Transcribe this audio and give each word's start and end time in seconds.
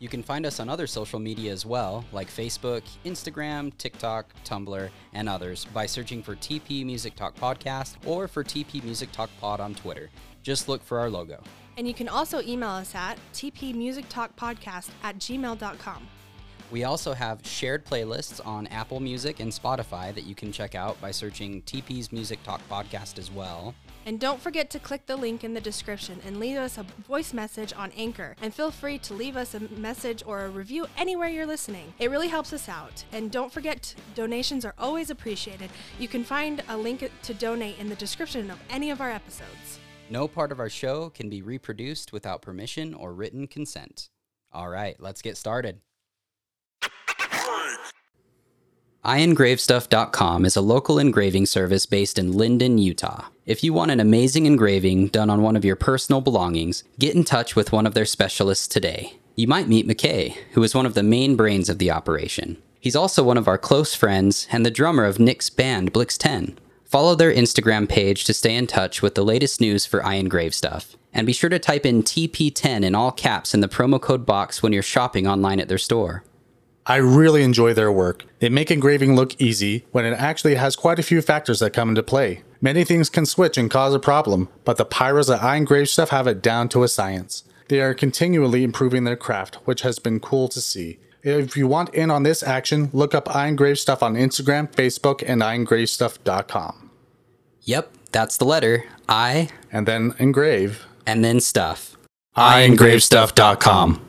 You 0.00 0.08
can 0.08 0.22
find 0.22 0.46
us 0.46 0.60
on 0.60 0.68
other 0.68 0.86
social 0.86 1.18
media 1.18 1.50
as 1.52 1.66
well, 1.66 2.04
like 2.12 2.28
Facebook, 2.28 2.82
Instagram, 3.04 3.76
TikTok, 3.78 4.32
Tumblr, 4.44 4.90
and 5.12 5.28
others 5.28 5.64
by 5.74 5.86
searching 5.86 6.22
for 6.22 6.36
TP 6.36 6.84
Music 6.86 7.16
Talk 7.16 7.34
Podcast 7.34 7.96
or 8.06 8.28
for 8.28 8.44
TP 8.44 8.82
Music 8.84 9.10
Talk 9.10 9.28
Pod 9.40 9.58
on 9.58 9.74
Twitter. 9.74 10.08
Just 10.42 10.68
look 10.68 10.84
for 10.84 11.00
our 11.00 11.10
logo. 11.10 11.42
And 11.76 11.86
you 11.86 11.94
can 11.94 12.08
also 12.08 12.40
email 12.42 12.70
us 12.70 12.94
at 12.94 13.18
tpmusictalkpodcast 13.34 14.90
at 15.02 15.18
gmail.com. 15.18 16.08
We 16.70 16.84
also 16.84 17.12
have 17.14 17.44
shared 17.46 17.84
playlists 17.84 18.44
on 18.46 18.66
Apple 18.68 19.00
Music 19.00 19.40
and 19.40 19.50
Spotify 19.50 20.14
that 20.14 20.24
you 20.24 20.34
can 20.34 20.52
check 20.52 20.74
out 20.74 21.00
by 21.00 21.10
searching 21.10 21.62
TP's 21.62 22.12
Music 22.12 22.42
Talk 22.44 22.60
Podcast 22.68 23.18
as 23.18 23.32
well. 23.32 23.74
And 24.08 24.18
don't 24.18 24.40
forget 24.40 24.70
to 24.70 24.78
click 24.78 25.04
the 25.04 25.16
link 25.16 25.44
in 25.44 25.52
the 25.52 25.60
description 25.60 26.22
and 26.24 26.40
leave 26.40 26.56
us 26.56 26.78
a 26.78 26.82
voice 27.06 27.34
message 27.34 27.74
on 27.76 27.92
Anchor. 27.94 28.36
And 28.40 28.54
feel 28.54 28.70
free 28.70 28.96
to 29.00 29.12
leave 29.12 29.36
us 29.36 29.52
a 29.52 29.60
message 29.60 30.22
or 30.24 30.46
a 30.46 30.48
review 30.48 30.86
anywhere 30.96 31.28
you're 31.28 31.44
listening. 31.44 31.92
It 31.98 32.10
really 32.10 32.28
helps 32.28 32.54
us 32.54 32.70
out. 32.70 33.04
And 33.12 33.30
don't 33.30 33.52
forget, 33.52 33.94
donations 34.14 34.64
are 34.64 34.72
always 34.78 35.10
appreciated. 35.10 35.68
You 35.98 36.08
can 36.08 36.24
find 36.24 36.62
a 36.70 36.78
link 36.78 37.10
to 37.22 37.34
donate 37.34 37.78
in 37.78 37.90
the 37.90 37.96
description 37.96 38.50
of 38.50 38.58
any 38.70 38.90
of 38.90 39.02
our 39.02 39.10
episodes. 39.10 39.78
No 40.08 40.26
part 40.26 40.52
of 40.52 40.58
our 40.58 40.70
show 40.70 41.10
can 41.10 41.28
be 41.28 41.42
reproduced 41.42 42.10
without 42.10 42.40
permission 42.40 42.94
or 42.94 43.12
written 43.12 43.46
consent. 43.46 44.08
All 44.50 44.70
right, 44.70 44.96
let's 44.98 45.20
get 45.20 45.36
started. 45.36 45.82
IEngraveStuff.com 49.04 50.46
is 50.46 50.56
a 50.56 50.62
local 50.62 50.98
engraving 50.98 51.44
service 51.44 51.84
based 51.84 52.18
in 52.18 52.32
Lindon, 52.32 52.78
Utah. 52.78 53.26
If 53.48 53.64
you 53.64 53.72
want 53.72 53.90
an 53.90 53.98
amazing 53.98 54.44
engraving 54.44 55.06
done 55.06 55.30
on 55.30 55.40
one 55.40 55.56
of 55.56 55.64
your 55.64 55.74
personal 55.74 56.20
belongings, 56.20 56.84
get 56.98 57.14
in 57.14 57.24
touch 57.24 57.56
with 57.56 57.72
one 57.72 57.86
of 57.86 57.94
their 57.94 58.04
specialists 58.04 58.68
today. 58.68 59.14
You 59.36 59.48
might 59.48 59.68
meet 59.68 59.88
McKay, 59.88 60.36
who 60.52 60.62
is 60.62 60.74
one 60.74 60.84
of 60.84 60.92
the 60.92 61.02
main 61.02 61.34
brains 61.34 61.70
of 61.70 61.78
the 61.78 61.90
operation. 61.90 62.58
He's 62.78 62.94
also 62.94 63.22
one 63.22 63.38
of 63.38 63.48
our 63.48 63.56
close 63.56 63.94
friends 63.94 64.46
and 64.52 64.66
the 64.66 64.70
drummer 64.70 65.06
of 65.06 65.18
Nick's 65.18 65.48
band 65.48 65.94
Blix 65.94 66.18
10. 66.18 66.58
Follow 66.84 67.14
their 67.14 67.32
Instagram 67.32 67.88
page 67.88 68.24
to 68.24 68.34
stay 68.34 68.54
in 68.54 68.66
touch 68.66 69.00
with 69.00 69.14
the 69.14 69.24
latest 69.24 69.62
news 69.62 69.86
for 69.86 70.04
I 70.04 70.16
Engrave 70.16 70.54
Stuff. 70.54 70.94
And 71.14 71.26
be 71.26 71.32
sure 71.32 71.48
to 71.48 71.58
type 71.58 71.86
in 71.86 72.02
TP10 72.02 72.84
in 72.84 72.94
all 72.94 73.12
caps 73.12 73.54
in 73.54 73.60
the 73.60 73.66
promo 73.66 73.98
code 73.98 74.26
box 74.26 74.62
when 74.62 74.74
you're 74.74 74.82
shopping 74.82 75.26
online 75.26 75.58
at 75.58 75.68
their 75.68 75.78
store. 75.78 76.22
I 76.88 76.96
really 76.96 77.42
enjoy 77.42 77.74
their 77.74 77.92
work. 77.92 78.24
They 78.38 78.48
make 78.48 78.70
engraving 78.70 79.14
look 79.14 79.38
easy 79.40 79.84
when 79.92 80.06
it 80.06 80.14
actually 80.18 80.54
has 80.54 80.74
quite 80.74 80.98
a 80.98 81.02
few 81.02 81.20
factors 81.20 81.58
that 81.60 81.72
come 81.74 81.90
into 81.90 82.02
play. 82.02 82.42
Many 82.62 82.82
things 82.82 83.10
can 83.10 83.26
switch 83.26 83.58
and 83.58 83.70
cause 83.70 83.94
a 83.94 83.98
problem, 84.00 84.48
but 84.64 84.78
the 84.78 84.86
pyros 84.86 85.32
at 85.32 85.42
I 85.42 85.56
Engrave 85.56 85.88
Stuff 85.90 86.08
have 86.10 86.26
it 86.26 86.40
down 86.42 86.68
to 86.70 86.82
a 86.82 86.88
science. 86.88 87.44
They 87.68 87.80
are 87.82 87.92
continually 87.94 88.64
improving 88.64 89.04
their 89.04 89.16
craft, 89.16 89.56
which 89.66 89.82
has 89.82 89.98
been 89.98 90.18
cool 90.18 90.48
to 90.48 90.60
see. 90.60 90.98
If 91.22 91.56
you 91.56 91.68
want 91.68 91.94
in 91.94 92.10
on 92.10 92.22
this 92.22 92.42
action, 92.42 92.88
look 92.94 93.14
up 93.14 93.34
I 93.36 93.48
Engrave 93.48 93.78
Stuff 93.78 94.02
on 94.02 94.14
Instagram, 94.14 94.72
Facebook, 94.72 95.22
and 95.26 95.42
iengravestuff.com. 95.42 96.90
Yep, 97.62 97.92
that's 98.12 98.38
the 98.38 98.46
letter 98.46 98.84
I 99.08 99.50
And 99.70 99.86
then 99.86 100.14
engrave. 100.18 100.86
and 101.06 101.22
then 101.22 101.40
stuff. 101.40 101.96
iengravestuff.com. 102.36 104.07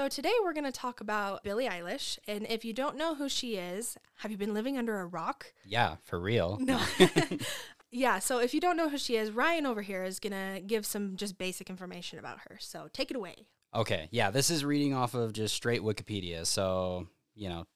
So 0.00 0.08
today 0.08 0.32
we're 0.42 0.54
going 0.54 0.64
to 0.64 0.72
talk 0.72 1.02
about 1.02 1.44
Billie 1.44 1.68
Eilish. 1.68 2.18
And 2.26 2.46
if 2.48 2.64
you 2.64 2.72
don't 2.72 2.96
know 2.96 3.16
who 3.16 3.28
she 3.28 3.56
is, 3.56 3.98
have 4.14 4.30
you 4.30 4.38
been 4.38 4.54
living 4.54 4.78
under 4.78 4.98
a 4.98 5.04
rock? 5.04 5.52
Yeah, 5.62 5.96
for 6.04 6.18
real. 6.18 6.56
No. 6.58 6.80
yeah, 7.90 8.18
so 8.18 8.38
if 8.38 8.54
you 8.54 8.62
don't 8.62 8.78
know 8.78 8.88
who 8.88 8.96
she 8.96 9.16
is, 9.16 9.30
Ryan 9.30 9.66
over 9.66 9.82
here 9.82 10.02
is 10.02 10.18
going 10.18 10.32
to 10.32 10.62
give 10.62 10.86
some 10.86 11.16
just 11.16 11.36
basic 11.36 11.68
information 11.68 12.18
about 12.18 12.38
her. 12.48 12.56
So 12.60 12.88
take 12.94 13.10
it 13.10 13.16
away. 13.18 13.46
Okay, 13.74 14.08
yeah, 14.10 14.30
this 14.30 14.48
is 14.48 14.64
reading 14.64 14.94
off 14.94 15.12
of 15.12 15.34
just 15.34 15.54
straight 15.54 15.82
Wikipedia, 15.82 16.46
so, 16.46 17.06
you 17.34 17.50
know, 17.50 17.66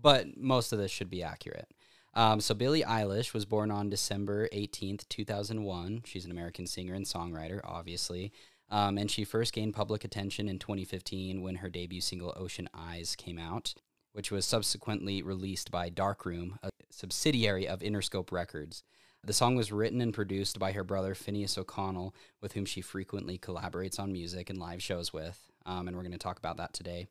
but 0.00 0.34
most 0.34 0.72
of 0.72 0.78
this 0.78 0.90
should 0.90 1.10
be 1.10 1.22
accurate. 1.22 1.68
Um, 2.14 2.40
so, 2.40 2.54
Billie 2.54 2.84
Eilish 2.84 3.34
was 3.34 3.44
born 3.44 3.70
on 3.70 3.90
December 3.90 4.48
18th, 4.48 5.06
2001. 5.10 6.04
She's 6.06 6.24
an 6.24 6.30
American 6.30 6.66
singer 6.66 6.94
and 6.94 7.04
songwriter, 7.04 7.60
obviously. 7.62 8.32
Um, 8.68 8.98
and 8.98 9.10
she 9.10 9.24
first 9.24 9.52
gained 9.52 9.74
public 9.74 10.04
attention 10.04 10.48
in 10.48 10.58
2015 10.58 11.40
when 11.40 11.56
her 11.56 11.68
debut 11.68 12.00
single 12.00 12.34
Ocean 12.36 12.68
Eyes 12.74 13.14
came 13.16 13.38
out, 13.38 13.74
which 14.12 14.30
was 14.30 14.44
subsequently 14.44 15.22
released 15.22 15.70
by 15.70 15.88
Darkroom, 15.88 16.58
a 16.62 16.70
subsidiary 16.90 17.68
of 17.68 17.80
Interscope 17.80 18.32
Records. 18.32 18.82
The 19.22 19.32
song 19.32 19.56
was 19.56 19.72
written 19.72 20.00
and 20.00 20.14
produced 20.14 20.58
by 20.58 20.72
her 20.72 20.84
brother 20.84 21.14
Finneas 21.14 21.58
O'Connell, 21.58 22.14
with 22.40 22.52
whom 22.52 22.64
she 22.64 22.80
frequently 22.80 23.38
collaborates 23.38 23.98
on 23.98 24.12
music 24.12 24.50
and 24.50 24.58
live 24.58 24.82
shows 24.82 25.12
with. 25.12 25.50
Um, 25.64 25.88
and 25.88 25.96
we're 25.96 26.04
going 26.04 26.12
to 26.12 26.18
talk 26.18 26.38
about 26.38 26.58
that 26.58 26.72
today. 26.72 27.08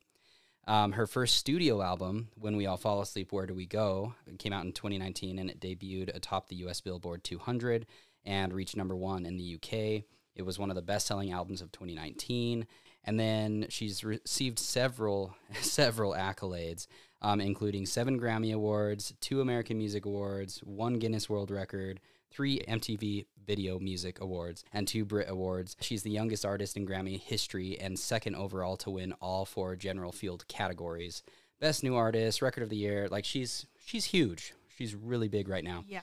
Um, 0.66 0.92
her 0.92 1.06
first 1.06 1.36
studio 1.36 1.80
album, 1.80 2.28
When 2.34 2.56
We 2.56 2.66
All 2.66 2.76
Fall 2.76 3.00
Asleep, 3.00 3.32
Where 3.32 3.46
Do 3.46 3.54
We 3.54 3.66
Go, 3.66 4.14
came 4.38 4.52
out 4.52 4.64
in 4.64 4.72
2019 4.72 5.38
and 5.38 5.48
it 5.48 5.60
debuted 5.60 6.14
atop 6.14 6.48
the 6.48 6.56
US 6.66 6.80
Billboard 6.80 7.22
200 7.22 7.86
and 8.24 8.52
reached 8.52 8.76
number 8.76 8.96
one 8.96 9.26
in 9.26 9.36
the 9.36 9.54
UK. 9.54 10.04
It 10.36 10.42
was 10.44 10.58
one 10.58 10.70
of 10.70 10.76
the 10.76 10.82
best 10.82 11.06
selling 11.06 11.32
albums 11.32 11.62
of 11.62 11.72
2019. 11.72 12.66
And 13.04 13.18
then 13.18 13.66
she's 13.68 14.04
received 14.04 14.58
several, 14.58 15.34
several 15.60 16.12
accolades, 16.12 16.86
um, 17.22 17.40
including 17.40 17.86
seven 17.86 18.20
Grammy 18.20 18.54
Awards, 18.54 19.14
two 19.20 19.40
American 19.40 19.78
Music 19.78 20.04
Awards, 20.04 20.58
one 20.64 20.98
Guinness 20.98 21.28
World 21.28 21.50
Record, 21.50 22.00
three 22.30 22.60
MTV 22.68 23.26
Video 23.46 23.78
Music 23.78 24.20
Awards, 24.20 24.64
and 24.72 24.86
two 24.86 25.04
Brit 25.04 25.28
Awards. 25.30 25.76
She's 25.80 26.02
the 26.02 26.10
youngest 26.10 26.44
artist 26.44 26.76
in 26.76 26.86
Grammy 26.86 27.20
history 27.20 27.78
and 27.78 27.98
second 27.98 28.34
overall 28.34 28.76
to 28.78 28.90
win 28.90 29.12
all 29.20 29.44
four 29.44 29.76
general 29.76 30.12
field 30.12 30.46
categories. 30.48 31.22
Best 31.60 31.82
New 31.82 31.94
Artist, 31.94 32.42
Record 32.42 32.62
of 32.64 32.68
the 32.68 32.76
Year. 32.76 33.08
Like 33.08 33.24
she's 33.24 33.66
she's 33.84 34.04
huge. 34.06 34.52
She's 34.76 34.94
really 34.94 35.28
big 35.28 35.48
right 35.48 35.64
now. 35.64 35.84
Yeah. 35.88 36.02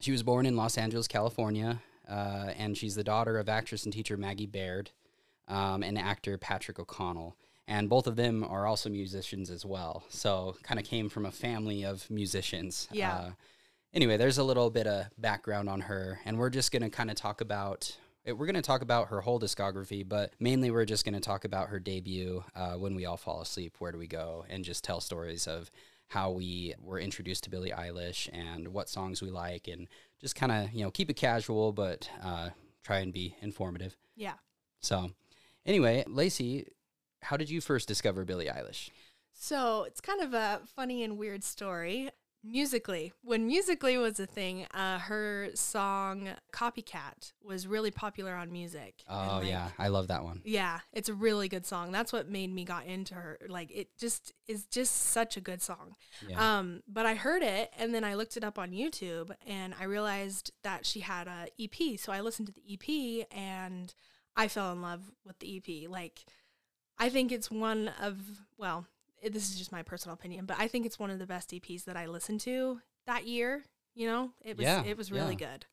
She 0.00 0.10
was 0.10 0.22
born 0.22 0.44
in 0.44 0.56
Los 0.56 0.76
Angeles, 0.76 1.08
California, 1.08 1.80
uh, 2.12 2.50
and 2.58 2.76
she's 2.76 2.94
the 2.94 3.04
daughter 3.04 3.38
of 3.38 3.48
actress 3.48 3.84
and 3.84 3.92
teacher 3.92 4.16
Maggie 4.16 4.46
Baird 4.46 4.90
um, 5.48 5.82
and 5.82 5.98
actor 5.98 6.36
Patrick 6.38 6.78
O'Connell. 6.78 7.36
And 7.68 7.88
both 7.88 8.06
of 8.06 8.16
them 8.16 8.44
are 8.44 8.66
also 8.66 8.90
musicians 8.90 9.48
as 9.50 9.64
well. 9.64 10.04
So, 10.08 10.56
kind 10.62 10.80
of 10.80 10.84
came 10.86 11.08
from 11.08 11.24
a 11.24 11.30
family 11.30 11.84
of 11.84 12.10
musicians. 12.10 12.88
Yeah. 12.92 13.14
Uh, 13.14 13.30
anyway, 13.94 14.16
there's 14.16 14.38
a 14.38 14.44
little 14.44 14.68
bit 14.68 14.86
of 14.86 15.06
background 15.16 15.68
on 15.68 15.82
her, 15.82 16.20
and 16.24 16.38
we're 16.38 16.50
just 16.50 16.72
going 16.72 16.82
to 16.82 16.90
kind 16.90 17.10
of 17.10 17.16
talk 17.16 17.40
about. 17.40 17.96
eh, 18.26 18.32
We're 18.32 18.46
going 18.46 18.56
to 18.56 18.62
talk 18.62 18.82
about 18.82 19.08
her 19.08 19.20
whole 19.20 19.38
discography, 19.38 20.06
but 20.06 20.32
mainly 20.40 20.70
we're 20.72 20.84
just 20.84 21.04
going 21.04 21.14
to 21.14 21.20
talk 21.20 21.44
about 21.44 21.68
her 21.68 21.78
debut, 21.78 22.42
uh, 22.56 22.74
When 22.74 22.96
We 22.96 23.06
All 23.06 23.16
Fall 23.16 23.40
Asleep, 23.40 23.76
Where 23.78 23.92
Do 23.92 23.98
We 23.98 24.08
Go, 24.08 24.44
and 24.50 24.64
just 24.64 24.82
tell 24.82 25.00
stories 25.00 25.46
of 25.46 25.70
how 26.08 26.30
we 26.32 26.74
were 26.82 26.98
introduced 26.98 27.44
to 27.44 27.50
Billie 27.50 27.70
Eilish 27.70 28.28
and 28.32 28.68
what 28.68 28.88
songs 28.88 29.22
we 29.22 29.30
like, 29.30 29.68
and 29.68 29.86
just 30.22 30.36
kind 30.36 30.52
of, 30.52 30.72
you 30.72 30.84
know, 30.84 30.90
keep 30.90 31.10
it 31.10 31.14
casual, 31.14 31.72
but 31.72 32.08
uh, 32.22 32.50
try 32.82 32.98
and 32.98 33.12
be 33.12 33.36
informative. 33.42 33.96
Yeah. 34.16 34.34
So, 34.80 35.10
anyway, 35.66 36.04
Lacey, 36.06 36.68
how 37.22 37.36
did 37.36 37.50
you 37.50 37.60
first 37.60 37.88
discover 37.88 38.24
Billie 38.24 38.46
Eilish? 38.46 38.90
So 39.34 39.84
it's 39.84 40.00
kind 40.00 40.20
of 40.20 40.34
a 40.34 40.60
funny 40.76 41.02
and 41.02 41.18
weird 41.18 41.42
story. 41.42 42.10
Musical.ly, 42.44 43.12
when 43.22 43.46
Musical.ly 43.46 43.98
was 43.98 44.18
a 44.18 44.26
thing, 44.26 44.66
uh, 44.74 44.98
her 44.98 45.50
song 45.54 46.30
Copycat 46.52 47.32
was 47.42 47.68
really 47.68 47.92
popular 47.92 48.34
on 48.34 48.50
music. 48.50 49.04
Oh, 49.08 49.38
like, 49.40 49.48
yeah, 49.48 49.68
I 49.78 49.88
love 49.88 50.08
that 50.08 50.24
one. 50.24 50.40
Yeah, 50.44 50.80
it's 50.92 51.08
a 51.08 51.14
really 51.14 51.48
good 51.48 51.64
song. 51.64 51.92
That's 51.92 52.12
what 52.12 52.28
made 52.28 52.52
me 52.52 52.64
got 52.64 52.86
into 52.86 53.14
her. 53.14 53.38
Like 53.48 53.70
it 53.70 53.96
just 53.96 54.32
is 54.48 54.64
just 54.66 54.94
such 54.94 55.36
a 55.36 55.40
good 55.40 55.62
song. 55.62 55.94
Yeah. 56.28 56.58
Um, 56.58 56.82
but 56.88 57.06
I 57.06 57.14
heard 57.14 57.42
it 57.42 57.70
and 57.78 57.94
then 57.94 58.02
I 58.02 58.14
looked 58.14 58.36
it 58.36 58.42
up 58.42 58.58
on 58.58 58.72
YouTube 58.72 59.30
and 59.46 59.72
I 59.78 59.84
realized 59.84 60.52
that 60.64 60.84
she 60.84 61.00
had 61.00 61.28
a 61.28 61.46
EP. 61.60 61.98
So 61.98 62.12
I 62.12 62.20
listened 62.20 62.48
to 62.48 62.54
the 62.54 62.74
EP 62.74 63.26
and 63.30 63.94
I 64.36 64.48
fell 64.48 64.72
in 64.72 64.82
love 64.82 65.12
with 65.24 65.38
the 65.38 65.56
EP. 65.56 65.88
Like 65.88 66.24
I 66.98 67.08
think 67.08 67.30
it's 67.30 67.50
one 67.50 67.90
of 68.00 68.18
well, 68.56 68.86
this 69.30 69.50
is 69.50 69.56
just 69.58 69.72
my 69.72 69.82
personal 69.82 70.14
opinion, 70.14 70.46
but 70.46 70.56
I 70.58 70.68
think 70.68 70.86
it's 70.86 70.98
one 70.98 71.10
of 71.10 71.18
the 71.18 71.26
best 71.26 71.50
EPs 71.50 71.84
that 71.84 71.96
I 71.96 72.06
listened 72.06 72.40
to 72.42 72.80
that 73.06 73.26
year. 73.26 73.62
You 73.94 74.06
know, 74.06 74.30
it 74.42 74.56
was 74.56 74.64
Yeah, 74.64 74.84
it 74.84 74.96
was 74.96 75.12
really 75.12 75.36
yeah. 75.38 75.48
good. 75.50 75.66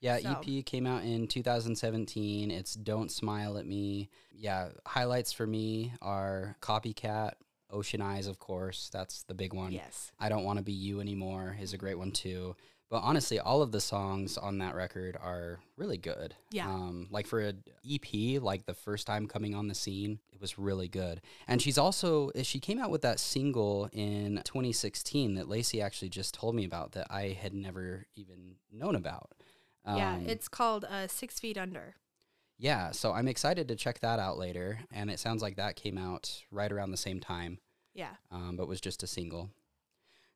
Yeah, 0.00 0.18
So- 0.18 0.40
EP 0.46 0.62
came 0.62 0.86
out 0.86 1.04
in 1.04 1.26
2017. 1.26 2.50
It's 2.50 2.74
Don't 2.74 3.10
Smile 3.10 3.56
at 3.58 3.66
Me. 3.66 4.08
Yeah, 4.30 4.70
highlights 4.86 5.32
for 5.32 5.46
me 5.46 5.92
are 6.00 6.56
Copycat, 6.60 7.32
Ocean 7.70 8.00
Eyes, 8.00 8.26
of 8.26 8.38
course, 8.38 8.88
that's 8.92 9.24
the 9.24 9.34
big 9.34 9.52
one. 9.52 9.72
Yes. 9.72 10.12
I 10.18 10.28
Don't 10.28 10.44
Want 10.44 10.58
to 10.58 10.62
Be 10.62 10.72
You 10.72 11.00
Anymore 11.00 11.56
is 11.60 11.72
a 11.72 11.78
great 11.78 11.98
one 11.98 12.12
too. 12.12 12.54
But 12.88 12.98
honestly, 13.02 13.40
all 13.40 13.62
of 13.62 13.72
the 13.72 13.80
songs 13.80 14.38
on 14.38 14.58
that 14.58 14.76
record 14.76 15.16
are 15.20 15.58
really 15.76 15.98
good. 15.98 16.36
Yeah. 16.52 16.68
Um, 16.68 17.08
like 17.10 17.26
for 17.26 17.40
an 17.40 17.64
EP, 17.84 18.40
like 18.40 18.64
the 18.66 18.74
first 18.74 19.08
time 19.08 19.26
coming 19.26 19.56
on 19.56 19.66
the 19.66 19.74
scene, 19.74 20.20
it 20.32 20.40
was 20.40 20.56
really 20.56 20.86
good. 20.86 21.20
And 21.48 21.60
she's 21.60 21.78
also 21.78 22.30
she 22.42 22.60
came 22.60 22.78
out 22.78 22.90
with 22.90 23.02
that 23.02 23.18
single 23.18 23.88
in 23.92 24.40
2016 24.44 25.34
that 25.34 25.48
Lacey 25.48 25.82
actually 25.82 26.10
just 26.10 26.32
told 26.34 26.54
me 26.54 26.64
about 26.64 26.92
that 26.92 27.08
I 27.10 27.30
had 27.40 27.54
never 27.54 28.06
even 28.14 28.54
known 28.70 28.94
about. 28.94 29.32
yeah, 29.84 30.14
Um, 30.14 30.26
it's 30.28 30.46
called 30.46 30.84
uh, 30.84 31.08
Six 31.08 31.40
Feet 31.40 31.58
Under. 31.58 31.96
yeah. 32.56 32.92
So 32.92 33.12
I'm 33.12 33.26
excited 33.26 33.66
to 33.66 33.74
check 33.74 33.98
that 34.00 34.20
out 34.20 34.38
later. 34.38 34.78
And 34.92 35.10
it 35.10 35.18
sounds 35.18 35.42
like 35.42 35.56
that 35.56 35.74
came 35.74 35.98
out 35.98 36.44
right 36.52 36.70
around 36.70 36.92
the 36.92 36.96
same 36.96 37.18
time 37.18 37.58
Yeah. 37.94 38.14
um, 38.30 38.56
but 38.56 38.68
was 38.68 38.80
just 38.80 39.02
a 39.02 39.06
single. 39.08 39.50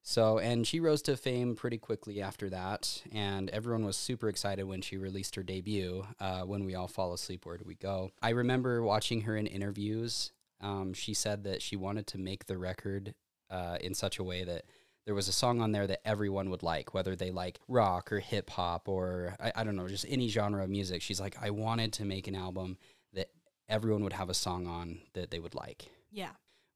So, 0.03 0.39
and 0.39 0.67
she 0.67 0.81
rose 0.81 1.03
to 1.03 1.17
fame 1.17 1.55
pretty 1.55 1.79
quickly 1.79 2.23
after 2.23 2.49
that, 2.51 3.03
and 3.13 3.51
everyone 3.51 3.85
was 3.85 3.97
super 3.97 4.29
excited 4.29 4.65
when 4.65 4.81
she 4.81 4.97
released 4.97 5.37
her 5.37 5.43
debut, 5.43 6.07
uh, 6.19 6.43
When 6.43 6.65
We 6.65 6.75
All 6.75 6.89
Fall 6.89 7.13
Asleep, 7.13 7.45
Where 7.45 7.59
Do 7.59 7.65
We 7.67 7.75
Go? 7.75 8.11
I 8.23 8.31
remember 8.31 8.83
watching 8.83 9.23
her 9.23 9.37
in 9.37 9.47
interviews. 9.47 10.33
Um, 10.61 10.95
she 10.95 11.15
said 11.15 11.45
that 11.45 11.63
she 11.63 11.77
wanted 11.77 12.07
to 12.09 12.19
make 12.19 12.47
the 12.47 12.59
record 12.59 13.15
uh, 13.51 13.79
in 13.81 13.95
such 13.95 14.19
a 14.19 14.25
way 14.25 14.45
that 14.45 14.65
there 15.07 15.15
was 15.15 15.29
a 15.29 15.33
song 15.33 15.61
on 15.61 15.73
there 15.73 15.87
that 15.87 16.07
everyone 16.07 16.51
would 16.51 16.63
like, 16.63 16.95
whether 16.95 17.17
they 17.17 17.31
like 17.31 17.59
rock 17.69 18.13
or 18.13 18.21
hip 18.21 18.51
hop 18.51 18.89
or 18.89 19.35
I, 19.41 19.53
I 19.57 19.65
don't 19.65 19.77
know, 19.77 19.89
just 19.89 20.07
any 20.09 20.29
genre 20.29 20.63
of 20.63 20.71
music. 20.71 21.03
She's 21.03 21.21
like, 21.21 21.37
I 21.41 21.51
wanted 21.51 21.93
to 21.95 22.05
make 22.05 22.29
an 22.29 22.35
album 22.35 22.79
that 23.15 23.31
everyone 23.69 24.05
would 24.05 24.13
have 24.13 24.31
a 24.31 24.35
song 24.35 24.67
on 24.67 25.01
that 25.15 25.31
they 25.31 25.39
would 25.39 25.55
like 25.55 25.87
Yeah. 26.13 26.31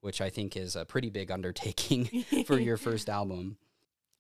Which 0.05 0.21
I 0.21 0.29
think 0.29 0.55
is 0.55 0.77
a 0.77 0.85
pretty 0.85 1.09
big 1.09 1.31
undertaking 1.31 2.05
for 2.47 2.59
your 2.61 2.77
first 2.89 3.09
album. 3.09 3.57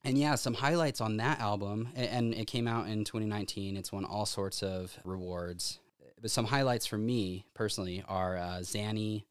And 0.02 0.16
yeah, 0.16 0.34
some 0.34 0.54
highlights 0.54 1.02
on 1.02 1.18
that 1.18 1.40
album, 1.40 1.90
and 1.94 2.32
it 2.32 2.46
came 2.46 2.66
out 2.66 2.88
in 2.88 3.04
2019. 3.04 3.76
It's 3.76 3.92
won 3.92 4.06
all 4.06 4.24
sorts 4.24 4.62
of 4.62 4.98
rewards. 5.04 5.78
But 6.22 6.30
some 6.30 6.46
highlights 6.46 6.86
for 6.86 6.96
me 6.96 7.44
personally 7.52 8.02
are 8.08 8.38
uh, 8.38 8.60
Xanny, 8.62 9.24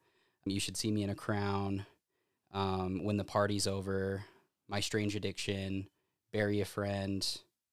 You 0.46 0.60
Should 0.60 0.78
See 0.78 0.92
Me 0.92 1.02
in 1.02 1.10
a 1.10 1.16
Crown, 1.16 1.88
um, 2.54 3.04
When 3.04 3.18
the 3.18 3.24
Party's 3.24 3.66
Over, 3.66 4.24
My 4.68 4.80
Strange 4.80 5.16
Addiction, 5.16 5.88
Bury 6.32 6.62
a 6.62 6.66
Friend, 6.66 7.26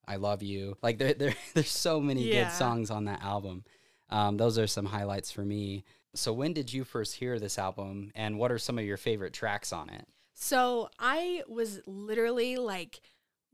I 0.09 0.17
Love 0.17 0.43
You. 0.43 0.79
Like 0.83 0.97
there, 0.97 1.13
there 1.19 1.35
there's 1.53 1.69
so 1.69 2.01
many 2.01 2.23
Yeah. 2.33 2.45
good 2.45 2.53
songs 2.53 2.91
on 2.91 3.05
that 3.05 3.23
album. 3.23 3.65
Um, 4.09 4.39
those 4.39 4.59
are 4.59 4.67
some 4.67 4.87
highlights 4.87 5.31
for 5.31 5.43
me. 5.45 5.85
So 6.15 6.33
when 6.33 6.53
did 6.53 6.73
you 6.73 6.85
first 6.85 7.15
hear 7.17 7.39
this 7.39 7.59
album, 7.59 8.11
and 8.15 8.39
what 8.39 8.51
are 8.51 8.59
some 8.59 8.79
of 8.79 8.85
your 8.85 8.97
favorite 8.97 9.33
tracks 9.33 9.73
on 9.73 9.89
it? 9.89 10.07
So 10.35 10.89
I 10.99 11.43
was 11.49 11.81
literally 11.87 12.57
like, 12.57 13.01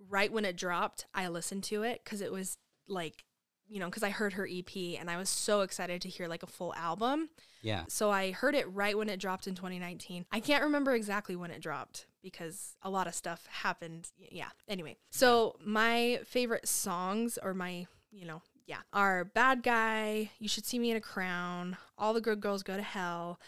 right 0.08 0.32
when 0.32 0.44
it 0.44 0.56
dropped, 0.56 1.06
I 1.14 1.28
listened 1.28 1.64
to 1.64 1.82
it 1.82 2.02
because 2.04 2.20
it 2.20 2.32
was 2.32 2.58
like, 2.86 3.24
you 3.68 3.80
know, 3.80 3.86
because 3.86 4.02
I 4.02 4.10
heard 4.10 4.34
her 4.34 4.48
EP 4.50 4.98
and 4.98 5.10
I 5.10 5.16
was 5.16 5.28
so 5.28 5.62
excited 5.62 6.00
to 6.02 6.08
hear 6.08 6.28
like 6.28 6.42
a 6.42 6.46
full 6.46 6.74
album. 6.74 7.30
Yeah, 7.62 7.84
So 7.88 8.10
I 8.10 8.30
heard 8.30 8.54
it 8.54 8.72
right 8.72 8.96
when 8.96 9.08
it 9.08 9.18
dropped 9.18 9.48
in 9.48 9.56
2019. 9.56 10.24
I 10.30 10.38
can't 10.38 10.62
remember 10.62 10.94
exactly 10.94 11.34
when 11.34 11.50
it 11.50 11.60
dropped 11.60 12.06
because 12.22 12.76
a 12.82 12.90
lot 12.90 13.08
of 13.08 13.14
stuff 13.16 13.44
happened. 13.50 14.08
Yeah. 14.16 14.50
Anyway, 14.68 14.96
so 15.10 15.56
my 15.64 16.20
favorite 16.24 16.68
songs 16.68 17.38
or 17.42 17.54
my, 17.54 17.86
you 18.12 18.24
know, 18.24 18.40
yeah, 18.66 18.78
our 18.92 19.24
Bad 19.24 19.62
Guy, 19.62 20.30
You 20.38 20.48
Should 20.48 20.66
See 20.66 20.78
Me 20.78 20.90
in 20.90 20.96
a 20.96 21.00
Crown, 21.00 21.76
All 21.98 22.12
the 22.14 22.20
Good 22.20 22.40
Girls 22.40 22.62
Go 22.62 22.76
to 22.76 22.82
Hell. 22.82 23.38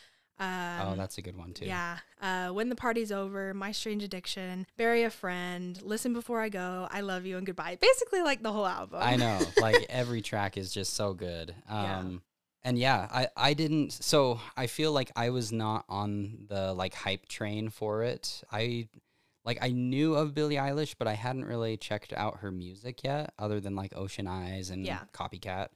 Um, 0.40 0.80
oh, 0.82 0.94
that's 0.96 1.18
a 1.18 1.22
good 1.22 1.36
one 1.36 1.52
too. 1.52 1.64
yeah. 1.64 1.98
Uh, 2.22 2.50
when 2.50 2.68
the 2.68 2.76
party's 2.76 3.10
over, 3.10 3.52
my 3.54 3.72
strange 3.72 4.04
addiction, 4.04 4.66
bury 4.76 5.02
a 5.02 5.10
friend, 5.10 5.80
listen 5.82 6.12
before 6.12 6.40
I 6.40 6.48
go, 6.48 6.86
I 6.92 7.00
love 7.00 7.26
you 7.26 7.36
and 7.36 7.44
goodbye. 7.44 7.76
Basically, 7.80 8.22
like 8.22 8.42
the 8.44 8.52
whole 8.52 8.66
album. 8.66 9.00
I 9.02 9.16
know. 9.16 9.38
Like 9.60 9.86
every 9.88 10.22
track 10.22 10.56
is 10.56 10.72
just 10.72 10.94
so 10.94 11.12
good. 11.12 11.52
Um, 11.68 11.82
Yeah. 11.84 12.04
and 12.62 12.78
yeah, 12.78 13.08
I 13.10 13.28
I 13.36 13.54
didn't. 13.54 13.92
So 13.94 14.38
I 14.56 14.68
feel 14.68 14.92
like 14.92 15.10
I 15.16 15.30
was 15.30 15.50
not 15.50 15.84
on 15.88 16.46
the 16.48 16.72
like 16.72 16.94
hype 16.94 17.26
train 17.28 17.68
for 17.68 18.04
it. 18.04 18.42
I 18.52 18.88
like 19.48 19.58
I 19.62 19.70
knew 19.70 20.14
of 20.14 20.34
Billie 20.34 20.56
Eilish, 20.56 20.94
but 20.98 21.08
I 21.08 21.14
hadn't 21.14 21.46
really 21.46 21.76
checked 21.76 22.12
out 22.12 22.40
her 22.40 22.50
music 22.52 23.02
yet, 23.02 23.32
other 23.38 23.60
than 23.60 23.74
like 23.74 23.92
Ocean 23.96 24.26
Eyes 24.28 24.68
and 24.70 24.84
Yeah. 24.84 25.00
Copycat. 25.12 25.68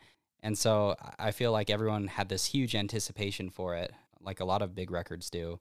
And 0.44 0.56
so 0.58 0.94
I- 1.19 1.30
feel 1.32 1.52
like 1.52 1.70
everyone 1.70 2.06
had 2.08 2.28
this 2.28 2.46
huge 2.46 2.74
anticipation 2.74 3.48
for 3.48 3.74
it, 3.76 3.90
like 4.20 4.40
a 4.40 4.44
lot 4.44 4.60
of 4.62 4.74
big 4.74 4.90
records 4.90 5.30
do. 5.30 5.58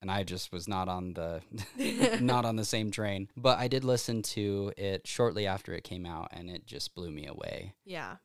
And 0.00 0.10
I 0.10 0.22
just 0.22 0.52
was 0.52 0.68
not 0.68 0.88
on 0.88 1.14
the 1.14 1.40
not 2.20 2.44
on 2.44 2.56
the 2.56 2.64
same 2.64 2.90
train. 2.90 3.28
But 3.36 3.58
I 3.58 3.68
did 3.68 3.84
listen 3.84 4.22
to 4.36 4.72
it 4.76 5.06
shortly 5.06 5.46
after 5.46 5.72
it 5.74 5.82
came 5.84 6.06
out, 6.06 6.28
and 6.32 6.48
it 6.50 6.66
just 6.66 6.94
blew 6.94 7.10
me 7.10 7.26
away. 7.26 7.74
yeah. 7.84 8.16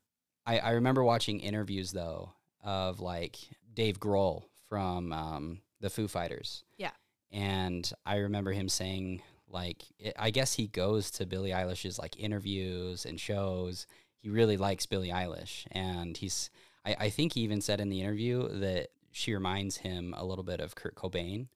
I, 0.46 0.60
I 0.60 0.70
remember 0.72 1.04
watching 1.04 1.40
interviews 1.42 1.92
though 1.92 2.34
of 2.64 3.00
like 3.00 3.38
Dave 3.74 4.00
Grohl 4.00 4.44
from 4.68 5.14
um, 5.14 5.62
the 5.80 5.90
Foo 5.90 6.08
Fighters. 6.08 6.64
Yeah. 6.78 6.92
And 7.32 7.90
I 8.06 8.18
remember 8.18 8.52
him 8.52 8.70
saying 8.70 9.22
like 9.48 9.84
it, 10.00 10.16
I 10.18 10.32
guess 10.32 10.54
he 10.54 10.68
goes 10.68 11.12
to 11.12 11.26
Billie 11.26 11.52
Eilish's 11.52 12.00
like 12.00 12.20
interviews 12.20 13.06
and 13.06 13.20
shows. 13.20 13.88
He 14.22 14.30
really 14.30 14.58
likes 14.58 14.86
Billie 14.86 15.10
Eilish, 15.10 15.66
and 15.72 16.18
he's 16.18 16.50
I, 16.86 16.96
I 17.00 17.10
think 17.10 17.34
he 17.34 17.42
even 17.42 17.62
said 17.62 17.80
in 17.80 17.90
the 17.90 18.02
interview 18.02 18.48
that 18.60 18.90
she 19.12 19.34
reminds 19.34 19.78
him 19.78 20.14
a 20.18 20.26
little 20.26 20.44
bit 20.44 20.60
of 20.60 20.76
Kurt 20.76 20.96
Cobain 20.96 21.48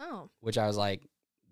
Oh, 0.00 0.28
which 0.40 0.58
I 0.58 0.66
was 0.66 0.76
like, 0.76 1.02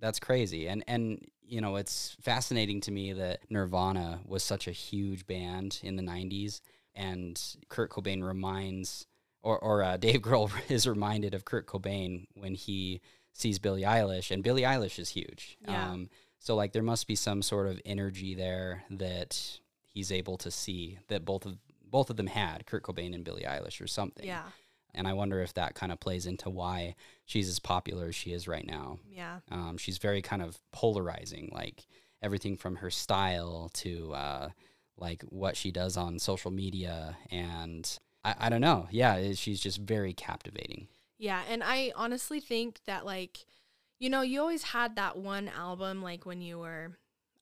that's 0.00 0.18
crazy. 0.18 0.68
And 0.68 0.84
and 0.86 1.25
you 1.42 1.60
know, 1.60 1.76
it's 1.76 2.16
fascinating 2.20 2.80
to 2.82 2.90
me 2.90 3.12
that 3.12 3.40
Nirvana 3.50 4.20
was 4.25 4.42
such 4.42 4.66
a 4.66 4.72
huge 4.72 5.26
band 5.26 5.80
in 5.82 5.96
the 5.96 6.02
'90s, 6.02 6.60
and 6.94 7.40
Kurt 7.68 7.90
Cobain 7.90 8.22
reminds, 8.22 9.06
or 9.42 9.58
or 9.58 9.82
uh, 9.82 9.96
Dave 9.98 10.22
Grohl 10.22 10.50
is 10.68 10.86
reminded 10.86 11.34
of 11.34 11.44
Kurt 11.44 11.66
Cobain 11.66 12.26
when 12.34 12.54
he 12.54 13.00
sees 13.32 13.58
Billie 13.58 13.82
Eilish, 13.82 14.31
and 14.31 14.43
Billie 14.43 14.62
Eilish 14.62 14.99
is 14.99 15.11
huge. 15.11 15.56
Yeah. 15.67 15.90
Um, 15.90 16.11
so 16.38 16.55
like, 16.56 16.73
there 16.73 16.82
must 16.82 17.06
be 17.06 17.14
some 17.14 17.40
sort 17.43 17.67
of 17.69 17.81
energy 17.84 18.34
there 18.34 18.82
that 18.90 19.58
he's 19.88 20.11
able 20.12 20.37
to 20.38 20.50
see 20.50 20.99
that 21.08 21.25
both 21.25 21.46
of 21.46 21.56
both 21.90 22.08
of 22.11 22.17
them 22.17 22.26
had 22.26 22.64
Kurt 22.67 22.82
Cobain 22.82 23.14
and 23.14 23.23
Billie 23.25 23.43
Eilish 23.44 23.81
or 23.81 23.87
something. 23.87 24.26
yeah. 24.26 24.44
And 24.94 25.06
I 25.08 25.12
wonder 25.14 25.40
if 25.40 25.55
that 25.55 25.75
kind 25.75 25.90
of 25.90 26.00
plays 26.00 26.26
into 26.26 26.50
why 26.50 26.96
she's 27.25 27.49
as 27.49 27.58
popular 27.58 28.08
as 28.08 28.14
she 28.14 28.32
is 28.32 28.46
right 28.46 28.67
now. 28.67 28.99
Yeah. 29.11 29.38
Um, 29.50 29.76
she's 29.78 29.96
very 29.99 30.20
kind 30.20 30.43
of 30.43 30.58
polarizing, 30.73 31.50
like 31.52 31.87
everything 32.23 32.56
from 32.58 32.76
her 32.76 32.90
style 32.90 33.70
to 33.75 34.12
uh, 34.14 34.49
like 34.99 35.23
what 35.30 35.56
she 35.56 35.71
does 35.71 35.97
on 35.97 36.18
social 36.18 36.50
media. 36.50 37.16
And 37.30 37.88
I, 38.25 38.35
I 38.38 38.49
don't 38.50 38.61
know. 38.61 38.87
Yeah, 38.90 39.14
it- 39.16 39.38
she's 39.38 39.61
just 39.61 39.78
very 39.78 40.12
captivating. 40.12 40.88
Yeah, 41.23 41.41
and 41.49 41.62
I 41.62 41.93
honestly 41.95 42.41
think 42.41 42.81
that 42.87 43.07
like 43.07 43.47
you 44.00 44.11
know, 44.11 44.23
you 44.23 44.41
always 44.41 44.64
had 44.64 44.97
that 44.97 45.17
one 45.17 45.49
album 45.49 46.02
like 46.02 46.26
when 46.26 46.41
you 46.41 46.59
were 46.59 46.97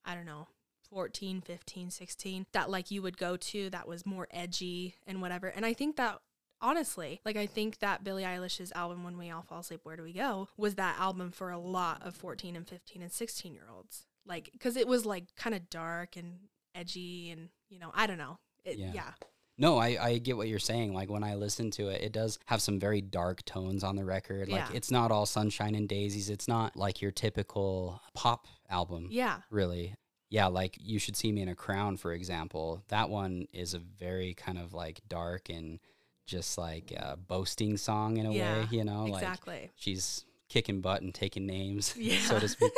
I 0.05 0.15
don't 0.15 0.27
know, 0.27 0.49
14, 0.91 1.41
15, 1.41 1.91
16 1.91 2.47
that 2.53 2.69
like 2.69 2.91
you 2.91 3.01
would 3.01 3.17
go 3.17 3.39
to 3.39 3.71
that 3.71 3.89
was 3.89 4.05
more 4.05 4.29
edgy 4.31 4.97
and 5.07 5.23
whatever. 5.23 5.47
And 5.47 5.65
I 5.65 5.73
think 5.73 5.97
that 5.97 6.19
honestly, 6.61 7.23
like 7.25 7.39
I 7.39 7.47
think 7.47 7.79
that 7.79 8.05
Billie 8.05 8.25
Eilish's 8.25 8.71
album 8.73 9.03
When 9.03 9.17
We 9.17 9.31
All 9.31 9.41
Fall 9.41 9.61
Asleep 9.61 9.81
Where 9.85 9.97
Do 9.97 10.03
We 10.03 10.13
Go 10.13 10.49
was 10.59 10.75
that 10.75 11.01
album 11.01 11.31
for 11.31 11.51
a 11.51 11.59
lot 11.59 12.03
of 12.07 12.15
14 12.15 12.57
and 12.57 12.69
15 12.69 13.01
and 13.01 13.11
16 13.11 13.55
year 13.55 13.69
olds. 13.75 14.05
Like 14.27 14.51
cuz 14.61 14.77
it 14.77 14.87
was 14.87 15.07
like 15.07 15.35
kind 15.37 15.55
of 15.55 15.71
dark 15.71 16.19
and 16.19 16.41
edgy 16.75 17.31
and 17.31 17.49
you 17.71 17.79
know, 17.79 17.93
I 17.95 18.07
don't 18.07 18.19
know. 18.19 18.41
It, 18.63 18.77
Yeah. 18.77 18.93
yeah. 18.93 19.13
No, 19.61 19.79
I, 19.79 19.97
I 20.01 20.19
get 20.19 20.37
what 20.37 20.49
you're 20.49 20.59
saying. 20.59 20.95
Like 20.95 21.11
when 21.11 21.23
I 21.23 21.35
listen 21.35 21.71
to 21.73 21.89
it, 21.91 22.01
it 22.03 22.13
does 22.13 22.39
have 22.47 22.61
some 22.63 22.81
very 22.81 23.01
dark 23.03 23.45
tones 23.45 23.85
on 23.85 23.95
the 23.95 24.05
record. 24.05 24.49
Like 24.49 24.71
Yeah. 24.71 24.77
it's 24.77 24.91
not 24.91 25.13
all 25.13 25.27
sunshine 25.27 25.75
and 25.75 25.89
daisies. 25.89 26.31
It's 26.31 26.49
not 26.49 26.77
like 26.77 27.03
your 27.03 27.11
typical 27.11 28.01
pop 28.15 28.47
album. 28.71 29.09
Yeah. 29.11 29.41
really. 29.51 29.95
Yeah, 30.31 30.47
like 30.47 30.79
you 30.81 30.99
should 30.99 31.17
see 31.17 31.31
me 31.33 31.43
in 31.43 31.49
a 31.49 31.55
crown, 31.57 31.97
for 31.97 32.13
example. 32.13 32.83
That 32.89 33.11
one 33.11 33.49
is 33.53 33.75
a 33.75 33.79
very 33.81 34.33
kind 34.35 34.59
of 34.59 34.73
like 34.73 35.01
dark 35.09 35.49
and 35.51 35.79
just 36.27 36.57
like 36.57 36.93
uh, 36.99 37.17
boasting 37.17 37.77
song 37.77 38.17
in 38.17 38.27
a 38.27 38.33
Yeah, 38.33 38.61
way, 38.61 38.69
you 38.71 38.85
know, 38.85 39.05
like 39.07 39.23
exactly. 39.25 39.71
she's 39.75 40.25
kicking 40.49 40.81
butt 40.81 41.03
and 41.03 41.13
taking 41.13 41.47
names, 41.47 41.95
so 42.27 42.39
to 42.39 42.49
speak. 42.49 42.73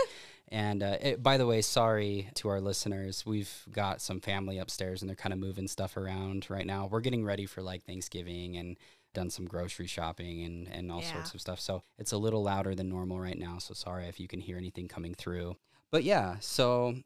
And 0.53 0.83
uh, 0.83 0.99
it, 1.01 1.23
by 1.23 1.39
the 1.39 1.47
way, 1.47 1.63
sorry 1.63 2.29
to 2.35 2.49
our 2.51 2.61
listeners. 2.61 3.25
We've 3.25 3.51
got 3.73 4.03
some 4.03 4.21
family 4.21 4.59
upstairs 4.59 5.01
and 5.01 5.09
they're 5.09 5.17
kind 5.17 5.33
of 5.33 5.39
moving 5.39 5.67
stuff 5.67 5.97
around 5.97 6.51
right 6.51 6.67
now. 6.67 6.87
We're 6.91 7.01
getting 7.01 7.25
ready 7.25 7.47
for 7.47 7.63
like 7.63 7.85
Thanksgiving 7.85 8.57
and 8.59 8.77
done 9.15 9.31
some 9.31 9.47
grocery 9.47 9.87
shopping 9.87 10.43
and, 10.45 10.69
and 10.69 10.93
all 10.93 11.01
Yeah. 11.01 11.13
sorts 11.15 11.33
of 11.35 11.41
stuff. 11.41 11.59
So 11.59 11.83
it's 11.99 12.13
a 12.13 12.19
little 12.19 12.43
louder 12.43 12.75
than 12.75 12.91
normal 12.91 13.19
right 13.19 13.39
now. 13.39 13.59
So 13.59 13.73
sorry 13.73 14.05
if 14.09 14.21
you 14.21 14.29
can 14.29 14.41
hear 14.41 14.59
anything 14.59 14.89
coming 14.89 15.15
through. 15.15 15.57
But 15.91 16.05
yeah, 16.05 16.37
so, 16.41 16.97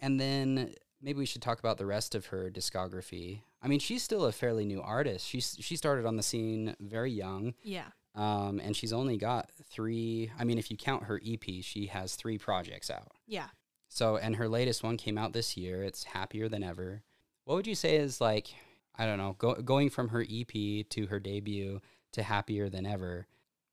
and 0.00 0.18
then 0.20 0.74
maybe 1.00 1.18
we 1.20 1.26
should 1.26 1.42
talk 1.42 1.60
about 1.60 1.78
the 1.78 1.86
rest 1.86 2.16
of 2.16 2.26
her 2.26 2.50
discography. 2.50 3.42
I 3.62 3.68
mean, 3.68 3.78
she's 3.78 4.02
still 4.02 4.24
a 4.24 4.32
fairly 4.32 4.64
new 4.64 4.82
artist. 4.82 5.24
She's, 5.26 5.56
she 5.60 5.76
started 5.76 6.04
on 6.04 6.16
the 6.16 6.22
scene 6.24 6.74
very 6.80 7.12
young. 7.12 7.54
Yeah. 7.62 7.86
Um, 8.14 8.60
and 8.60 8.74
she's 8.74 8.92
only 8.92 9.16
got 9.16 9.50
three. 9.70 10.30
I 10.38 10.44
mean, 10.44 10.58
if 10.58 10.70
you 10.70 10.76
count 10.76 11.04
her 11.04 11.20
EP, 11.24 11.62
she 11.62 11.86
has 11.86 12.14
three 12.16 12.38
projects 12.38 12.90
out. 12.90 13.12
Yeah. 13.26 13.48
So, 13.88 14.16
and 14.16 14.36
her 14.36 14.48
latest 14.48 14.82
one 14.82 14.96
came 14.96 15.16
out 15.16 15.32
this 15.32 15.56
year. 15.56 15.82
It's 15.82 16.04
Happier 16.04 16.48
Than 16.48 16.62
Ever. 16.62 17.02
What 17.44 17.54
would 17.54 17.66
you 17.66 17.74
say 17.74 17.96
is 17.96 18.20
like, 18.20 18.48
I 18.96 19.06
don't 19.06 19.18
know, 19.18 19.36
go, 19.38 19.54
going 19.54 19.90
from 19.90 20.08
her 20.08 20.24
EP 20.28 20.88
to 20.90 21.06
her 21.08 21.20
debut 21.20 21.80
to 22.12 22.22
Happier 22.22 22.68
Than 22.68 22.86
Ever? 22.86 23.26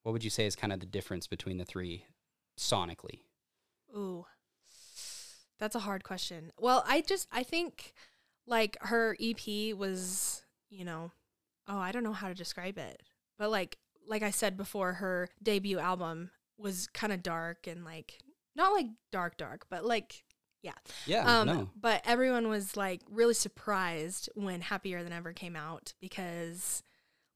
What 0.03 0.11
would 0.11 0.23
you 0.23 0.29
say 0.29 0.45
is 0.45 0.55
kind 0.55 0.71
of 0.71 0.79
the 0.79 0.85
difference 0.85 1.27
between 1.27 1.57
the 1.57 1.65
three 1.65 2.05
sonically? 2.57 3.21
Ooh. 3.95 4.25
That's 5.59 5.75
a 5.75 5.79
hard 5.79 6.03
question. 6.03 6.51
Well, 6.59 6.83
I 6.87 7.01
just 7.01 7.27
I 7.31 7.43
think 7.43 7.93
like 8.45 8.77
her 8.81 9.15
EP 9.19 9.75
was, 9.75 10.43
you 10.69 10.85
know, 10.85 11.11
oh, 11.67 11.77
I 11.77 11.91
don't 11.91 12.03
know 12.03 12.13
how 12.13 12.27
to 12.27 12.33
describe 12.33 12.77
it. 12.77 13.01
But 13.37 13.51
like 13.51 13.77
like 14.07 14.23
I 14.23 14.31
said 14.31 14.57
before, 14.57 14.93
her 14.93 15.29
debut 15.41 15.79
album 15.79 16.31
was 16.57 16.87
kind 16.87 17.11
of 17.13 17.21
dark 17.23 17.67
and 17.67 17.83
like 17.83 18.19
not 18.55 18.71
like 18.73 18.87
dark 19.11 19.37
dark, 19.37 19.65
but 19.69 19.83
like 19.85 20.23
yeah. 20.61 20.73
Yeah, 21.05 21.41
Um 21.41 21.47
no. 21.47 21.69
but 21.79 22.01
everyone 22.05 22.47
was 22.47 22.75
like 22.75 23.01
really 23.09 23.33
surprised 23.35 24.29
when 24.35 24.61
Happier 24.61 25.03
Than 25.03 25.13
Ever 25.13 25.31
came 25.33 25.55
out 25.55 25.93
because 26.01 26.81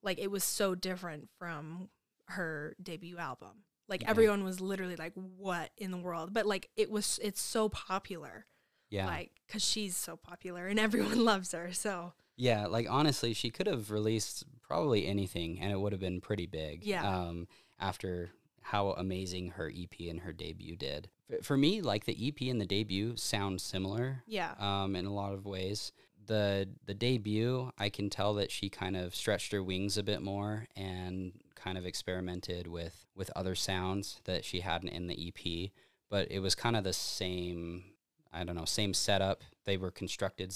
like 0.01 0.19
it 0.19 0.31
was 0.31 0.43
so 0.43 0.73
different 0.75 1.29
from 1.37 1.89
her 2.29 2.75
debut 2.81 3.17
album. 3.17 3.63
Like 3.87 4.01
Yeah. 4.03 4.09
everyone 4.11 4.43
was 4.43 4.59
literally 4.61 4.95
like 4.95 5.13
what 5.13 5.71
in 5.77 5.91
the 5.91 5.97
world? 5.97 6.33
But 6.33 6.45
like 6.47 6.69
it 6.75 6.89
was 6.89 7.19
it's 7.21 7.41
so 7.41 7.69
popular. 7.69 8.45
Yeah. 8.89 9.05
Like 9.05 9.31
cuz 9.47 9.63
she's 9.63 9.95
so 9.95 10.15
popular 10.15 10.65
and 10.67 10.79
everyone 10.87 11.23
loves 11.23 11.51
her. 11.51 11.71
So, 11.73 12.13
Yeah, 12.39 12.67
like 12.67 12.87
honestly, 12.89 13.33
she 13.33 13.49
could 13.49 13.67
have 13.67 13.91
released 13.91 14.45
probably 14.61 15.05
anything 15.05 15.59
and 15.59 15.71
it 15.71 15.79
would 15.79 15.91
have 15.91 16.01
been 16.01 16.21
pretty 16.21 16.45
big. 16.45 16.85
Yeah. 16.85 17.07
Um, 17.07 17.47
after 17.79 18.31
how 18.61 18.91
amazing 18.91 19.49
her 19.49 19.71
EP 19.75 20.07
and 20.09 20.21
her 20.21 20.31
debut 20.31 20.75
did. 20.75 21.09
For 21.41 21.57
me, 21.57 21.81
like 21.81 22.05
the 22.05 22.27
EP 22.27 22.49
and 22.49 22.61
the 22.61 22.65
debut 22.65 23.17
sound 23.17 23.61
similar 23.61 24.23
yeah. 24.27 24.53
um, 24.59 24.95
in 24.95 25.05
a 25.05 25.13
lot 25.13 25.33
of 25.33 25.45
ways. 25.45 25.91
The 26.27 26.69
the 26.85 26.93
debut, 26.93 27.71
I 27.77 27.89
can 27.89 28.09
tell 28.09 28.35
that 28.35 28.51
she 28.51 28.69
kind 28.69 28.95
of 28.95 29.15
stretched 29.15 29.51
her 29.51 29.63
wings 29.63 29.97
a 29.97 30.03
bit 30.03 30.21
more 30.21 30.67
and 30.75 31.33
kind 31.55 31.77
of 31.77 31.85
experimented 31.85 32.67
with 32.67 33.05
with 33.15 33.31
other 33.35 33.55
sounds 33.55 34.21
that 34.25 34.45
she 34.45 34.59
hadn't 34.61 34.89
in 34.89 35.07
the 35.07 35.27
EP. 35.27 35.71
But 36.09 36.31
it 36.31 36.39
was 36.39 36.55
kind 36.55 36.75
of 36.75 36.83
the 36.83 36.93
same. 36.93 37.83
I 38.31 38.43
don't 38.43 38.55
know, 38.55 38.65
same 38.65 38.93
setup. 38.93 39.43
They 39.65 39.77
were 39.77 39.91
constructed 39.91 40.53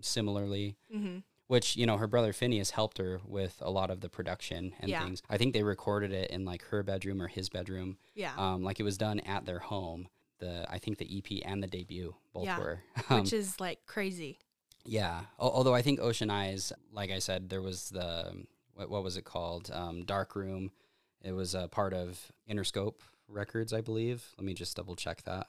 similarly 0.00 0.76
Mhm. 0.94 1.22
which 1.48 1.76
you 1.76 1.84
know 1.86 1.98
her 1.98 2.06
brother 2.06 2.32
Finneas 2.32 2.70
helped 2.70 2.98
her 2.98 3.20
with 3.26 3.56
a 3.60 3.70
lot 3.70 3.90
of 3.90 4.00
the 4.00 4.08
production 4.08 4.74
and 4.80 4.90
Yeah. 4.90 5.04
things. 5.04 5.22
I 5.28 5.36
think 5.36 5.52
they 5.52 5.62
recorded 5.62 6.12
it 6.12 6.30
in 6.30 6.44
like 6.44 6.62
her 6.64 6.82
bedroom 6.82 7.20
or 7.20 7.28
his 7.28 7.48
bedroom. 7.50 7.98
Yeah. 8.14 8.34
Um, 8.36 8.62
like 8.62 8.80
it 8.80 8.84
was 8.84 8.96
done 8.96 9.20
at 9.20 9.44
their 9.44 9.58
home. 9.58 10.08
The 10.38 10.64
I 10.70 10.78
think 10.78 10.98
the 10.98 11.18
EP 11.18 11.42
and 11.44 11.62
the 11.62 11.66
debut 11.66 12.14
both 12.32 12.46
Yeah. 12.46 12.58
were. 12.58 12.82
Um, 13.10 13.20
Which 13.20 13.32
is 13.32 13.60
like 13.60 13.84
crazy. 13.86 14.38
yeah. 14.84 15.26
Al- 15.38 15.50
although 15.52 15.74
I 15.74 15.82
think 15.82 16.00
Ocean 16.00 16.30
Eyes, 16.30 16.72
like 16.90 17.10
I 17.10 17.18
said, 17.18 17.50
there 17.50 17.62
was 17.62 17.90
the 17.90 18.46
what, 18.74 18.88
what 18.88 19.02
was 19.04 19.16
it 19.18 19.24
called? 19.24 19.70
Um, 19.70 20.04
Darkroom. 20.04 20.72
It 21.20 21.32
was 21.32 21.54
a 21.54 21.68
part 21.68 21.92
of 21.92 22.32
Interscope 22.48 23.00
Records, 23.28 23.72
I 23.74 23.82
believe. 23.82 24.32
Let 24.38 24.44
me 24.46 24.54
just 24.54 24.74
double 24.76 24.96
check 24.96 25.22
that. 25.24 25.48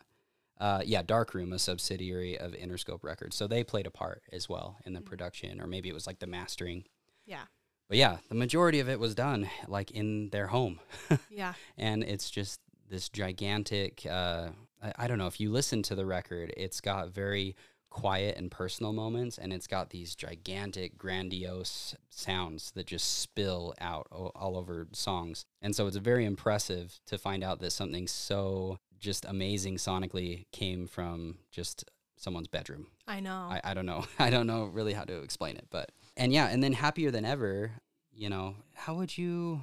Uh, 0.63 0.81
yeah, 0.85 1.01
Darkroom, 1.01 1.51
a 1.51 1.59
subsidiary 1.59 2.37
of 2.39 2.53
Interscope 2.53 3.03
Records, 3.03 3.35
so 3.35 3.47
they 3.47 3.65
played 3.65 3.85
a 3.85 3.91
part 3.91 4.23
as 4.31 4.47
well 4.47 4.77
in 4.85 4.93
the 4.93 5.01
Mhm. 5.01 5.05
production, 5.05 5.59
or 5.61 5.67
maybe 5.67 5.89
it 5.89 5.93
was 5.93 6.07
like 6.07 6.19
the 6.19 6.27
mastering. 6.27 6.85
Yeah. 7.25 7.45
But 7.89 7.97
yeah, 7.97 8.19
the 8.29 8.35
majority 8.35 8.79
of 8.79 8.87
it 8.87 8.97
was 8.99 9.13
done 9.13 9.49
like 9.67 9.91
in 9.91 10.29
their 10.29 10.47
home, 10.47 10.79
Yeah. 11.29 11.55
and 11.77 12.01
it's 12.03 12.29
just 12.31 12.61
this 12.87 13.09
gigantic. 13.09 14.05
Uh, 14.05 14.51
I, 14.81 14.93
I 14.99 15.07
don't 15.07 15.17
know 15.17 15.27
if 15.27 15.39
you 15.41 15.51
listen 15.51 15.83
to 15.83 15.95
the 15.95 16.05
record, 16.05 16.53
it's 16.55 16.79
got 16.79 17.09
very 17.09 17.57
quiet 17.89 18.37
and 18.37 18.49
personal 18.49 18.93
moments, 18.93 19.37
and 19.37 19.51
it's 19.51 19.67
got 19.67 19.89
these 19.89 20.15
gigantic, 20.15 20.97
grandiose 20.97 21.93
sounds 22.09 22.71
that 22.71 22.87
just 22.87 23.19
spill 23.19 23.73
out 23.81 24.07
o- 24.13 24.31
all 24.33 24.55
over 24.57 24.87
songs, 24.93 25.45
and 25.61 25.75
so 25.75 25.87
it's 25.87 25.97
very 25.97 26.23
impressive 26.25 27.01
to 27.07 27.17
find 27.17 27.43
out 27.43 27.59
that 27.59 27.71
something 27.71 28.07
so 28.07 28.79
just 29.03 29.25
amazing 29.25 29.75
sonically 29.75 30.45
came 30.51 30.87
from 30.87 31.37
just 31.51 31.89
someone's 32.17 32.47
bedroom. 32.47 32.87
I 33.07 33.19
know. 33.19 33.49
I, 33.51 33.61
I 33.63 33.73
don't 33.73 33.85
know. 33.85 34.05
I 34.19 34.29
don't 34.29 34.47
know 34.47 34.65
really 34.65 34.93
how 34.93 35.03
to 35.03 35.21
explain 35.21 35.57
it, 35.57 35.67
but 35.69 35.91
and 36.17 36.33
yeah, 36.33 36.47
and 36.47 36.63
then 36.63 36.73
happier 36.73 37.11
than 37.11 37.25
ever. 37.25 37.71
You 38.11 38.29
know, 38.29 38.55
how 38.73 38.95
would 38.95 39.15
you? 39.15 39.61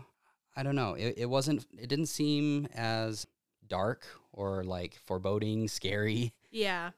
I 0.57 0.63
don't 0.63 0.77
know. 0.77 0.95
It, 0.95 1.15
it 1.17 1.27
wasn't. 1.27 1.67
It 1.79 1.89
didn't 1.89 2.07
seem 2.07 2.69
as 2.75 3.27
dark 3.67 4.07
or 4.33 4.63
like 4.63 4.95
foreboding, 5.07 5.67
scary. 5.69 6.33
Yeah. 6.53 6.91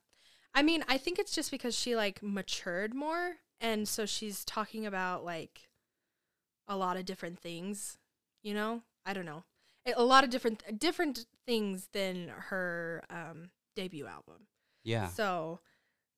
I 0.54 0.62
mean, 0.62 0.82
I 0.88 0.96
think 0.96 1.18
it's 1.18 1.34
just 1.34 1.50
because 1.50 1.74
she 1.74 1.94
like 1.94 2.22
matured 2.22 2.94
more 2.94 3.34
and 3.60 3.86
so 3.86 4.06
she's 4.06 4.46
talking 4.46 4.86
about 4.86 5.26
like 5.26 5.68
a 6.66 6.76
lot 6.76 6.96
of 6.96 7.04
different 7.04 7.38
things, 7.38 7.98
you 8.42 8.54
know? 8.54 8.82
I 9.04 9.12
don't 9.12 9.26
know. 9.26 9.44
A- 9.86 10.02
lot 10.02 10.24
of 10.24 10.30
different 10.30 10.62
different 10.78 11.26
things 11.46 11.88
than 11.92 12.28
her 12.28 13.02
um 13.10 13.50
debut 13.76 14.06
album. 14.06 14.46
Yeah, 14.84 15.08
So, 15.08 15.60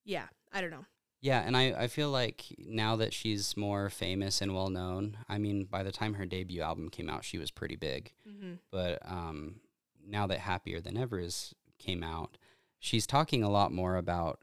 yeah, 0.05 0.27
I 0.53 0.61
don't 0.61 0.71
know. 0.71 0.85
yeah, 1.21 1.41
and 1.41 1.57
I 1.57 1.73
I 1.85 1.87
feel 1.89 2.11
like 2.11 2.45
now 2.59 2.97
that 2.97 3.13
she's 3.15 3.57
more 3.57 3.91
famous 3.91 4.41
and 4.43 4.55
well 4.55 4.71
known. 4.71 5.19
I 5.29 5.39
mean, 5.39 5.65
by 5.65 5.83
the 5.83 5.93
time 5.93 6.15
her 6.15 6.27
debut 6.27 6.63
album 6.63 6.89
came 6.91 7.09
out, 7.11 7.25
she 7.25 7.39
was 7.39 7.51
pretty 7.51 7.77
big. 7.77 8.13
Mhm. 8.29 8.59
but 8.71 8.99
um, 9.05 9.61
now 10.07 10.27
that 10.27 10.41
happier 10.41 10.81
than 10.81 10.97
ever 10.99 11.19
is 11.19 11.55
came 11.79 12.03
out 12.03 12.37
she's 12.79 13.07
talking 13.07 13.43
a 13.43 13.49
lot 13.51 13.73
more 13.73 13.97
about 13.97 14.41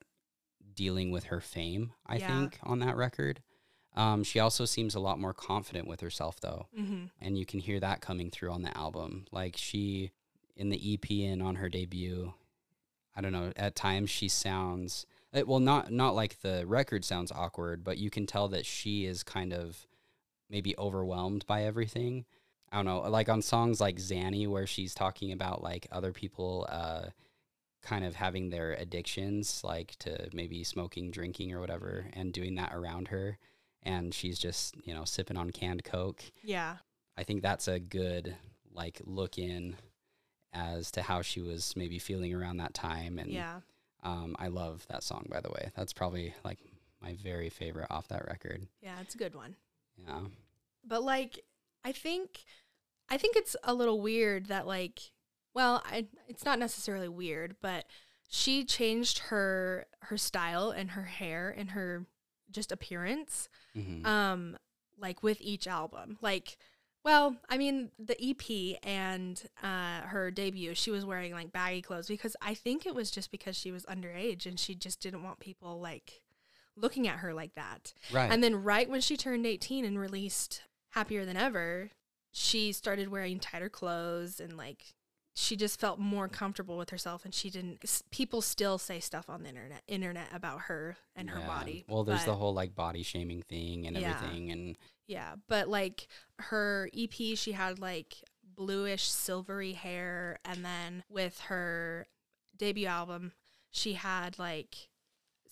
dealing 0.74 1.12
with 1.12 1.26
her 1.26 1.40
fame 1.40 1.94
i 2.08 2.18
Yeah. 2.18 2.28
think 2.28 2.58
on 2.64 2.80
that 2.80 2.96
record 2.98 3.42
um, 3.96 4.24
she 4.24 4.40
also 4.40 4.66
seems 4.66 4.96
a 4.96 5.00
lot 5.00 5.20
more 5.20 5.34
confident 5.34 5.88
with 5.88 6.00
herself 6.02 6.40
though. 6.40 6.68
Mhm. 6.78 7.10
and 7.20 7.38
you 7.38 7.46
can 7.46 7.60
hear 7.60 7.80
that 7.80 8.02
coming 8.02 8.30
through 8.32 8.52
on 8.52 8.62
the 8.62 8.76
album. 8.78 9.26
Like 9.32 9.56
she 9.58 10.12
in 10.56 10.70
the 10.70 10.94
ep 10.94 11.10
and 11.10 11.42
on 11.42 11.56
her 11.56 11.70
debut 11.70 12.34
i 13.16 13.22
don't 13.22 13.32
know 13.32 13.52
at 13.56 13.76
times 13.76 14.10
she 14.10 14.28
sounds 14.28 15.06
eh, 15.34 15.42
well 15.42 15.60
not 15.60 15.92
not 15.92 16.14
like 16.14 16.42
the 16.42 16.64
record 16.68 17.04
sounds 17.06 17.32
awkward 17.32 17.84
but 17.84 17.98
you 17.98 18.10
can 18.10 18.26
tell 18.28 18.48
that 18.50 18.66
she 18.66 19.06
is 19.06 19.24
kind 19.24 19.54
of 19.54 19.88
maybe 20.50 20.78
overwhelmed 20.78 21.46
by 21.48 21.64
everything. 21.64 22.26
I 22.72 22.76
don't 22.78 22.86
know 22.86 23.00
like 23.10 23.28
on 23.30 23.42
songs 23.42 23.80
like 23.82 23.96
xanny 23.98 24.48
where 24.48 24.68
she's 24.68 24.94
talking 24.94 25.32
about 25.32 25.64
like 25.64 25.88
other 25.92 26.12
people 26.12 26.68
uh 26.70 27.08
kind 27.82 28.06
of 28.06 28.16
having 28.16 28.50
their 28.50 28.74
addictions 28.74 29.64
like 29.64 29.96
to 30.00 30.30
maybe 30.34 30.64
smoking 30.64 31.10
drinking 31.12 31.52
or 31.54 31.60
whatever 31.60 32.08
and 32.14 32.32
doing 32.34 32.56
that 32.56 32.74
around 32.74 33.08
her 33.08 33.38
and 33.84 34.14
she's 34.14 34.38
just 34.40 34.76
you 34.86 34.94
know 34.94 35.06
sipping 35.06 35.38
on 35.38 35.50
canned 35.52 35.84
coke 35.84 36.24
Yeah. 36.44 36.78
I 37.18 37.24
think 37.24 37.42
that's 37.42 37.68
a 37.68 37.80
good 37.80 38.36
like 38.74 39.02
look 39.06 39.38
in 39.38 39.76
as 40.54 40.92
to 40.92 41.02
how 41.02 41.22
she 41.22 41.42
was 41.42 41.76
maybe 41.76 42.00
feeling 42.00 42.34
around 42.34 42.58
that 42.58 42.74
time. 42.74 43.20
And 43.20 43.30
Yeah. 43.32 43.60
um, 44.04 44.36
I 44.40 44.48
love 44.48 44.86
that 44.90 45.04
song 45.04 45.28
by 45.30 45.42
the 45.42 45.50
way. 45.50 45.72
That's 45.76 45.94
probably 45.94 46.34
like 46.44 46.60
my 47.02 47.16
very 47.24 47.50
favorite 47.50 47.88
off 47.90 48.08
that 48.10 48.26
record. 48.28 48.68
Yeah, 48.82 49.00
it's 49.02 49.16
a 49.16 49.18
good 49.18 49.36
one. 49.36 49.56
Yeah. 49.98 50.22
But 50.86 51.04
like 51.04 51.40
I 51.84 51.92
think 51.92 52.44
I 53.10 53.18
think 53.18 53.36
it's 53.36 53.56
a 53.64 53.74
little 53.74 54.00
weird 54.02 54.46
that 54.48 54.68
like 54.68 55.00
well, 55.54 55.84
I 55.86 56.06
it's 56.30 56.46
not 56.46 56.60
necessarily 56.60 57.10
weird, 57.10 57.58
but 57.62 57.86
she 58.30 58.64
changed 58.64 59.20
her 59.30 59.86
her 60.04 60.18
style 60.18 60.70
and 60.72 60.92
her 60.92 61.04
hair 61.04 61.54
and 61.56 61.72
her 61.72 62.06
just 62.52 62.72
appearance 62.72 63.50
hmm 63.74 64.06
um 64.06 64.58
like 65.00 65.24
with 65.24 65.38
each 65.42 65.68
album. 65.68 66.18
Like 66.22 66.58
well, 67.04 67.36
I 67.50 67.58
mean 67.58 67.90
the 67.98 68.16
EP 68.24 68.78
and 68.84 69.42
uh 69.64 70.02
her 70.02 70.30
debut, 70.30 70.76
she 70.76 70.92
was 70.92 71.04
wearing 71.06 71.34
like 71.34 71.52
baggy 71.52 71.82
clothes 71.82 72.08
because 72.08 72.36
I 72.42 72.54
think 72.54 72.86
it 72.86 72.94
was 72.94 73.10
just 73.10 73.32
because 73.32 73.56
she 73.56 73.72
was 73.72 73.86
underage 73.86 74.46
and 74.46 74.60
she 74.60 74.76
just 74.76 75.02
didn't 75.02 75.24
want 75.24 75.40
people 75.40 75.80
like 75.80 76.22
looking 76.78 77.08
at 77.08 77.18
her 77.20 77.34
like 77.34 77.56
that. 77.56 77.94
right. 78.12 78.32
And 78.32 78.44
then 78.44 78.64
right 78.64 78.90
when 78.90 79.02
she 79.02 79.18
turned 79.18 79.46
18 79.46 79.84
and 79.84 80.00
released 80.00 80.62
Happier 80.92 81.26
Than 81.26 81.38
Ever, 81.38 81.90
she 82.32 82.72
started 82.72 83.10
wearing 83.10 83.40
tighter 83.40 83.70
clothes 83.70 84.40
and 84.40 84.56
like 84.56 84.94
she 85.34 85.56
just 85.56 85.80
felt 85.80 85.98
more 86.00 86.28
comfortable 86.28 86.78
with 86.78 86.90
herself 86.90 87.24
and 87.24 87.34
she 87.34 87.50
didn't 87.50 87.80
people 88.12 88.42
still 88.42 88.78
say 88.78 89.00
stuff 89.00 89.30
on 89.30 89.44
the 89.44 89.50
internet 89.50 89.82
internet 89.88 90.28
about 90.34 90.62
her 90.62 90.98
and 91.16 91.30
her 91.30 91.40
body. 91.48 91.86
Well, 91.88 92.04
there's 92.04 92.26
the 92.26 92.36
whole 92.36 92.54
like 92.54 92.76
body 92.76 93.04
shaming 93.04 93.42
thing 93.44 93.88
and 93.88 93.96
Yeah. 93.98 94.16
everything. 94.16 94.52
And 94.52 94.78
Yeah, 95.08 95.36
but 95.48 95.68
like 95.70 96.08
her 96.40 96.90
EP 96.98 97.38
she 97.38 97.54
had 97.54 97.80
like 97.80 98.16
bluish 98.44 99.10
silvery 99.10 99.74
hair 99.74 100.40
and 100.46 100.64
then 100.66 101.04
with 101.10 101.40
her 101.42 102.06
debut 102.58 102.88
album 102.88 103.32
she 103.72 103.94
had 103.94 104.38
like 104.38 104.90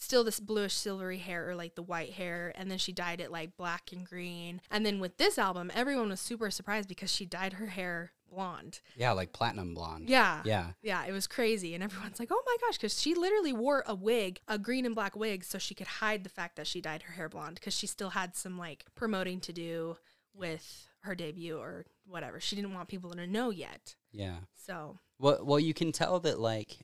still 0.02 0.24
this 0.24 0.40
bluish 0.40 0.74
silvery 0.74 1.18
hair 1.20 1.50
or 1.50 1.56
like 1.56 1.76
the 1.76 1.84
white 1.84 2.14
hair 2.14 2.52
and 2.56 2.72
then 2.72 2.78
she 2.78 2.92
dyed 2.92 3.20
it 3.22 3.32
like 3.32 3.56
black 3.58 3.92
and 3.92 4.06
green 4.08 4.60
and 4.72 4.86
then 4.86 5.00
with 5.00 5.18
this 5.18 5.38
album 5.38 5.70
everyone 5.76 6.10
was 6.10 6.20
super 6.22 6.50
surprised 6.50 6.88
because 6.90 7.12
she 7.12 7.26
dyed 7.26 7.54
her 7.54 7.68
hair 7.68 8.12
blonde 8.32 8.80
Yeah, 8.96 9.12
like 9.12 9.34
platinum 9.34 9.74
blonde. 9.74 10.08
yeah 10.10 10.42
Yeah. 10.46 10.72
yeah 10.82 11.06
it 11.06 11.12
was 11.12 11.28
crazy 11.28 11.74
and 11.76 11.84
everyone's 11.84 12.20
like 12.20 12.30
oh 12.32 12.42
my 12.46 12.56
gosh 12.62 12.78
because 12.78 13.00
she 13.02 13.14
literally 13.14 13.54
wore 13.54 13.84
a 13.88 13.94
wig 13.96 14.40
a 14.48 14.58
green 14.58 14.86
and 14.86 14.96
black 14.96 15.16
wig 15.16 15.44
so 15.44 15.58
she 15.58 15.74
could 15.76 15.88
hide 15.88 16.24
the 16.24 16.30
fact 16.30 16.56
that 16.56 16.68
she 16.68 16.80
dyed 16.80 17.04
her 17.04 17.14
hair 17.14 17.28
blonde 17.28 17.56
because 17.56 17.74
she 17.76 17.86
still 17.88 18.12
had 18.12 18.36
some 18.36 18.58
like 18.58 18.86
promoting 18.96 19.40
to 19.42 19.52
do 19.52 19.98
with 20.34 20.88
her 21.02 21.16
debut 21.16 21.58
or 21.58 21.86
whatever 22.06 22.40
she 22.40 22.56
didn't 22.56 22.74
want 22.74 22.88
people 22.88 23.10
to 23.12 23.28
know 23.28 23.50
yet 23.50 23.96
Yeah. 24.14 24.38
so 24.56 25.00
Well, 25.18 25.40
well, 25.44 25.60
you 25.60 25.74
can 25.74 25.92
tell 25.92 26.20
that 26.22 26.40
like 26.40 26.78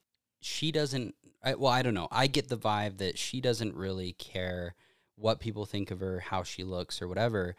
she 0.45 0.71
doesn't. 0.71 1.15
I, 1.43 1.55
well, 1.55 1.71
I 1.71 1.81
don't 1.81 1.93
know. 1.93 2.07
I 2.11 2.27
get 2.27 2.49
the 2.49 2.57
vibe 2.57 2.97
that 2.97 3.17
she 3.17 3.41
doesn't 3.41 3.75
really 3.75 4.13
care 4.13 4.75
what 5.15 5.39
people 5.39 5.65
think 5.65 5.91
of 5.91 5.99
her, 5.99 6.19
how 6.19 6.43
she 6.43 6.63
looks, 6.63 7.01
or 7.01 7.07
whatever. 7.07 7.55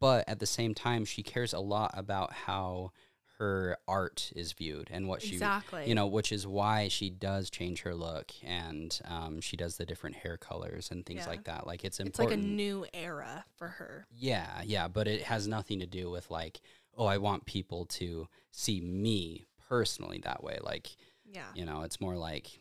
But 0.00 0.28
at 0.28 0.38
the 0.38 0.46
same 0.46 0.74
time, 0.74 1.04
she 1.04 1.22
cares 1.22 1.52
a 1.52 1.60
lot 1.60 1.92
about 1.94 2.32
how 2.32 2.92
her 3.38 3.76
art 3.86 4.32
is 4.34 4.52
viewed 4.52 4.88
and 4.90 5.06
what 5.06 5.20
she, 5.20 5.34
exactly 5.36 5.86
you 5.86 5.94
know, 5.94 6.06
which 6.06 6.32
is 6.32 6.46
why 6.46 6.88
she 6.88 7.10
does 7.10 7.50
change 7.50 7.82
her 7.82 7.94
look 7.94 8.32
and 8.42 8.98
um, 9.04 9.40
she 9.42 9.56
does 9.58 9.76
the 9.76 9.84
different 9.84 10.16
hair 10.16 10.38
colors 10.38 10.90
and 10.90 11.04
things 11.04 11.24
Yeah. 11.24 11.28
like 11.28 11.44
that. 11.44 11.66
Like 11.66 11.84
it's 11.84 12.00
important 12.00 12.32
it's 12.32 12.46
like 12.46 12.50
a 12.50 12.56
new 12.56 12.86
era 12.94 13.44
for 13.56 13.68
her 13.68 14.06
Yeah, 14.10 14.62
yeah, 14.64 14.88
but 14.88 15.06
it 15.06 15.22
has 15.24 15.46
nothing 15.46 15.80
to 15.80 15.86
do 15.86 16.10
with 16.10 16.30
like, 16.30 16.60
oh, 16.96 17.04
I 17.04 17.18
want 17.18 17.44
people 17.44 17.84
to 18.00 18.26
see 18.50 18.80
me 18.80 19.44
personally 19.68 20.20
that 20.24 20.42
way. 20.42 20.58
Like, 20.62 20.96
yeah 21.32 21.46
you 21.54 21.64
know, 21.64 21.82
it's 21.82 22.00
more 22.00 22.16
like 22.16 22.60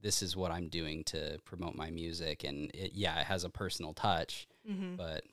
this 0.00 0.22
is 0.22 0.36
what 0.36 0.52
I'm 0.52 0.68
doing 0.68 1.02
to 1.04 1.38
promote 1.44 1.74
my 1.74 1.90
music, 1.90 2.44
and 2.44 2.70
it, 2.72 2.92
yeah, 2.94 3.20
it 3.20 3.26
has 3.26 3.44
a 3.44 3.50
personal 3.50 3.92
touch, 3.94 4.46
mm-hmm. 4.68 4.96
but 4.96 5.24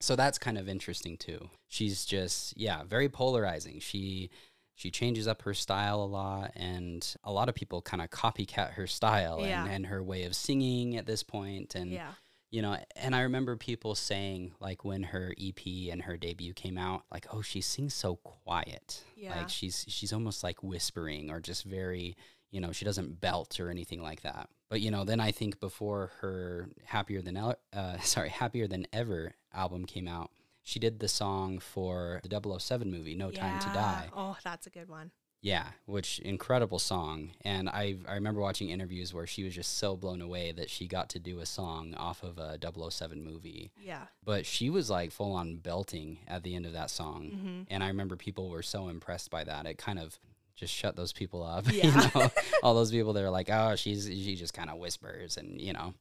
so 0.00 0.16
that's 0.16 0.38
kind 0.38 0.56
of 0.56 0.68
interesting 0.68 1.16
too. 1.16 1.50
She's 1.68 2.04
just 2.04 2.56
yeah, 2.56 2.84
very 2.84 3.08
polarizing. 3.08 3.80
She 3.80 4.30
she 4.74 4.90
changes 4.90 5.28
up 5.28 5.42
her 5.42 5.52
style 5.54 6.02
a 6.02 6.06
lot, 6.06 6.52
and 6.56 7.06
a 7.24 7.32
lot 7.32 7.48
of 7.48 7.54
people 7.54 7.82
kind 7.82 8.02
of 8.02 8.10
copycat 8.10 8.72
her 8.74 8.86
style 8.86 9.40
Yeah. 9.40 9.64
and, 9.64 9.72
and 9.72 9.86
her 9.86 10.02
way 10.02 10.22
of 10.24 10.34
singing 10.34 10.96
at 10.96 11.06
this 11.06 11.22
point, 11.22 11.74
and 11.74 11.90
yeah 11.92 12.12
you 12.50 12.62
know 12.62 12.76
and 12.96 13.14
i 13.14 13.20
remember 13.22 13.56
people 13.56 13.94
saying 13.94 14.52
like 14.60 14.84
when 14.84 15.02
her 15.04 15.32
ep 15.38 15.60
and 15.90 16.02
her 16.02 16.16
debut 16.16 16.52
came 16.52 16.76
out 16.78 17.04
like 17.12 17.26
oh 17.32 17.42
she 17.42 17.60
sings 17.60 17.94
so 17.94 18.16
quiet 18.16 19.02
Yeah. 19.16 19.36
like 19.36 19.48
she's 19.48 19.84
she's 19.88 20.12
almost 20.12 20.42
like 20.42 20.62
whispering 20.62 21.30
or 21.30 21.40
just 21.40 21.64
very 21.64 22.16
you 22.50 22.60
know 22.60 22.72
she 22.72 22.84
doesn't 22.84 23.20
belt 23.20 23.60
or 23.60 23.70
anything 23.70 24.02
like 24.02 24.22
that 24.22 24.48
but 24.68 24.80
you 24.80 24.90
know 24.90 25.04
then 25.04 25.20
i 25.20 25.30
think 25.30 25.60
before 25.60 26.10
her 26.20 26.68
happier 26.84 27.22
than 27.22 27.36
El- 27.36 27.56
uh, 27.72 27.98
sorry 28.02 28.28
happier 28.30 28.66
than 28.66 28.86
ever 28.92 29.32
album 29.54 29.84
came 29.86 30.08
out 30.08 30.30
she 30.62 30.78
did 30.78 30.98
the 30.98 31.08
song 31.08 31.58
for 31.58 32.20
the 32.24 32.58
007 32.58 32.90
movie 32.90 33.14
no 33.14 33.30
time 33.30 33.58
to 33.60 33.66
die 33.68 34.08
Oh, 34.14 34.36
that's 34.44 34.66
a 34.66 34.70
good 34.70 34.88
one. 34.88 35.10
Yeah, 35.42 35.64
which 35.86 36.18
incredible 36.18 36.78
song. 36.78 37.30
And 37.42 37.68
I 37.68 37.96
I 38.06 38.14
remember 38.14 38.40
watching 38.40 38.68
interviews 38.68 39.14
where 39.14 39.26
she 39.26 39.42
was 39.42 39.54
just 39.54 39.78
so 39.78 39.96
blown 39.96 40.20
away 40.20 40.52
that 40.52 40.68
she 40.68 40.86
got 40.86 41.08
to 41.10 41.18
do 41.18 41.40
a 41.40 41.46
song 41.46 41.94
off 41.96 42.22
of 42.22 42.38
a 42.38 42.58
007 42.60 43.24
movie. 43.24 43.72
Yeah. 43.82 44.02
But 44.24 44.44
she 44.44 44.68
was 44.68 44.90
like 44.90 45.12
full 45.12 45.32
on 45.32 45.56
belting 45.56 46.18
at 46.28 46.42
the 46.42 46.54
end 46.54 46.66
of 46.66 46.74
that 46.74 46.90
song. 46.90 47.30
Mm-hmm. 47.34 47.62
And 47.68 47.82
I 47.82 47.88
remember 47.88 48.16
people 48.16 48.50
were 48.50 48.62
so 48.62 48.88
impressed 48.88 49.30
by 49.30 49.44
that. 49.44 49.66
It 49.66 49.78
kind 49.78 49.98
of 49.98 50.18
just 50.56 50.74
shut 50.74 50.94
those 50.94 51.12
people 51.12 51.42
up. 51.42 51.64
Yeah. 51.72 51.86
you 51.86 52.20
know, 52.20 52.30
all 52.62 52.74
those 52.74 52.90
people 52.90 53.14
that 53.14 53.24
are 53.24 53.30
like, 53.30 53.48
oh, 53.50 53.76
she's 53.76 54.06
she 54.06 54.36
just 54.36 54.52
kind 54.52 54.68
of 54.68 54.76
whispers 54.78 55.38
and 55.38 55.60
you 55.60 55.72
know. 55.72 55.94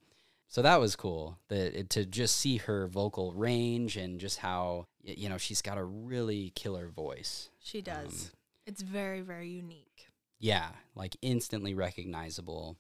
So 0.50 0.64
that 0.64 0.80
was 0.80 0.96
cool 0.96 1.38
that 1.48 1.80
it, 1.80 1.90
to 1.92 2.06
just 2.06 2.36
see 2.38 2.58
her 2.58 2.88
vocal 2.88 3.32
range 3.34 3.96
and 3.96 4.20
just 4.20 4.40
how 4.40 4.88
you 5.04 5.30
know 5.30 5.38
she's 5.38 5.62
got 5.62 5.78
a 5.78 5.84
really 5.84 6.52
killer 6.56 6.90
voice. 6.90 7.50
She 7.60 7.82
does. 7.82 8.32
It's 8.70 8.82
very, 8.82 9.22
very 9.22 9.50
unique. 9.50 10.08
Yeah, 10.40 10.70
like 10.96 11.16
instantly 11.22 11.74
recognizable. 11.74 12.78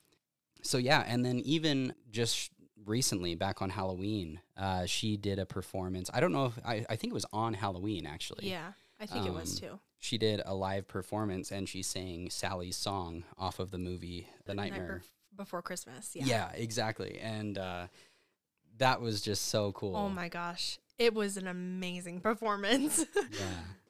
So 0.61 0.77
yeah, 0.77 1.03
and 1.07 1.25
then 1.25 1.39
even 1.39 1.93
just 2.11 2.51
recently, 2.85 3.35
back 3.35 3.61
on 3.61 3.69
Halloween, 3.69 4.39
uh, 4.57 4.85
she 4.85 5.17
did 5.17 5.39
a 5.39 5.45
performance. 5.45 6.09
I 6.13 6.19
don't 6.19 6.31
know 6.31 6.45
if 6.45 6.59
I, 6.65 6.85
I 6.89 6.95
think 6.95 7.11
it 7.11 7.13
was 7.13 7.25
on 7.33 7.53
Halloween 7.53 8.05
actually. 8.05 8.49
Yeah. 8.49 8.71
I 9.01 9.05
think 9.05 9.25
it 9.25 9.33
was 9.33 9.61
Um, 9.61 9.69
too. 9.69 9.79
She 9.99 10.17
did 10.17 10.41
a 10.45 10.53
live 10.53 10.87
performance 10.87 11.51
and 11.51 11.67
she 11.67 11.83
sang 11.83 12.29
Sally's 12.29 12.75
song 12.77 13.23
off 13.37 13.59
of 13.59 13.71
the 13.71 13.77
movie 13.77 14.27
The 14.45 14.53
Night 14.53 14.71
Nightmare. 14.71 15.01
bef- 15.03 15.37
before 15.37 15.61
Christmas. 15.61 16.11
Yeah. 16.15 16.25
Yeah, 16.25 16.51
exactly. 16.53 17.17
And 17.21 17.57
uh, 17.57 17.87
that 18.77 19.01
was 19.01 19.21
just 19.21 19.47
so 19.49 19.71
cool. 19.73 19.95
Oh 19.95 20.09
my 20.09 20.27
gosh. 20.29 20.79
It 20.97 21.13
was 21.13 21.37
an 21.37 21.47
amazing 21.47 22.19
performance. 22.29 23.05
Yeah. 23.15 23.45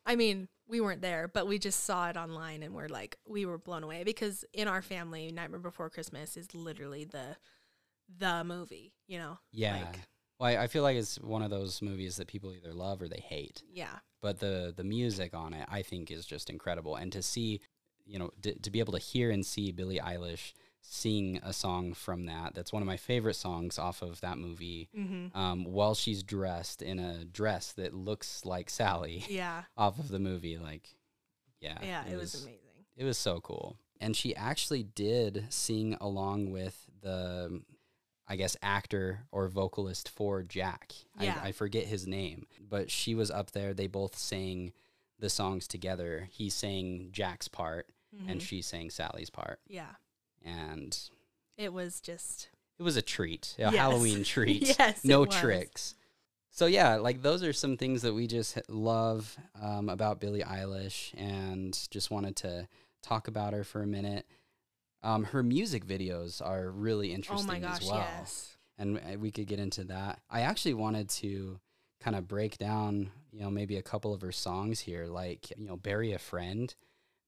I 0.05 0.15
mean, 0.15 0.47
we 0.69 0.79
weren't 0.81 1.01
there, 1.01 1.27
but 1.27 1.47
we 1.47 1.57
just 1.59 1.83
saw 1.83 2.09
it 2.09 2.15
online 2.15 2.63
and 2.63 2.73
we're 2.73 2.87
like, 2.87 3.17
we 3.27 3.45
were 3.45 3.57
blown 3.57 3.83
away 3.83 4.03
because 4.03 4.45
in 4.53 4.67
our 4.67 4.81
family, 4.81 5.31
Nightmare 5.31 5.59
Before 5.59 5.89
Christmas 5.89 6.37
is 6.37 6.53
literally 6.53 7.03
the 7.05 7.35
the 8.17 8.43
movie, 8.43 8.93
you 9.07 9.19
know? 9.19 9.37
Yeah. 9.51 9.77
Like, 9.77 9.99
well, 10.39 10.49
I, 10.59 10.63
I 10.63 10.67
feel 10.67 10.83
like 10.83 10.95
it's 10.97 11.19
one 11.19 11.41
of 11.43 11.49
those 11.49 11.81
movies 11.81 12.15
that 12.17 12.27
people 12.27 12.53
either 12.53 12.73
love 12.73 13.01
or 13.01 13.07
they 13.07 13.23
hate. 13.27 13.61
yeah. 13.73 13.99
but 14.21 14.39
the 14.39 14.73
the 14.75 14.83
music 14.83 15.33
on 15.33 15.53
it 15.53 15.67
I 15.71 15.81
think 15.81 16.11
is 16.11 16.25
just 16.25 16.49
incredible 16.49 16.95
and 16.95 17.11
to 17.13 17.21
see 17.21 17.61
you 18.05 18.17
know 18.19 18.31
d- 18.41 18.55
to 18.63 18.71
be 18.71 18.79
able 18.79 18.93
to 18.93 18.99
hear 18.99 19.31
and 19.31 19.45
see 19.45 19.71
Billie 19.71 19.99
Eilish 19.99 20.53
sing 20.81 21.39
a 21.43 21.53
song 21.53 21.93
from 21.93 22.25
that 22.25 22.53
that's 22.55 22.73
one 22.73 22.81
of 22.81 22.87
my 22.87 22.97
favorite 22.97 23.35
songs 23.35 23.77
off 23.77 24.01
of 24.01 24.19
that 24.21 24.37
movie 24.37 24.89
Mm-hmm. 24.97 25.37
um, 25.37 25.65
while 25.65 25.93
she's 25.93 26.23
dressed 26.23 26.81
in 26.81 26.99
a 26.99 27.25
dress 27.25 27.73
that 27.73 27.93
looks 27.93 28.45
like 28.45 28.69
Sally 28.69 29.23
Yeah. 29.29 29.63
off 29.77 29.99
of 29.99 30.09
the 30.09 30.19
movie 30.19 30.57
like 30.57 30.89
yeah 31.61 31.77
Yeah. 31.83 32.03
It, 32.11 32.17
was, 32.17 32.33
amazing. 32.43 32.59
it 32.95 33.03
was 33.03 33.17
so 33.17 33.39
cool 33.41 33.77
and 34.01 34.15
she 34.15 34.35
actually 34.35 34.83
did 34.83 35.45
sing 35.49 35.95
along 36.01 36.51
with 36.51 36.89
the 37.01 37.61
I 38.31 38.35
guess 38.35 38.55
actor 38.61 39.21
or 39.31 39.47
vocalist 39.47 40.07
for 40.09 40.43
Jack. 40.43 40.93
Yeah. 41.19 41.39
I, 41.43 41.47
I 41.47 41.51
forget 41.51 41.85
his 41.85 42.05
name, 42.05 42.45
but 42.61 42.91
she 42.91 43.15
was 43.15 43.31
up 43.31 43.49
there. 43.51 43.73
They 43.73 43.87
both 43.87 44.15
sang 44.15 44.71
the 45.17 45.31
songs 45.31 45.67
together. 45.67 46.27
He 46.31 46.51
sang 46.51 47.09
Jack's 47.11 47.47
part 47.47 47.87
and 48.27 48.39
Mhm. 48.39 48.43
she 48.43 48.61
sang 48.61 48.91
Sally's 48.91 49.31
part. 49.31 49.59
yeah. 49.67 49.95
And 50.43 50.97
It 51.57 51.73
was 51.73 51.99
just 51.99 52.49
it 52.77 52.83
was 52.83 52.95
a 52.95 53.01
treat, 53.01 53.55
a 53.57 53.63
Yes. 53.63 53.75
Halloween 53.75 54.23
treat. 54.25 54.75
Yes, 54.79 55.03
no 55.03 55.25
tricks. 55.25 55.95
So 56.51 56.65
yeah, 56.65 56.95
like 56.95 57.21
those 57.21 57.43
are 57.43 57.53
some 57.53 57.77
things 57.77 58.01
that 58.01 58.13
we 58.13 58.27
just 58.27 58.57
love 58.69 59.37
um, 59.61 59.89
about 59.89 60.19
Billie 60.19 60.41
Eilish, 60.41 61.13
and 61.17 61.77
just 61.91 62.09
wanted 62.11 62.35
to 62.37 62.67
talk 63.01 63.27
about 63.27 63.53
her 63.53 63.63
for 63.63 63.81
a 63.81 63.87
minute. 63.87 64.25
Um, 65.03 65.23
her 65.25 65.43
music 65.43 65.85
videos 65.85 66.45
are 66.45 66.69
really 66.69 67.11
oh 67.11 67.15
interesting 67.15 67.47
my 67.47 67.59
gosh, 67.59 67.81
as 67.81 67.87
well, 67.87 67.97
yes. 67.97 68.57
and 68.77 68.97
uh, 68.97 69.17
we 69.17 69.31
could 69.31 69.47
get 69.47 69.59
into 69.59 69.85
that. 69.85 70.19
I 70.29 70.41
actually 70.41 70.73
wanted 70.73 71.09
to 71.09 71.59
kind 72.01 72.15
of 72.15 72.27
break 72.27 72.57
down, 72.57 73.11
you 73.31 73.41
know, 73.41 73.49
maybe 73.49 73.77
a 73.77 73.81
couple 73.81 74.13
of 74.13 74.21
her 74.21 74.31
songs 74.31 74.81
here, 74.81 75.05
like 75.05 75.51
you 75.57 75.65
know, 75.65 75.77
"Bury 75.77 76.11
a 76.13 76.19
Friend." 76.19 76.73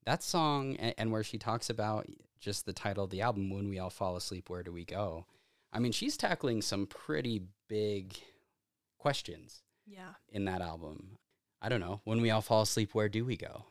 That 0.05 0.23
song, 0.23 0.75
and, 0.77 0.93
and 0.97 1.11
where 1.11 1.23
she 1.23 1.37
talks 1.37 1.69
about 1.69 2.07
just 2.39 2.65
the 2.65 2.73
title 2.73 3.03
of 3.03 3.09
the 3.11 3.21
album, 3.21 3.49
"When 3.49 3.69
We 3.69 3.79
All 3.79 3.89
Fall 3.89 4.15
Asleep, 4.15 4.49
Where 4.49 4.63
Do 4.63 4.71
We 4.71 4.85
Go." 4.85 5.25
I 5.71 5.79
mean, 5.79 5.91
she's 5.91 6.17
tackling 6.17 6.61
some 6.61 6.85
pretty 6.87 7.43
big 7.69 8.17
questions 8.97 9.63
Yeah. 9.87 10.13
in 10.29 10.45
that 10.45 10.61
album. 10.61 11.17
I 11.61 11.69
don't 11.69 11.79
know. 11.79 12.01
When 12.03 12.21
we 12.21 12.29
all 12.31 12.41
fall 12.41 12.63
asleep, 12.63 12.93
where 12.93 13.07
do 13.09 13.23
we 13.23 13.37
go? 13.37 13.65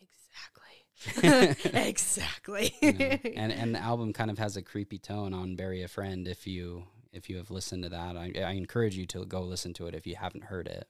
Exactly. 0.00 1.70
exactly. 1.88 2.74
You 2.80 2.92
know? 2.92 3.18
and 3.36 3.52
and 3.52 3.74
the 3.74 3.80
album 3.80 4.12
kind 4.12 4.30
of 4.30 4.38
has 4.38 4.56
a 4.56 4.62
creepy 4.62 4.98
tone 4.98 5.34
on 5.34 5.56
"Bury 5.56 5.82
a 5.82 5.88
Friend." 5.88 6.26
If 6.28 6.46
you 6.46 6.84
if 7.12 7.28
you 7.28 7.36
have 7.36 7.50
listened 7.50 7.82
to 7.84 7.88
that, 7.90 8.16
I, 8.16 8.32
I 8.36 8.52
encourage 8.52 8.96
you 8.96 9.06
to 9.06 9.24
go 9.24 9.40
listen 9.42 9.72
to 9.74 9.86
it 9.86 9.94
if 9.94 10.06
you 10.06 10.16
haven't 10.16 10.44
heard 10.44 10.66
it. 10.68 10.88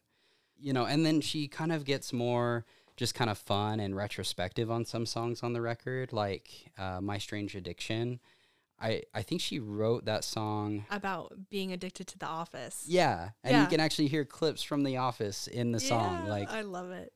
You 0.57 0.73
know, 0.73 0.85
and 0.87 1.05
then 1.05 1.21
she 1.21 1.49
kind 1.49 1.73
of 1.73 1.85
gets 1.85 2.13
more 2.13 2.65
just 2.97 3.15
kind 3.15 3.29
of 3.31 3.39
fun 3.39 3.81
and 3.81 3.97
retrospective 3.97 4.71
on 4.71 4.85
some 4.85 5.07
songs 5.07 5.43
on 5.43 5.53
the 5.53 5.61
record, 5.61 6.13
like 6.13 6.71
uh, 6.79 7.01
"My 7.01 7.19
Strange 7.19 7.55
Addiction." 7.55 8.21
I 8.81 9.03
I 9.15 9.23
think 9.23 9.41
she 9.41 9.59
wrote 9.61 10.05
that 10.07 10.25
song 10.25 10.85
About 10.91 11.49
being 11.49 11.73
addicted 11.73 12.07
to 12.09 12.19
the 12.19 12.27
office. 12.27 12.85
Yeah, 12.89 13.31
and 13.43 13.53
Yeah. 13.53 13.63
you 13.63 13.69
can 13.69 13.81
actually 13.81 14.09
hear 14.09 14.25
clips 14.25 14.63
from 14.63 14.83
The 14.83 14.97
Office 14.97 15.47
in 15.47 15.71
the 15.73 15.81
song. 15.81 16.27
Like, 16.27 16.51
I 16.51 16.63
love 16.63 16.91
it. 16.91 17.13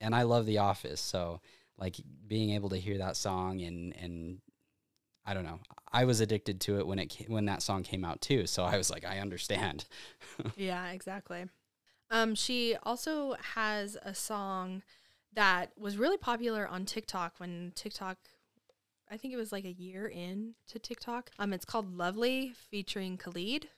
and 0.00 0.14
I 0.14 0.22
love 0.22 0.44
The 0.46 0.58
Office, 0.58 1.00
so 1.00 1.40
like 1.78 1.96
being 2.26 2.50
able 2.50 2.68
to 2.70 2.76
hear 2.76 2.98
that 2.98 3.16
song 3.16 3.62
and 3.62 3.94
and 3.96 4.40
I 5.24 5.34
don't 5.34 5.44
know, 5.44 5.60
I 5.92 6.04
was 6.04 6.20
addicted 6.20 6.60
to 6.62 6.78
it 6.78 6.86
when 6.86 6.98
it 6.98 7.24
when 7.28 7.46
that 7.46 7.62
song 7.62 7.82
came 7.82 8.04
out 8.04 8.20
too. 8.20 8.46
So 8.46 8.64
I 8.64 8.76
was 8.76 8.90
like, 8.90 9.04
I 9.04 9.18
understand. 9.18 9.84
Yeah, 10.56 10.90
exactly. 10.90 11.46
Um, 12.10 12.34
she 12.34 12.76
also 12.82 13.34
has 13.54 13.96
a 14.02 14.14
song 14.14 14.82
that 15.38 15.70
was 15.78 15.96
really 15.96 16.16
popular 16.16 16.66
on 16.66 16.84
TikTok 16.84 17.34
when 17.38 17.70
TikTok 17.76 18.18
I 19.10 19.16
think 19.16 19.32
it 19.32 19.36
was 19.36 19.52
like 19.52 19.64
a 19.64 19.70
year 19.72 20.06
in 20.06 20.54
to 20.70 20.78
TikTok. 20.80 21.30
Um, 21.38 21.52
it's 21.52 21.64
called 21.64 21.96
Lovely 21.96 22.52
featuring 22.70 23.16
Khalid. 23.16 23.68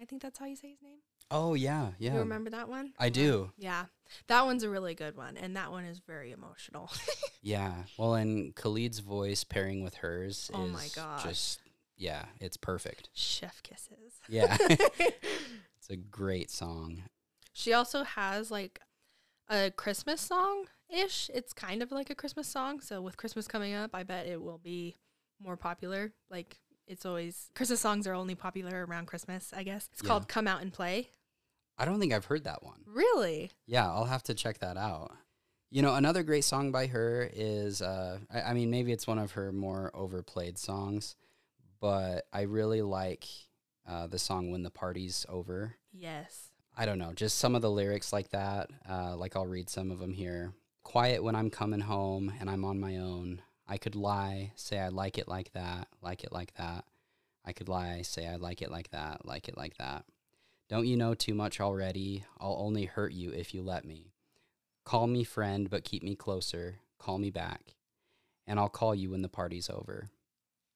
I 0.00 0.06
think 0.06 0.22
that's 0.22 0.38
how 0.38 0.46
you 0.46 0.56
say 0.56 0.70
his 0.70 0.82
name. 0.82 1.00
Oh 1.30 1.52
yeah, 1.52 1.90
yeah. 1.98 2.14
You 2.14 2.20
remember 2.20 2.48
that 2.50 2.68
one? 2.70 2.94
I 2.98 3.10
do. 3.10 3.52
Yeah, 3.58 3.84
that 4.28 4.46
one's 4.46 4.62
a 4.62 4.70
really 4.70 4.94
good 4.94 5.14
one, 5.14 5.36
and 5.36 5.54
that 5.56 5.70
one 5.70 5.84
is 5.84 6.00
very 6.00 6.32
emotional. 6.32 6.90
Yeah. 7.42 7.72
Well, 7.96 8.16
and 8.16 8.54
Khalid's 8.54 8.98
voice 8.98 9.44
pairing 9.44 9.82
with 9.82 9.94
hers 9.94 10.50
Oh 10.52 10.66
is 10.66 10.72
my 10.72 10.88
gosh. 10.94 11.22
just 11.22 11.60
yeah, 11.96 12.26
it's 12.38 12.58
perfect. 12.58 13.08
Chef 13.14 13.62
kisses. 13.62 14.20
Yeah. 14.28 14.58
it's 14.68 15.88
a 15.88 15.96
great 15.96 16.50
song. 16.50 17.04
She 17.54 17.72
also 17.72 18.04
has 18.04 18.50
like 18.50 18.78
a 19.48 19.70
Christmas 19.70 20.20
song 20.20 20.66
ish. 20.92 21.30
It's 21.34 21.52
kind 21.52 21.82
of 21.82 21.92
like 21.92 22.10
a 22.10 22.14
Christmas 22.14 22.48
song. 22.48 22.80
So 22.80 23.00
with 23.02 23.16
Christmas 23.16 23.46
coming 23.48 23.74
up, 23.74 23.90
I 23.94 24.02
bet 24.02 24.26
it 24.26 24.40
will 24.42 24.58
be 24.58 24.96
more 25.42 25.56
popular. 25.56 26.12
Like 26.30 26.60
it's 26.86 27.06
always 27.06 27.50
Christmas 27.54 27.80
songs 27.80 28.06
are 28.06 28.14
only 28.14 28.34
popular 28.34 28.84
around 28.86 29.06
Christmas, 29.06 29.52
I 29.56 29.62
guess. 29.62 29.88
It's 29.92 30.02
Yeah. 30.02 30.08
called 30.08 30.28
Come 30.28 30.46
Out 30.48 30.62
and 30.62 30.72
Play. 30.72 31.10
I 31.78 31.84
don't 31.84 31.98
think 32.00 32.12
I've 32.12 32.26
heard 32.26 32.44
that 32.44 32.62
one. 32.62 32.82
Really? 32.86 33.50
Yeah, 33.66 33.86
I'll 33.90 34.04
have 34.04 34.22
to 34.24 34.34
check 34.34 34.58
that 34.58 34.76
out. 34.76 35.16
You 35.70 35.82
know, 35.82 35.94
another 35.94 36.22
great 36.24 36.44
song 36.44 36.72
by 36.72 36.88
her 36.88 37.30
is, 37.32 37.80
uh, 37.80 38.18
I, 38.30 38.42
I 38.42 38.54
mean, 38.54 38.70
maybe 38.70 38.92
it's 38.92 39.06
one 39.06 39.18
of 39.20 39.32
her 39.32 39.52
more 39.52 39.90
overplayed 39.94 40.58
songs, 40.58 41.14
but 41.80 42.26
I 42.32 42.42
really 42.42 42.82
like 42.82 43.24
uh, 43.88 44.06
the 44.08 44.18
song 44.18 44.50
When 44.50 44.62
the 44.62 44.70
Party's 44.70 45.24
Over. 45.28 45.76
Yes. 45.92 46.48
I 46.76 46.86
don't 46.86 46.98
know, 46.98 47.12
just 47.12 47.38
some 47.38 47.54
of 47.54 47.62
the 47.62 47.70
lyrics 47.70 48.12
like 48.12 48.30
that. 48.30 48.70
Uh, 48.88 49.16
like 49.16 49.36
I'll 49.36 49.46
read 49.46 49.70
some 49.70 49.90
of 49.90 49.98
them 50.00 50.12
here. 50.12 50.52
Quiet 50.82 51.22
when 51.22 51.36
I'm 51.36 51.50
coming 51.50 51.80
home 51.80 52.32
and 52.40 52.48
I'm 52.50 52.64
on 52.64 52.80
my 52.80 52.96
own. 52.96 53.42
I 53.68 53.76
could 53.78 53.94
lie, 53.94 54.52
say 54.56 54.78
I 54.78 54.88
like 54.88 55.18
it 55.18 55.28
like 55.28 55.52
that, 55.52 55.88
like 56.02 56.24
it 56.24 56.32
like 56.32 56.54
that. 56.54 56.84
I 57.44 57.52
could 57.52 57.68
lie, 57.68 58.02
say 58.02 58.26
I 58.26 58.36
like 58.36 58.62
it 58.62 58.70
like 58.70 58.90
that, 58.90 59.24
like 59.24 59.48
it 59.48 59.56
like 59.56 59.76
that. 59.78 60.04
Don't 60.68 60.86
you 60.86 60.96
know 60.96 61.14
too 61.14 61.34
much 61.34 61.60
already? 61.60 62.24
I'll 62.38 62.56
only 62.58 62.84
hurt 62.86 63.12
you 63.12 63.30
if 63.30 63.54
you 63.54 63.62
let 63.62 63.84
me. 63.84 64.12
Call 64.84 65.06
me 65.06 65.22
friend, 65.24 65.68
but 65.70 65.84
keep 65.84 66.02
me 66.02 66.16
closer. 66.16 66.76
Call 66.98 67.18
me 67.18 67.30
back. 67.30 67.74
And 68.46 68.58
I'll 68.58 68.68
call 68.68 68.94
you 68.94 69.10
when 69.10 69.22
the 69.22 69.28
party's 69.28 69.70
over. 69.70 70.08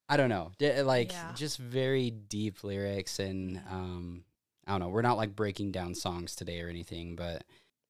I 0.09 0.17
don't 0.17 0.29
know. 0.29 0.53
D- 0.59 0.83
Like, 0.83 1.13
Yeah. 1.13 1.33
just 1.35 1.59
very 1.59 2.11
deep 2.11 2.63
lyrics. 2.63 3.19
And 3.19 3.61
um, 3.71 4.25
I 4.67 4.73
don't 4.73 4.81
know. 4.81 4.89
We're 4.89 5.03
not 5.03 5.17
like 5.17 5.35
breaking 5.35 5.73
down 5.73 5.95
songs 5.95 6.37
today 6.37 6.61
or 6.61 6.69
anything, 6.69 7.17
but 7.17 7.43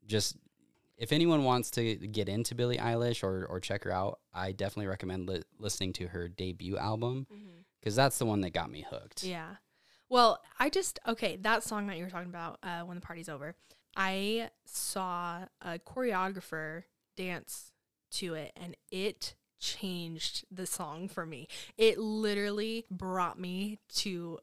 just 0.07 0.37
if 0.97 1.13
anyone 1.13 1.45
wants 1.45 1.71
to 1.73 1.95
get 1.97 2.29
into 2.29 2.55
Billie 2.55 2.79
Eilish 2.79 3.23
or, 3.25 3.45
or 3.47 3.61
check 3.61 3.85
her 3.85 3.91
out, 3.91 4.21
I 4.33 4.53
definitely 4.53 4.87
recommend 4.87 5.29
li- 5.29 5.43
listening 5.59 5.93
to 5.95 6.09
her 6.09 6.29
debut 6.29 6.77
album 6.79 7.27
because 7.81 7.97
that's 7.97 8.19
the 8.19 8.27
one 8.27 8.41
that 8.43 8.51
got 8.51 8.71
me 8.71 8.85
hooked. 8.89 9.25
Yeah. 9.25 9.57
Well, 10.09 10.41
I 10.59 10.69
just 10.71 10.99
okay, 11.09 11.37
that 11.43 11.65
song 11.65 11.87
that 11.89 11.97
you 11.99 12.05
were 12.05 12.11
talking 12.11 12.29
about, 12.31 12.59
uh, 12.63 12.81
when 12.83 12.95
the 12.97 13.01
party's 13.01 13.29
over, 13.29 13.57
I 13.97 14.51
saw 14.67 15.47
a 15.63 15.79
choreographer 15.79 16.85
dance 17.17 17.73
to 18.13 18.35
it 18.35 18.53
and 18.57 18.77
it 18.93 19.35
changed 19.61 20.45
the 20.51 20.67
song 20.67 21.09
for 21.09 21.25
me. 21.27 21.49
It 21.77 21.99
literally 21.99 22.85
brought 22.91 23.39
me 23.41 23.81
to 23.97 24.39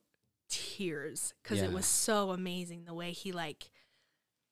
tears 0.49 1.33
because 1.41 1.59
Yeah. 1.59 1.65
it 1.65 1.71
was 1.71 1.85
so 1.85 2.31
amazing 2.31 2.83
the 2.85 2.93
way 2.93 3.11
he 3.11 3.31
like 3.31 3.69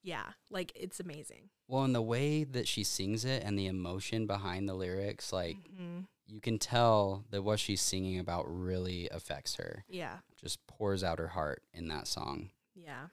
yeah, 0.01 0.27
like 0.49 0.71
it's 0.75 0.99
amazing. 1.01 1.49
Well, 1.69 1.83
and 1.83 1.95
the 1.95 2.01
way 2.01 2.43
that 2.43 2.67
she 2.67 2.83
sings 2.83 3.23
it 3.23 3.43
and 3.45 3.57
the 3.57 3.67
emotion 3.67 4.27
behind 4.27 4.67
the 4.67 4.73
lyrics, 4.73 5.31
like 5.31 5.55
hmm 5.77 5.99
you 6.29 6.39
can 6.39 6.59
tell 6.59 7.25
that 7.31 7.41
what 7.41 7.59
she's 7.59 7.81
singing 7.81 8.19
about 8.19 8.45
really 8.47 9.09
affects 9.09 9.55
her. 9.55 9.83
Yeah. 9.89 10.17
Just 10.39 10.65
pours 10.67 11.03
out 11.03 11.17
her 11.19 11.29
heart 11.29 11.63
in 11.73 11.87
that 11.87 12.07
song. 12.07 12.51
Yeah. 12.75 13.07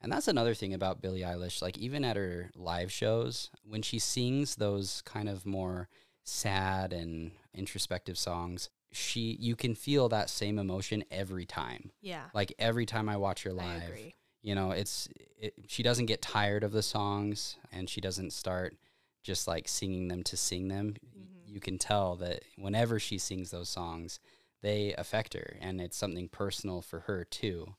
And 0.00 0.12
that's 0.12 0.28
another 0.28 0.54
thing 0.54 0.74
about 0.74 1.00
Billie 1.00 1.22
Eilish. 1.22 1.60
Like, 1.62 1.78
even 1.78 2.04
at 2.04 2.16
her 2.16 2.50
live 2.54 2.92
shows, 2.92 3.50
when 3.64 3.82
she 3.82 3.98
sings 3.98 4.56
those 4.56 5.02
kind 5.06 5.28
of 5.28 5.46
more 5.46 5.88
sad 6.24 6.92
and 6.92 7.32
introspective 7.54 8.18
songs, 8.18 8.68
she 8.92 9.36
you 9.40 9.56
can 9.56 9.74
feel 9.74 10.08
that 10.10 10.30
same 10.30 10.58
emotion 10.58 11.04
every 11.10 11.46
time. 11.46 11.90
Yeah. 12.02 12.24
Like 12.34 12.52
every 12.58 12.86
time 12.86 13.08
I 13.08 13.16
watch 13.16 13.42
her 13.44 13.52
live, 13.52 13.94
you 14.42 14.54
know, 14.54 14.70
it's 14.70 15.08
it, 15.40 15.54
she 15.66 15.82
doesn't 15.82 16.06
get 16.06 16.20
tired 16.22 16.64
of 16.64 16.72
the 16.72 16.82
songs 16.82 17.56
and 17.72 17.88
she 17.88 18.00
doesn't 18.00 18.32
start 18.32 18.76
just 19.22 19.46
like 19.46 19.68
singing 19.68 20.08
them 20.08 20.22
to 20.24 20.36
sing 20.36 20.68
them. 20.68 20.96
Mhm. 21.16 21.26
You 21.46 21.60
can 21.60 21.78
tell 21.78 22.16
that 22.16 22.42
whenever 22.56 22.98
she 22.98 23.18
sings 23.18 23.50
those 23.50 23.68
songs, 23.68 24.20
they 24.62 24.94
affect 24.94 25.34
her 25.34 25.56
and 25.60 25.80
it's 25.80 25.96
something 25.96 26.28
personal 26.28 26.82
for 26.82 27.00
her 27.00 27.24
too. 27.24 27.74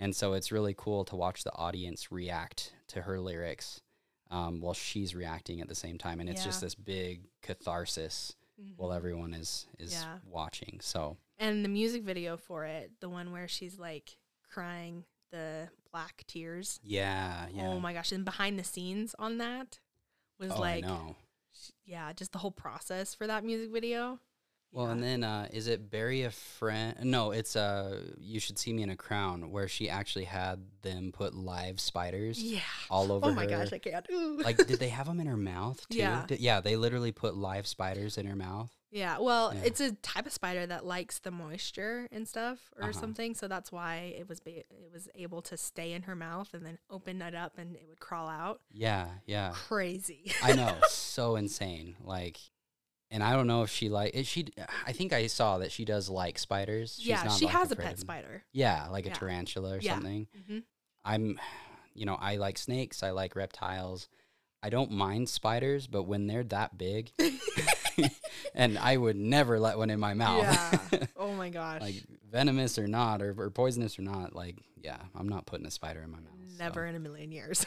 And 0.00 0.16
so 0.16 0.32
it's 0.32 0.50
really 0.50 0.74
cool 0.76 1.04
to 1.04 1.16
watch 1.16 1.44
the 1.44 1.54
audience 1.54 2.10
react 2.10 2.72
to 2.88 3.02
her 3.02 3.20
lyrics 3.20 3.80
um, 4.30 4.60
while 4.60 4.74
she's 4.74 5.14
reacting 5.14 5.60
at 5.60 5.68
the 5.68 5.74
same 5.74 5.98
time. 5.98 6.18
And 6.18 6.28
it's 6.28 6.42
just 6.42 6.60
this 6.60 6.74
big 6.74 7.28
catharsis 7.42 8.34
while 8.76 8.90
Mhm. 8.90 8.96
everyone 8.96 9.34
is, 9.34 9.66
is 9.78 9.92
Yeah. 9.92 10.18
watching. 10.24 10.80
So, 10.80 11.18
And 11.38 11.64
the 11.64 11.68
music 11.68 12.02
video 12.04 12.36
for 12.36 12.64
it, 12.64 12.92
the 13.00 13.08
one 13.08 13.32
where 13.32 13.48
she's 13.48 13.78
like 13.78 14.16
crying 14.48 15.04
the 15.32 15.68
black 15.90 16.22
tears. 16.28 16.78
yeah, 16.84 17.46
yeah. 17.52 17.66
Oh 17.66 17.80
my 17.80 17.92
gosh. 17.92 18.12
And 18.12 18.24
behind 18.24 18.58
the 18.58 18.64
scenes 18.64 19.14
on 19.18 19.38
that 19.38 19.80
was 20.38 20.52
Oh, 20.52 20.60
like, 20.60 20.84
yeah, 21.84 22.12
just 22.12 22.32
the 22.32 22.38
whole 22.38 22.50
process 22.52 23.14
for 23.14 23.26
that 23.26 23.44
music 23.44 23.70
video. 23.72 24.20
Well, 24.72 24.86
and 24.86 25.02
then 25.02 25.22
uh, 25.22 25.48
is 25.52 25.68
it 25.68 25.90
bury 25.90 26.22
a 26.22 26.30
friend? 26.30 26.96
No, 27.04 27.30
it's 27.32 27.56
uh, 27.56 28.00
you 28.18 28.40
should 28.40 28.58
see 28.58 28.72
me 28.72 28.82
in 28.82 28.88
a 28.90 28.96
crown, 28.96 29.50
where 29.50 29.68
she 29.68 29.90
actually 29.90 30.24
had 30.24 30.60
them 30.80 31.12
put 31.12 31.34
live 31.34 31.78
spiders 31.78 32.42
yeah. 32.42 32.60
all 32.88 33.12
over 33.12 33.26
Oh 33.26 33.32
my 33.34 33.42
her. 33.44 33.48
gosh, 33.50 33.72
I 33.72 33.78
can't. 33.78 34.06
Ooh. 34.10 34.38
like, 34.42 34.56
did 34.66 34.78
they 34.80 34.88
have 34.88 35.06
them 35.06 35.20
in 35.20 35.26
her 35.26 35.36
mouth 35.36 35.86
too? 35.90 35.98
Yeah. 35.98 36.24
Did- 36.26 36.40
yeah, 36.40 36.60
they 36.60 36.76
literally 36.76 37.12
put 37.12 37.36
live 37.36 37.66
spiders 37.66 38.16
in 38.16 38.24
her 38.26 38.34
mouth. 38.34 38.70
yeah. 38.90 39.18
Well, 39.18 39.52
Yeah. 39.54 39.60
it's 39.64 39.80
a 39.80 39.92
type 39.92 40.24
of 40.26 40.32
spider 40.32 40.64
that 40.66 40.86
likes 40.86 41.18
the 41.18 41.30
moisture 41.30 42.08
and 42.10 42.26
stuff 42.26 42.58
or 42.78 42.84
Uh-huh. 42.84 42.92
something. 42.92 43.34
So 43.34 43.48
that's 43.48 43.70
why 43.70 44.14
it 44.18 44.26
was 44.28 44.40
ba- 44.40 44.58
it 44.70 44.90
was 44.92 45.06
able 45.14 45.42
to 45.42 45.56
stay 45.58 45.92
in 45.92 46.02
her 46.02 46.16
mouth 46.16 46.52
and 46.54 46.64
then 46.64 46.78
open 46.90 47.20
it 47.22 47.34
up 47.34 47.58
and 47.58 47.76
it 47.76 47.84
would 47.88 48.00
crawl 48.00 48.28
out. 48.28 48.60
Yeah, 48.72 49.08
yeah. 49.26 49.50
Crazy. 49.54 50.32
I 50.42 50.52
know, 50.56 50.74
so 50.88 51.36
insane. 51.36 51.96
Like, 52.04 52.38
and 53.12 53.22
I 53.22 53.34
don't 53.34 53.46
know 53.46 53.62
if 53.62 53.70
she 53.70 53.88
like 53.88 54.14
it. 54.14 54.26
She, 54.26 54.48
I 54.86 54.90
think 54.92 55.12
I 55.12 55.28
saw 55.28 55.58
that 55.58 55.70
she 55.70 55.84
does 55.84 56.08
like 56.08 56.38
spiders. 56.38 56.96
She's 56.98 57.08
yeah, 57.08 57.28
she 57.28 57.44
like, 57.44 57.54
has 57.54 57.70
a 57.70 57.76
pet 57.76 57.92
of 57.92 57.98
spider. 58.00 58.42
Yeah, 58.52 58.88
like 58.90 59.06
a 59.06 59.10
tarantula 59.10 59.76
or 59.76 59.80
Yeah. 59.80 59.94
something. 59.94 60.26
hmm 60.48 60.58
I'm, 61.04 61.38
you 61.94 62.06
know, 62.06 62.16
I 62.20 62.36
like 62.36 62.58
snakes. 62.58 63.02
I 63.02 63.10
like 63.10 63.36
reptiles. 63.36 64.08
I 64.62 64.70
don't 64.70 64.92
mind 64.92 65.28
spiders, 65.28 65.86
but 65.86 66.04
when 66.04 66.26
they're 66.26 66.44
that 66.44 66.78
big, 66.78 67.12
and 68.54 68.78
I 68.78 68.96
would 68.96 69.16
never 69.16 69.58
let 69.58 69.76
one 69.76 69.90
in 69.90 70.00
my 70.00 70.14
mouth. 70.14 70.42
Yeah. 70.44 71.06
Oh 71.16 71.32
my 71.34 71.50
gosh. 71.50 71.80
like 71.80 71.94
venomous 72.30 72.78
or 72.78 72.86
not, 72.88 73.22
or, 73.22 73.34
or 73.38 73.50
poisonous 73.50 73.98
or 73.98 74.02
not. 74.02 74.34
Like, 74.34 74.56
yeah, 74.82 74.98
I'm 75.14 75.28
not 75.28 75.46
putting 75.46 75.66
a 75.66 75.70
spider 75.70 76.02
in 76.02 76.10
my 76.10 76.18
mouth. 76.18 76.32
so. 76.56 76.64
Never 76.64 76.86
in 76.86 76.94
a 76.94 76.98
million 77.00 77.30
years. 77.32 77.64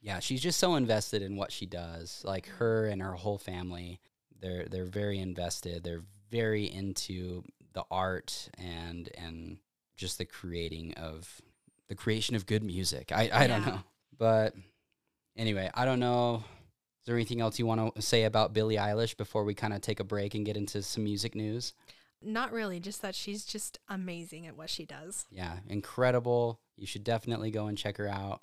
Yeah, 0.00 0.20
she's 0.20 0.40
just 0.40 0.60
so 0.60 0.76
invested 0.76 1.22
in 1.22 1.36
what 1.36 1.50
she 1.50 1.66
does. 1.66 2.22
Like 2.24 2.46
her 2.58 2.86
and 2.86 3.02
her 3.02 3.12
whole 3.14 3.38
family, 3.38 3.98
they're 4.40 4.66
they're 4.66 4.84
very 4.84 5.18
invested. 5.18 5.84
They're 5.84 6.04
very 6.30 6.64
into 6.64 7.42
the 7.72 7.84
art 7.90 8.48
and 8.58 9.08
and 9.16 9.58
just 9.96 10.18
the 10.18 10.24
creating 10.24 10.94
of 10.94 11.40
the 11.88 11.94
creation 11.94 12.36
of 12.36 12.46
good 12.46 12.62
music. 12.62 13.12
I 13.12 13.30
I 13.32 13.46
don't 13.46 13.66
know, 13.66 13.80
but 14.18 14.54
anyway, 15.36 15.70
I 15.74 15.84
don't 15.84 16.00
know. 16.00 16.44
Is 17.02 17.06
there 17.06 17.16
anything 17.16 17.40
else 17.40 17.58
you 17.58 17.66
want 17.66 17.94
to 17.94 18.02
say 18.02 18.24
about 18.24 18.52
Billie 18.52 18.76
Eilish 18.76 19.16
before 19.16 19.44
we 19.44 19.54
kind 19.54 19.72
of 19.72 19.80
take 19.80 20.00
a 20.00 20.04
break 20.04 20.34
and 20.34 20.44
get 20.44 20.56
into 20.56 20.82
some 20.82 21.04
music 21.04 21.36
news? 21.36 21.72
Not 22.22 22.50
really, 22.50 22.80
just 22.80 23.02
that 23.02 23.14
she's 23.14 23.44
just 23.44 23.78
amazing 23.88 24.46
at 24.46 24.56
what 24.56 24.70
she 24.70 24.84
does. 24.84 25.26
Yeah, 25.30 25.58
incredible. 25.68 26.60
You 26.76 26.86
should 26.86 27.04
definitely 27.04 27.52
go 27.52 27.66
and 27.66 27.78
check 27.78 27.98
her 27.98 28.08
out. 28.08 28.42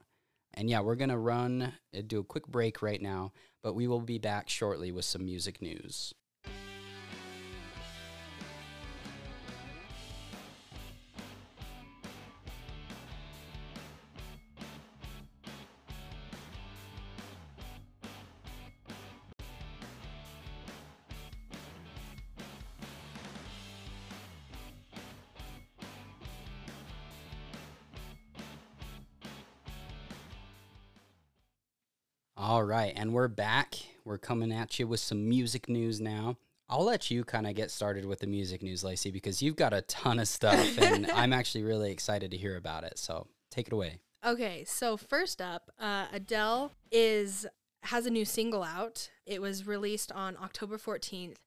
And 0.53 0.69
yeah, 0.69 0.79
we're 0.81 0.95
going 0.95 1.09
to 1.09 1.17
run, 1.17 1.73
uh, 1.97 2.01
do 2.05 2.19
a 2.19 2.23
quick 2.23 2.47
break 2.47 2.81
right 2.81 3.01
now, 3.01 3.33
but 3.63 3.73
we 3.73 3.87
will 3.87 4.01
be 4.01 4.19
back 4.19 4.49
shortly 4.49 4.91
with 4.91 5.05
some 5.05 5.25
music 5.25 5.61
news. 5.61 6.13
All 32.45 32.65
right, 32.65 32.91
and 32.93 33.13
we're 33.13 33.29
back. 33.29 33.75
We're 34.03 34.17
coming 34.17 34.51
at 34.51 34.77
you 34.77 34.85
with 34.85 34.99
some 34.99 35.29
music 35.29 35.69
news 35.69 36.01
now. 36.01 36.35
I'll 36.67 36.83
let 36.83 37.09
you 37.09 37.23
kind 37.23 37.47
of 37.47 37.55
get 37.55 37.71
started 37.71 38.03
with 38.03 38.19
the 38.19 38.27
music 38.27 38.61
news, 38.61 38.83
Lacey, 38.83 39.11
because 39.11 39.41
you've 39.41 39.55
got 39.55 39.71
a 39.71 39.81
ton 39.83 40.19
of 40.19 40.27
stuff, 40.27 40.77
and 40.77 41.09
I'm 41.15 41.31
actually 41.31 41.63
really 41.63 41.89
excited 41.89 42.31
to 42.31 42.37
hear 42.37 42.57
about 42.57 42.83
it. 42.83 42.99
So 42.99 43.27
take 43.49 43.67
it 43.67 43.73
away. 43.73 43.99
Okay, 44.25 44.65
so 44.65 44.97
first 44.97 45.41
up, 45.41 45.71
uh, 45.79 46.07
Adele 46.11 46.73
is 46.91 47.47
has 47.83 48.05
a 48.05 48.09
new 48.09 48.25
single 48.25 48.63
out. 48.63 49.09
It 49.25 49.41
was 49.41 49.65
released 49.65 50.11
on 50.11 50.35
October 50.35 50.77
14th, 50.77 51.37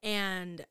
and 0.00 0.64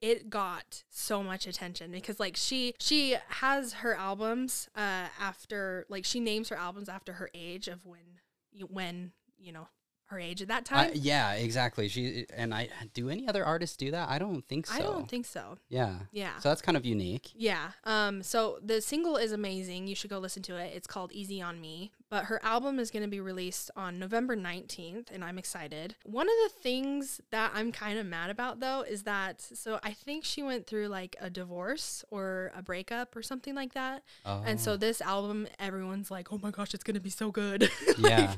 it 0.00 0.30
got 0.30 0.84
so 0.88 1.22
much 1.22 1.46
attention 1.46 1.90
because 1.90 2.18
like 2.18 2.38
she 2.38 2.72
she 2.80 3.16
has 3.28 3.74
her 3.74 3.94
albums 3.94 4.70
uh 4.74 5.08
after 5.20 5.84
like 5.90 6.06
she 6.06 6.20
names 6.20 6.48
her 6.48 6.56
albums 6.56 6.88
after 6.88 7.12
her 7.12 7.28
age 7.34 7.68
of 7.68 7.84
when 7.84 8.20
when 8.68 9.12
you 9.38 9.52
know 9.52 9.68
her 10.10 10.18
age 10.20 10.42
at 10.42 10.48
that 10.48 10.64
time. 10.64 10.90
yeah, 10.94 11.32
exactly. 11.32 11.88
She 11.88 12.26
and 12.36 12.52
I. 12.54 12.68
Do 12.94 13.08
any 13.08 13.26
other 13.28 13.44
artists 13.44 13.76
do 13.76 13.90
that? 13.92 14.08
I 14.08 14.18
don't 14.18 14.46
think 14.48 14.66
so. 14.66 14.74
I 14.74 14.78
don't 14.80 15.08
think 15.08 15.26
so. 15.26 15.58
Yeah. 15.68 15.94
Yeah. 16.12 16.38
So 16.38 16.48
that's 16.48 16.62
kind 16.62 16.76
of 16.76 16.84
unique. 16.84 17.30
Yeah. 17.34 17.70
Um 17.84 18.22
so 18.22 18.58
the 18.62 18.80
single 18.80 19.16
is 19.16 19.32
amazing. 19.32 19.86
You 19.86 19.94
should 19.94 20.10
go 20.10 20.18
listen 20.18 20.42
to 20.44 20.56
it. 20.56 20.72
It's 20.74 20.86
called 20.86 21.12
Easy 21.12 21.40
on 21.40 21.60
Me. 21.60 21.92
But 22.08 22.24
her 22.24 22.40
album 22.44 22.80
is 22.80 22.90
going 22.90 23.04
to 23.04 23.08
be 23.08 23.20
released 23.20 23.70
on 23.76 24.00
November 24.00 24.36
19th 24.36 25.12
and 25.12 25.22
I'm 25.22 25.38
excited. 25.38 25.94
One 26.04 26.26
of 26.26 26.34
the 26.44 26.58
things 26.60 27.20
that 27.30 27.52
I'm 27.54 27.70
kind 27.70 28.00
of 28.00 28.06
mad 28.06 28.30
about 28.30 28.58
though 28.58 28.82
is 28.82 29.04
that 29.04 29.40
so 29.40 29.78
I 29.84 29.92
think 29.92 30.24
she 30.24 30.42
went 30.42 30.66
through 30.66 30.88
like 30.88 31.14
a 31.20 31.30
divorce 31.30 32.04
or 32.10 32.50
a 32.56 32.62
breakup 32.62 33.14
or 33.14 33.22
something 33.22 33.54
like 33.54 33.74
that. 33.74 34.02
Oh. 34.26 34.42
And 34.44 34.60
so 34.60 34.76
this 34.76 35.00
album 35.00 35.46
everyone's 35.60 36.10
like, 36.10 36.32
"Oh 36.32 36.38
my 36.42 36.50
gosh, 36.50 36.74
it's 36.74 36.82
going 36.82 36.94
to 36.94 37.00
be 37.00 37.10
so 37.10 37.30
good." 37.30 37.70
Yeah. 37.98 38.34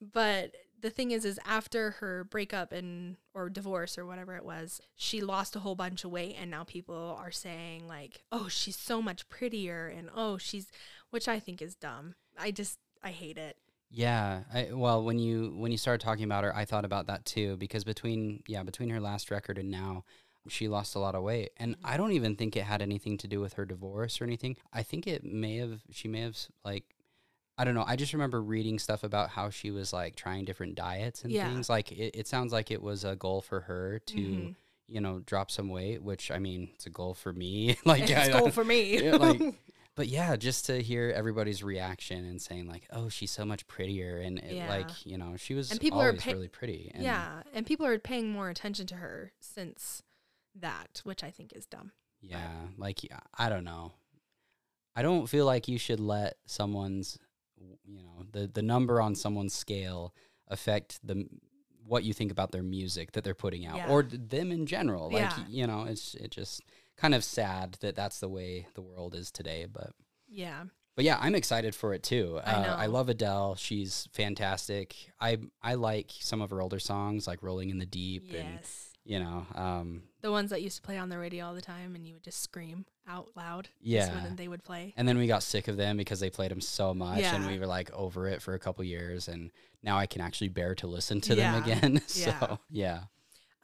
but 0.00 0.54
the 0.80 0.90
thing 0.90 1.10
is 1.10 1.24
is 1.24 1.40
after 1.46 1.92
her 1.92 2.24
breakup 2.24 2.72
and 2.72 3.16
or 3.34 3.48
divorce 3.48 3.96
or 3.96 4.06
whatever 4.06 4.36
it 4.36 4.44
was 4.44 4.80
she 4.94 5.20
lost 5.20 5.56
a 5.56 5.60
whole 5.60 5.74
bunch 5.74 6.04
of 6.04 6.10
weight 6.10 6.36
and 6.38 6.50
now 6.50 6.64
people 6.64 7.16
are 7.18 7.30
saying 7.30 7.86
like 7.86 8.24
oh 8.32 8.48
she's 8.48 8.76
so 8.76 9.00
much 9.00 9.28
prettier 9.28 9.86
and 9.88 10.10
oh 10.14 10.36
she's 10.38 10.70
which 11.10 11.28
i 11.28 11.38
think 11.38 11.62
is 11.62 11.74
dumb 11.74 12.14
i 12.38 12.50
just 12.50 12.78
i 13.02 13.10
hate 13.10 13.38
it 13.38 13.56
Yeah, 13.90 14.42
I, 14.52 14.70
well, 14.72 15.02
when 15.04 15.18
you 15.18 15.54
when 15.56 15.70
you 15.70 15.78
started 15.78 16.04
talking 16.04 16.24
about 16.24 16.44
her, 16.44 16.54
I 16.54 16.64
thought 16.64 16.84
about 16.84 17.06
that 17.06 17.24
too 17.24 17.56
because 17.56 17.84
between 17.84 18.42
yeah 18.48 18.62
between 18.64 18.90
her 18.90 19.00
last 19.00 19.30
record 19.30 19.58
and 19.58 19.70
now, 19.70 20.04
she 20.48 20.68
lost 20.68 20.96
a 20.96 20.98
lot 20.98 21.14
of 21.14 21.22
weight, 21.22 21.50
and 21.56 21.76
mm-hmm. 21.76 21.86
I 21.86 21.96
don't 21.96 22.12
even 22.12 22.34
think 22.36 22.56
it 22.56 22.64
had 22.64 22.82
anything 22.82 23.16
to 23.18 23.28
do 23.28 23.40
with 23.40 23.54
her 23.54 23.64
divorce 23.64 24.20
or 24.20 24.24
anything. 24.24 24.56
I 24.72 24.82
think 24.82 25.06
it 25.06 25.24
may 25.24 25.58
have 25.58 25.82
she 25.90 26.08
may 26.08 26.22
have 26.22 26.36
like. 26.64 26.95
I 27.58 27.64
don't 27.64 27.74
know. 27.74 27.84
I 27.86 27.96
just 27.96 28.12
remember 28.12 28.42
reading 28.42 28.78
stuff 28.78 29.02
about 29.02 29.30
how 29.30 29.48
she 29.50 29.70
was 29.70 29.92
like 29.92 30.14
trying 30.16 30.44
different 30.44 30.74
diets 30.74 31.22
and 31.24 31.32
Yeah. 31.32 31.48
things. 31.50 31.68
Like 31.70 31.90
it, 31.92 32.14
it 32.14 32.26
sounds 32.28 32.52
like 32.52 32.70
it 32.70 32.82
was 32.82 33.04
a 33.04 33.16
goal 33.16 33.40
for 33.40 33.60
her 33.62 33.98
to, 34.06 34.16
Mhm. 34.16 34.54
you 34.88 35.00
know, 35.00 35.20
drop 35.20 35.50
some 35.50 35.68
weight. 35.70 36.02
Which 36.02 36.30
I 36.30 36.38
mean, 36.38 36.70
it's 36.74 36.86
a 36.86 36.90
goal 36.90 37.14
for 37.14 37.32
me. 37.32 37.76
like 37.84 38.02
it's 38.10 38.12
I- 38.12 38.38
goal 38.38 38.50
for 38.50 38.64
me 38.64 39.02
yeah, 39.02 39.16
like, 39.16 39.40
but 39.96 40.08
yeah, 40.08 40.36
just 40.36 40.66
to 40.66 40.82
hear 40.82 41.10
everybody's 41.16 41.62
reaction 41.62 42.26
and 42.26 42.42
saying 42.42 42.68
like, 42.68 42.86
"Oh, 42.92 43.08
she's 43.08 43.30
so 43.30 43.46
much 43.46 43.66
prettier," 43.66 44.18
and 44.18 44.38
it, 44.38 44.56
Yeah. 44.56 44.68
like 44.68 45.06
you 45.06 45.16
know, 45.16 45.36
she 45.38 45.54
was 45.54 45.70
And 45.70 45.80
people 45.80 46.00
are 46.02 46.08
always 46.08 46.26
really 46.26 46.48
pretty. 46.48 46.90
And 46.94 47.02
yeah 47.02 47.42
and 47.54 47.64
people 47.64 47.86
are 47.86 47.98
paying 47.98 48.28
more 48.30 48.50
attention 48.50 48.86
to 48.88 48.96
her 48.96 49.32
since 49.40 50.02
that 50.58 51.00
which 51.04 51.22
i 51.22 51.30
think 51.30 51.52
is 51.54 51.66
dumb 51.66 51.92
yeah, 52.22 52.62
like 52.78 53.04
yeah, 53.04 53.20
I 53.36 53.48
don't 53.50 53.62
know. 53.64 53.92
I 54.96 55.02
don't 55.02 55.26
feel 55.28 55.44
like 55.46 55.68
you 55.68 55.78
should 55.78 56.00
let 56.00 56.38
someone's, 56.46 57.18
you 57.84 58.02
know, 58.02 58.24
the 58.32 58.46
the 58.46 58.62
number 58.62 59.00
on 59.00 59.14
someone's 59.14 59.54
scale 59.54 60.14
affect 60.48 60.98
the 61.06 61.26
what 61.86 62.02
you 62.04 62.12
think 62.12 62.32
about 62.32 62.50
their 62.50 62.62
music 62.64 63.12
that 63.12 63.22
they're 63.24 63.34
putting 63.34 63.64
out 63.66 63.76
Yeah. 63.76 63.88
or 63.88 64.02
them 64.02 64.50
in 64.50 64.66
general. 64.66 65.10
Like 65.10 65.22
Yeah. 65.36 65.44
you 65.48 65.66
know, 65.66 65.84
it's 65.84 66.14
it 66.14 66.30
just 66.32 66.62
kind 66.96 67.14
of 67.14 67.22
sad 67.22 67.76
that 67.80 67.94
that's 67.94 68.18
the 68.20 68.28
way 68.28 68.66
the 68.74 68.82
world 68.82 69.14
is 69.14 69.30
today, 69.30 69.66
but. 69.70 69.92
yeah 70.28 70.64
But 70.96 71.04
yeah, 71.04 71.18
I'm 71.20 71.34
excited 71.34 71.74
for 71.74 71.92
it 71.94 72.02
too. 72.02 72.40
I 72.44 72.52
Uh, 72.52 72.76
I 72.76 72.86
know. 72.86 72.92
love 72.92 73.08
Adele. 73.10 73.54
She's 73.56 74.08
fantastic. 74.12 75.12
I 75.20 75.38
I 75.62 75.74
like 75.74 76.10
some 76.20 76.40
of 76.40 76.50
her 76.50 76.60
older 76.62 76.78
songs, 76.80 77.26
like 77.26 77.42
"Rolling 77.42 77.70
in 77.70 77.78
the 77.78 77.86
Deep," 77.86 78.24
and 78.34 78.54
yes 78.60 78.82
you 79.04 79.20
know, 79.20 79.46
um, 79.54 80.02
the 80.20 80.32
ones 80.32 80.50
that 80.50 80.62
used 80.62 80.74
to 80.76 80.82
play 80.82 80.98
on 80.98 81.08
the 81.10 81.16
radio 81.18 81.46
all 81.46 81.54
the 81.54 81.60
time 81.60 81.94
and 81.94 82.04
you 82.04 82.14
would 82.14 82.24
just 82.24 82.40
scream 82.40 82.84
out 83.08 83.28
loud 83.36 83.68
Yeah. 83.80 84.12
when 84.24 84.36
they 84.36 84.48
would 84.48 84.62
play 84.64 84.92
and 84.96 85.06
then 85.08 85.16
we 85.18 85.26
got 85.26 85.42
sick 85.42 85.68
of 85.68 85.76
them 85.76 85.96
because 85.96 86.20
they 86.20 86.30
played 86.30 86.50
them 86.50 86.60
so 86.60 86.92
much, 86.94 87.22
and 87.22 87.46
we 87.46 87.58
were 87.58 87.66
like 87.66 87.90
over 87.92 88.26
it 88.28 88.42
for 88.42 88.54
a 88.54 88.58
couple 88.58 88.82
years, 88.84 89.28
and 89.28 89.50
now 89.82 89.96
I 89.98 90.06
can 90.06 90.20
actually 90.20 90.48
bear 90.48 90.74
to 90.76 90.86
listen 90.86 91.20
to 91.22 91.34
Yeah. 91.34 91.52
them 91.52 91.62
again. 91.62 92.00
So 92.08 92.58
yeah, 92.70 93.02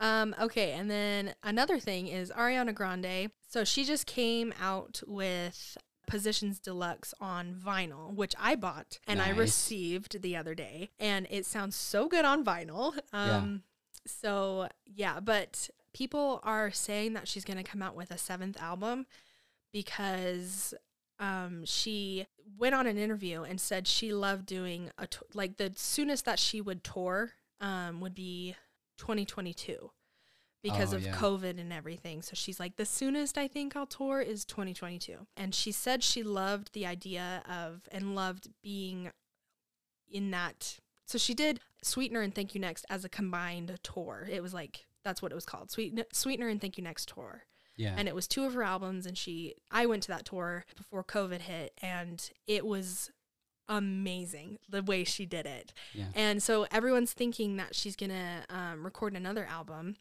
Um, 0.00 0.34
okay, 0.40 0.72
and 0.72 0.90
then 0.90 1.34
another 1.42 1.78
thing 1.78 2.08
is 2.08 2.30
Ariana 2.30 2.74
Grande. 2.74 3.30
So 3.48 3.64
she 3.64 3.84
just 3.84 4.06
came 4.06 4.52
out 4.60 5.02
with 5.06 5.76
Positions 6.08 6.58
Deluxe 6.58 7.14
on 7.20 7.54
vinyl, 7.54 8.12
which 8.14 8.34
I 8.38 8.56
bought 8.56 8.98
and 9.06 9.22
I 9.22 9.30
received 9.30 10.20
the 10.22 10.36
other 10.36 10.54
day, 10.54 10.90
and 10.98 11.26
it 11.30 11.46
sounds 11.46 11.76
so 11.76 12.08
good 12.08 12.24
on 12.24 12.44
vinyl. 12.44 12.98
Um, 13.12 13.62
so 14.06 14.68
yeah, 14.84 15.20
but 15.20 15.70
people 15.92 16.40
are 16.42 16.70
saying 16.72 17.12
that 17.12 17.28
she's 17.28 17.44
gonna 17.44 17.62
come 17.62 17.82
out 17.82 17.94
with 17.94 18.10
a 18.10 18.18
seventh 18.18 18.60
album 18.60 19.06
because 19.72 20.74
um, 21.18 21.64
she 21.64 22.26
went 22.58 22.74
on 22.74 22.86
an 22.86 22.98
interview 22.98 23.42
and 23.42 23.60
said 23.60 23.86
she 23.86 24.12
loved 24.12 24.46
doing 24.46 24.90
a 24.98 25.06
t- 25.06 25.18
like 25.34 25.56
the 25.56 25.72
soonest 25.76 26.24
that 26.24 26.38
she 26.38 26.60
would 26.60 26.82
tour 26.84 27.30
um, 27.60 28.00
would 28.00 28.14
be 28.14 28.56
2022 28.98 29.90
because 30.62 30.92
Oh, 30.92 30.96
of 30.96 31.02
yeah. 31.04 31.14
COVID 31.14 31.58
and 31.60 31.72
everything. 31.72 32.22
So 32.22 32.32
she's 32.34 32.60
like, 32.60 32.76
the 32.76 32.86
soonest 32.86 33.36
I 33.38 33.48
think 33.48 33.74
I'll 33.76 33.86
tour 33.86 34.20
is 34.20 34.44
2022. 34.44 35.26
And 35.36 35.54
she 35.54 35.72
said 35.72 36.02
she 36.04 36.22
loved 36.22 36.72
the 36.72 36.86
idea 36.86 37.42
of 37.48 37.88
and 37.90 38.14
loved 38.14 38.48
being 38.62 39.10
in 40.10 40.30
that. 40.32 40.78
So 41.06 41.18
she 41.18 41.34
did 41.34 41.60
Sweetener 41.82 42.20
and 42.20 42.34
Thank 42.34 42.54
You 42.54 42.60
Next 42.60 42.84
as 42.88 43.04
a 43.04 43.08
combined 43.08 43.76
tour. 43.82 44.28
It 44.30 44.42
was 44.42 44.54
like, 44.54 44.86
that's 45.04 45.20
what 45.20 45.32
it 45.32 45.34
was 45.34 45.44
called 45.44 45.70
Sweet- 45.72 45.98
Sweetener 46.12 46.48
and 46.48 46.60
Thank 46.60 46.78
You 46.78 46.84
Next 46.84 47.08
tour 47.08 47.42
yeah, 47.76 47.94
and 47.96 48.08
it 48.08 48.14
was 48.14 48.26
two 48.28 48.44
of 48.44 48.54
her 48.54 48.62
albums 48.62 49.06
and 49.06 49.16
she 49.16 49.54
i 49.70 49.86
went 49.86 50.02
to 50.02 50.08
that 50.08 50.24
tour 50.24 50.64
before 50.76 51.02
covid 51.04 51.40
hit 51.42 51.72
and 51.82 52.30
it 52.46 52.64
was 52.66 53.10
amazing 53.68 54.58
the 54.68 54.82
way 54.82 55.04
she 55.04 55.24
did 55.24 55.46
it 55.46 55.72
yeah, 55.94 56.06
and 56.14 56.42
so 56.42 56.66
everyone's 56.70 57.12
thinking 57.12 57.56
that 57.56 57.74
she's 57.74 57.96
gonna 57.96 58.44
um, 58.50 58.84
record 58.84 59.14
another 59.16 59.46
album 59.46 59.96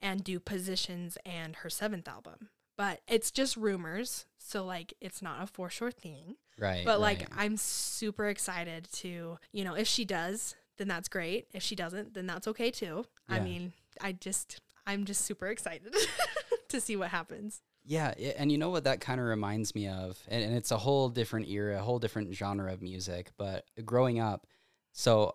and 0.00 0.24
do 0.24 0.40
positions 0.40 1.16
and 1.24 1.56
her 1.56 1.70
seventh 1.70 2.08
album 2.08 2.48
but 2.76 3.00
it's 3.06 3.30
just 3.30 3.56
rumors 3.56 4.26
so 4.38 4.64
like 4.64 4.94
it's 5.00 5.22
not 5.22 5.42
a 5.42 5.46
for 5.46 5.68
sure 5.70 5.90
thing 5.90 6.36
right. 6.58 6.84
but 6.84 6.98
like 7.00 7.20
right. 7.20 7.28
i'm 7.36 7.56
super 7.56 8.26
excited 8.28 8.88
to 8.92 9.38
you 9.52 9.62
know 9.62 9.74
if 9.74 9.86
she 9.86 10.04
does 10.04 10.56
then 10.78 10.88
that's 10.88 11.08
great 11.08 11.46
if 11.52 11.62
she 11.62 11.76
doesn't 11.76 12.14
then 12.14 12.26
that's 12.26 12.48
okay 12.48 12.70
too 12.70 13.04
Yeah. 13.28 13.36
i 13.36 13.40
mean 13.40 13.72
i 14.00 14.12
just 14.12 14.60
i'm 14.86 15.04
just 15.04 15.20
super 15.20 15.48
excited 15.48 15.94
to 16.72 16.80
see 16.80 16.96
what 16.96 17.08
happens 17.10 17.62
Yeah, 17.84 18.12
and 18.36 18.50
you 18.52 18.58
know 18.58 18.70
what 18.70 18.84
that 18.84 19.00
kind 19.00 19.20
of 19.20 19.26
reminds 19.26 19.74
me 19.74 19.88
of, 19.88 20.18
and, 20.28 20.42
and 20.44 20.54
it's 20.54 20.70
a 20.70 20.76
whole 20.78 21.08
different 21.08 21.48
era, 21.48 21.78
a 21.78 21.82
whole 21.82 21.98
different 21.98 22.32
genre 22.34 22.72
of 22.72 22.82
music. 22.82 23.30
But 23.38 23.64
growing 23.84 24.20
up, 24.20 24.46
so 24.92 25.34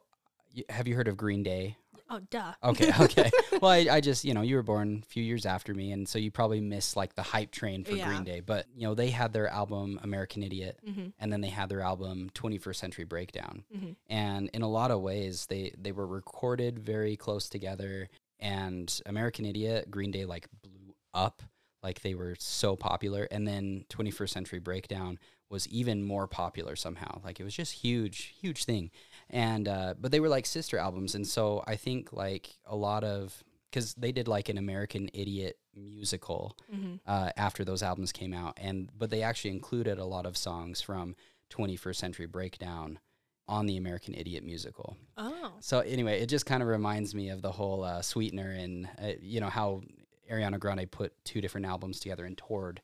have 0.69 0.88
you 0.88 0.95
heard 0.95 1.08
of 1.08 1.17
Green 1.17 1.43
Day? 1.43 1.78
oh 2.10 2.21
duh 2.32 2.54
Okay, 2.63 2.89
okay. 3.02 3.30
well, 3.62 3.71
I, 3.71 3.88
I 3.97 4.00
just 4.02 4.23
you 4.23 4.34
know 4.34 4.41
you 4.41 4.56
were 4.56 4.63
born 4.63 5.04
a 5.04 5.06
few 5.08 5.21
years 5.21 5.45
after 5.45 5.73
me, 5.73 5.91
and 5.91 6.08
so 6.08 6.17
you 6.19 6.32
probably 6.32 6.62
missed 6.62 6.95
like 6.95 7.15
the 7.15 7.21
hype 7.21 7.52
train 7.52 7.84
for 7.84 7.91
Yeah. 7.95 8.08
Green 8.08 8.23
Day. 8.23 8.39
But 8.39 8.65
you 8.73 8.88
know 8.88 8.95
they 8.95 9.10
had 9.10 9.34
their 9.34 9.50
album 9.50 10.00
American 10.04 10.41
Idiot, 10.41 10.80
Mhm. 10.88 11.12
and 11.19 11.34
then 11.34 11.41
they 11.41 11.50
had 11.50 11.67
their 11.67 11.82
album 11.82 12.30
21st 12.34 12.80
Century 12.80 13.04
Breakdown, 13.04 13.65
Mhm. 13.76 13.95
and 14.08 14.50
in 14.54 14.62
a 14.62 14.69
lot 14.69 14.89
of 14.91 15.02
ways 15.02 15.47
they 15.47 15.73
they 15.78 15.91
were 15.91 16.08
recorded 16.08 16.80
very 16.80 17.17
close 17.17 17.50
together. 17.50 18.08
And 18.39 18.88
American 19.08 19.45
Idiot, 19.45 19.89
Green 19.91 20.12
Day 20.12 20.23
like 20.23 20.47
blew 20.62 20.76
up, 21.17 21.41
like 21.84 22.01
they 22.01 22.15
were 22.15 22.36
so 22.39 22.75
popular, 22.75 23.27
and 23.32 23.47
then 23.47 23.86
21st 23.89 24.30
Century 24.30 24.60
Breakdown 24.60 25.19
was 25.49 25.67
even 25.69 26.03
more 26.03 26.27
popular 26.27 26.75
somehow. 26.75 27.21
Like 27.23 27.39
it 27.39 27.43
was 27.43 27.56
just 27.56 27.71
huge, 27.73 28.36
huge 28.41 28.65
thing. 28.65 28.91
And 29.30 29.67
uh, 29.67 29.93
but 29.99 30.12
they 30.12 30.19
were 30.19 30.30
like 30.30 30.45
sister 30.45 30.77
albums, 30.77 31.15
and 31.15 31.25
so 31.27 31.63
I 31.67 31.75
think 31.75 32.13
like 32.13 32.58
a 32.65 32.75
lot 32.75 33.03
of 33.03 33.43
because 33.69 33.93
they 33.95 34.12
did 34.13 34.27
like 34.27 34.47
an 34.49 34.58
American 34.58 35.10
Idiot 35.13 35.58
musical 35.75 36.58
Mhm. 36.73 36.99
uh, 37.06 37.32
after 37.38 37.63
those 37.65 37.84
albums 37.84 38.12
came 38.12 38.34
out, 38.34 38.53
and 38.58 38.89
but 38.97 39.10
they 39.10 39.21
actually 39.23 39.51
included 39.51 39.97
a 39.99 40.06
lot 40.06 40.25
of 40.25 40.36
songs 40.38 40.82
from 40.82 41.15
21st 41.49 41.99
Century 41.99 42.25
Breakdown 42.27 42.99
on 43.47 43.65
the 43.65 43.77
American 43.77 44.13
Idiot 44.13 44.43
musical. 44.43 44.97
oh 45.17 45.53
So 45.62 45.80
anyway, 45.80 46.19
it 46.21 46.27
just 46.27 46.45
kind 46.45 46.62
of 46.62 46.67
reminds 46.67 47.15
me 47.15 47.30
of 47.30 47.41
the 47.41 47.51
whole 47.53 47.84
uh, 47.84 48.01
sweetener 48.01 48.51
and 48.51 48.89
uh, 49.01 49.13
you 49.21 49.39
know 49.39 49.49
how 49.49 49.82
Ariana 50.31 50.59
Grande 50.59 50.89
put 50.89 51.13
two 51.23 51.41
different 51.41 51.65
albums 51.65 51.99
together 51.99 52.25
and 52.25 52.37
toured 52.37 52.81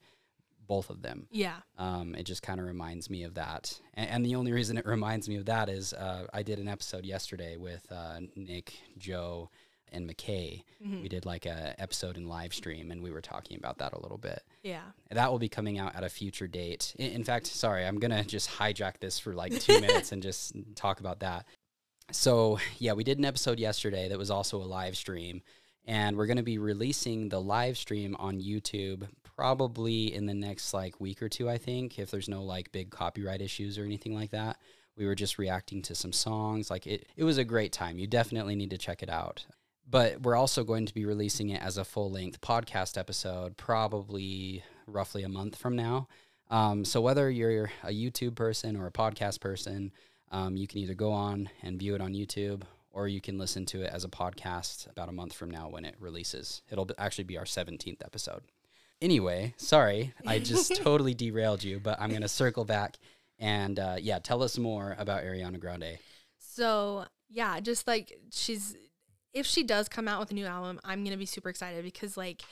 both 0.65 0.89
of 0.89 1.01
them. 1.01 1.27
yeah 1.29 1.57
Um, 1.77 2.15
it 2.15 2.23
just 2.23 2.41
kind 2.41 2.59
of 2.59 2.65
reminds 2.65 3.09
me 3.09 3.23
of 3.23 3.33
that. 3.33 3.79
And, 3.95 4.09
and 4.09 4.25
the 4.25 4.35
only 4.35 4.53
reason 4.53 4.77
it 4.81 4.85
reminds 4.85 5.27
me 5.27 5.35
of 5.35 5.45
that 5.45 5.67
is 5.69 5.93
uh, 5.93 6.27
I 6.33 6.41
did 6.43 6.57
an 6.59 6.67
episode 6.67 7.05
yesterday 7.05 7.57
with 7.57 7.85
uh, 7.91 8.19
Nick, 8.35 8.73
Joe, 8.97 9.49
and 9.91 10.09
McKay. 10.09 10.63
We 11.03 11.07
did 11.09 11.25
like 11.25 11.45
a 11.45 11.75
episode 11.79 12.17
in 12.17 12.27
live 12.27 12.53
stream, 12.53 12.89
and 12.91 13.03
we 13.03 13.11
were 13.11 13.21
talking 13.21 13.57
about 13.57 13.77
that 13.77 13.93
a 13.93 13.99
little 13.99 14.17
bit. 14.17 14.41
Yeah. 14.63 14.81
That 15.11 15.29
will 15.31 15.37
be 15.37 15.49
coming 15.49 15.77
out 15.77 15.95
at 15.95 16.03
a 16.03 16.09
future 16.09 16.47
date. 16.47 16.95
In, 16.97 17.11
in 17.11 17.23
fact, 17.23 17.45
sorry, 17.45 17.85
I'm 17.85 17.99
gonna 17.99 18.23
just 18.23 18.49
hijack 18.49 18.99
this 18.99 19.19
for 19.19 19.33
like 19.33 19.59
two 19.59 19.79
minutes 19.81 20.11
and 20.11 20.23
just 20.23 20.55
talk 20.75 20.99
about 20.99 21.19
that. 21.19 21.45
So 22.11 22.57
yeah, 22.79 22.93
we 22.93 23.03
did 23.03 23.19
an 23.19 23.25
episode 23.25 23.59
yesterday 23.59 24.07
that 24.09 24.17
was 24.17 24.31
also 24.31 24.57
a 24.57 24.65
live 24.65 24.97
stream, 24.97 25.41
and 25.85 26.17
we're 26.17 26.27
gonna 26.27 26.43
be 26.43 26.57
releasing 26.57 27.29
the 27.29 27.41
live 27.41 27.77
stream 27.77 28.15
on 28.19 28.39
YouTube 28.39 29.07
probably 29.35 30.13
in 30.13 30.25
the 30.25 30.33
next 30.33 30.73
like 30.73 30.99
week 30.99 31.21
or 31.21 31.29
two. 31.29 31.49
I 31.49 31.57
think 31.57 31.99
if 31.99 32.11
there's 32.11 32.29
no 32.29 32.43
like 32.43 32.71
big 32.71 32.89
copyright 32.89 33.41
issues 33.41 33.77
or 33.77 33.83
anything 33.83 34.13
like 34.13 34.31
that. 34.31 34.57
We 34.95 35.07
were 35.07 35.15
just 35.15 35.39
reacting 35.39 35.81
to 35.83 35.95
some 35.95 36.13
songs. 36.13 36.69
Like 36.69 36.85
it, 36.85 37.07
it 37.17 37.23
was 37.23 37.39
a 37.39 37.43
great 37.43 37.71
time. 37.71 37.97
You 37.97 38.05
definitely 38.05 38.55
need 38.55 38.69
to 38.69 38.77
check 38.77 39.01
it 39.01 39.09
out 39.09 39.43
but 39.89 40.21
we're 40.21 40.35
also 40.35 40.63
going 40.63 40.85
to 40.85 40.93
be 40.93 41.05
releasing 41.05 41.49
it 41.49 41.61
as 41.61 41.77
a 41.77 41.85
full 41.85 42.11
length 42.11 42.41
podcast 42.41 42.97
episode 42.97 43.57
probably 43.57 44.63
roughly 44.87 45.23
a 45.23 45.29
month 45.29 45.55
from 45.55 45.75
now. 45.75 46.07
Um, 46.49 46.85
so 46.85 47.01
whether 47.01 47.29
you're 47.29 47.71
a 47.83 47.91
YouTube 47.91 48.35
person 48.35 48.75
or 48.75 48.87
a 48.87 48.91
podcast 48.91 49.39
person, 49.39 49.91
um, 50.31 50.55
you 50.55 50.67
can 50.67 50.79
either 50.79 50.93
go 50.93 51.11
on 51.11 51.49
and 51.61 51.79
view 51.79 51.95
it 51.95 52.01
on 52.01 52.13
YouTube 52.13 52.63
or 52.93 53.07
you 53.07 53.19
can 53.19 53.37
listen 53.37 53.65
to 53.65 53.81
it 53.81 53.91
as 53.91 54.03
a 54.03 54.09
podcast 54.09 54.89
about 54.89 55.09
a 55.09 55.11
month 55.11 55.33
from 55.33 55.51
now 55.51 55.67
when 55.67 55.83
it 55.83 55.95
releases. 55.99 56.61
It'll 56.71 56.89
actually 56.97 57.25
be 57.25 57.37
our 57.37 57.43
17th 57.43 58.03
episode. 58.05 58.43
Anyway, 59.01 59.53
sorry, 59.57 60.13
I 60.25 60.39
just 60.39 60.75
totally 60.81 61.13
derailed 61.13 61.63
you, 61.63 61.79
but 61.79 61.99
I'm 61.99 62.11
going 62.11 62.21
to 62.21 62.27
circle 62.27 62.63
back 62.63 62.97
and 63.39 63.79
uh, 63.79 63.95
yeah, 63.99 64.19
tell 64.19 64.41
us 64.43 64.57
more 64.57 64.95
about 64.97 65.23
Ariana 65.23 65.59
Grande. 65.59 65.97
So 66.37 67.05
yeah, 67.29 67.59
just 67.59 67.87
like 67.87 68.17
she's 68.31 68.75
if 69.33 69.45
she 69.45 69.63
does 69.63 69.89
come 69.89 70.07
out 70.07 70.19
with 70.19 70.31
a 70.31 70.35
new 70.35 70.45
album, 70.45 70.79
I'm 70.83 71.03
gonna 71.03 71.17
be 71.17 71.25
super 71.25 71.49
excited 71.49 71.83
because 71.83 72.15
like 72.15 72.43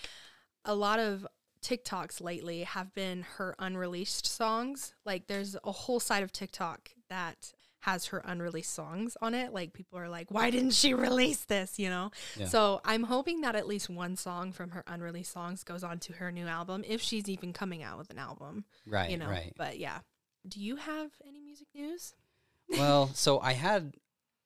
a 0.66 0.74
lot 0.74 1.00
of 1.00 1.26
TikToks 1.64 2.22
lately 2.22 2.64
have 2.64 2.94
been 2.94 3.24
her 3.38 3.56
unreleased 3.60 4.26
songs. 4.26 4.96
Like 5.06 5.28
there's 5.28 5.56
a 5.64 5.72
whole 5.72 6.00
side 6.00 6.24
of 6.24 6.32
TikTok 6.32 6.90
that 7.10 7.54
has 7.82 8.08
her 8.08 8.22
unreleased 8.26 8.74
songs 8.74 9.18
on 9.22 9.34
it. 9.34 9.54
Like 9.54 9.74
people 9.74 10.00
are 10.00 10.10
like, 10.10 10.32
why 10.32 10.50
didn't 10.50 10.72
she 10.74 10.94
release 11.08 11.44
this? 11.46 11.78
You 11.80 11.90
know? 11.90 12.12
Yeah. 12.38 12.46
So 12.48 12.82
I'm 12.86 13.04
hoping 13.04 13.42
that 13.42 13.56
at 13.56 13.68
least 13.68 13.90
one 13.90 14.16
song 14.16 14.52
from 14.52 14.72
her 14.72 14.84
unreleased 14.88 15.32
songs 15.32 15.64
goes 15.64 15.84
on 15.84 16.00
to 16.00 16.14
her 16.14 16.32
new 16.32 16.48
album 16.48 16.84
if 16.88 17.02
she's 17.02 17.28
even 17.30 17.54
coming 17.54 17.84
out 17.84 17.98
with 17.98 18.10
an 18.10 18.18
album. 18.20 18.66
Right, 18.88 19.10
you 19.12 19.18
know. 19.18 19.28
right. 19.28 19.54
But 19.58 19.78
yeah. 19.80 20.00
Do 20.48 20.60
you 20.60 20.78
have 20.78 21.12
any 21.28 21.40
music 21.42 21.68
news? 21.76 22.14
well, 22.70 23.12
so 23.14 23.40
I 23.40 23.54
had 23.54 23.94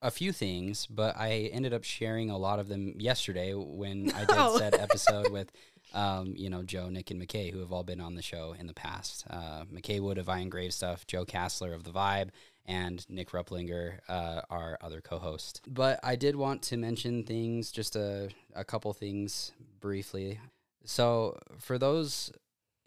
a 0.02 0.12
few 0.12 0.32
things, 0.32 0.88
but 0.88 1.15
I 1.17 1.50
ended 1.54 1.74
up 1.74 1.84
sharing 1.84 2.30
a 2.30 2.38
lot 2.38 2.60
of 2.60 2.67
them 2.67 2.93
yesterday 3.00 3.54
when 3.54 4.12
I 4.13 4.19
did 4.26 4.32
Oh. 4.38 4.58
said 4.58 4.74
episode 4.80 5.32
with, 5.32 5.52
um, 5.93 6.34
you 6.36 6.50
know, 6.50 6.63
Joe, 6.63 6.89
Nick, 6.89 7.12
and 7.12 7.21
McKay, 7.21 7.52
who 7.52 7.60
have 7.60 7.71
all 7.71 7.84
been 7.84 8.02
on 8.02 8.15
the 8.15 8.21
show 8.21 8.54
in 8.60 8.67
the 8.67 8.74
past. 8.74 9.26
Uh, 9.30 9.63
McKay 9.74 10.00
Wood 10.02 10.17
of 10.17 10.28
Iron 10.30 10.50
Grave 10.50 10.74
Stuff, 10.74 11.08
Joe 11.08 11.26
Kassler 11.26 11.74
of 11.74 11.84
The 11.86 11.91
Vibe, 11.91 12.30
and 12.65 13.06
Nick 13.10 13.32
Ruplinger, 13.32 13.99
uh, 14.08 14.41
our 14.49 14.78
other 14.82 15.01
co-host. 15.01 15.62
But 15.67 15.99
I 16.04 16.15
did 16.15 16.36
want 16.36 16.62
to 16.63 16.78
mention 16.78 17.23
things, 17.23 17.71
just 17.71 17.95
a, 17.95 18.30
a 18.56 18.63
couple 18.63 18.91
things 18.93 19.51
briefly. 19.80 20.39
So 20.84 21.38
for 21.60 21.78
those 21.78 22.32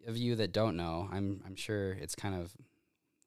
of 0.07 0.17
you 0.17 0.37
that 0.37 0.53
don't 0.53 0.77
know, 0.77 1.09
I'm 1.13 1.43
I'm 1.47 1.57
sure 1.57 1.93
it's 1.93 2.15
kind 2.15 2.35
of 2.35 2.53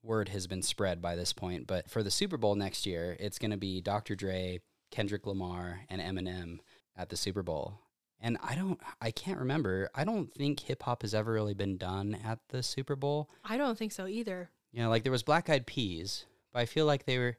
word 0.03 0.29
has 0.29 0.47
been 0.47 0.61
spread 0.61 1.01
by 1.01 1.15
this 1.15 1.33
point, 1.33 1.67
but 1.67 1.89
for 1.89 2.03
the 2.03 2.11
Super 2.11 2.37
Bowl 2.37 2.55
next 2.55 2.85
year, 2.85 3.15
it's 3.19 3.37
going 3.37 3.51
to 3.51 3.57
be 3.57 3.81
Dr. 3.81 4.15
Dre, 4.15 4.59
Kendrick 4.89 5.27
Lamar, 5.27 5.81
and 5.89 6.01
Eminem 6.01 6.59
at 6.97 7.09
the 7.09 7.17
Super 7.17 7.43
Bowl. 7.43 7.79
And 8.19 8.37
I 8.43 8.55
don't, 8.55 8.79
I 9.01 9.11
can't 9.11 9.39
remember. 9.39 9.89
I 9.95 10.03
don't 10.03 10.33
think 10.33 10.61
hip 10.61 10.83
hop 10.83 11.01
has 11.01 11.13
ever 11.13 11.31
really 11.31 11.53
been 11.53 11.77
done 11.77 12.17
at 12.23 12.39
the 12.49 12.61
Super 12.61 12.95
Bowl. 12.95 13.29
I 13.43 13.57
don't 13.57 13.77
think 13.77 13.91
so 13.91 14.07
either. 14.07 14.49
You 14.71 14.83
know, 14.83 14.89
like 14.89 15.03
there 15.03 15.11
was 15.11 15.23
Black 15.23 15.49
Eyed 15.49 15.65
Peas, 15.65 16.25
but 16.51 16.59
I 16.59 16.65
feel 16.65 16.85
like 16.85 17.05
they 17.05 17.17
were 17.17 17.37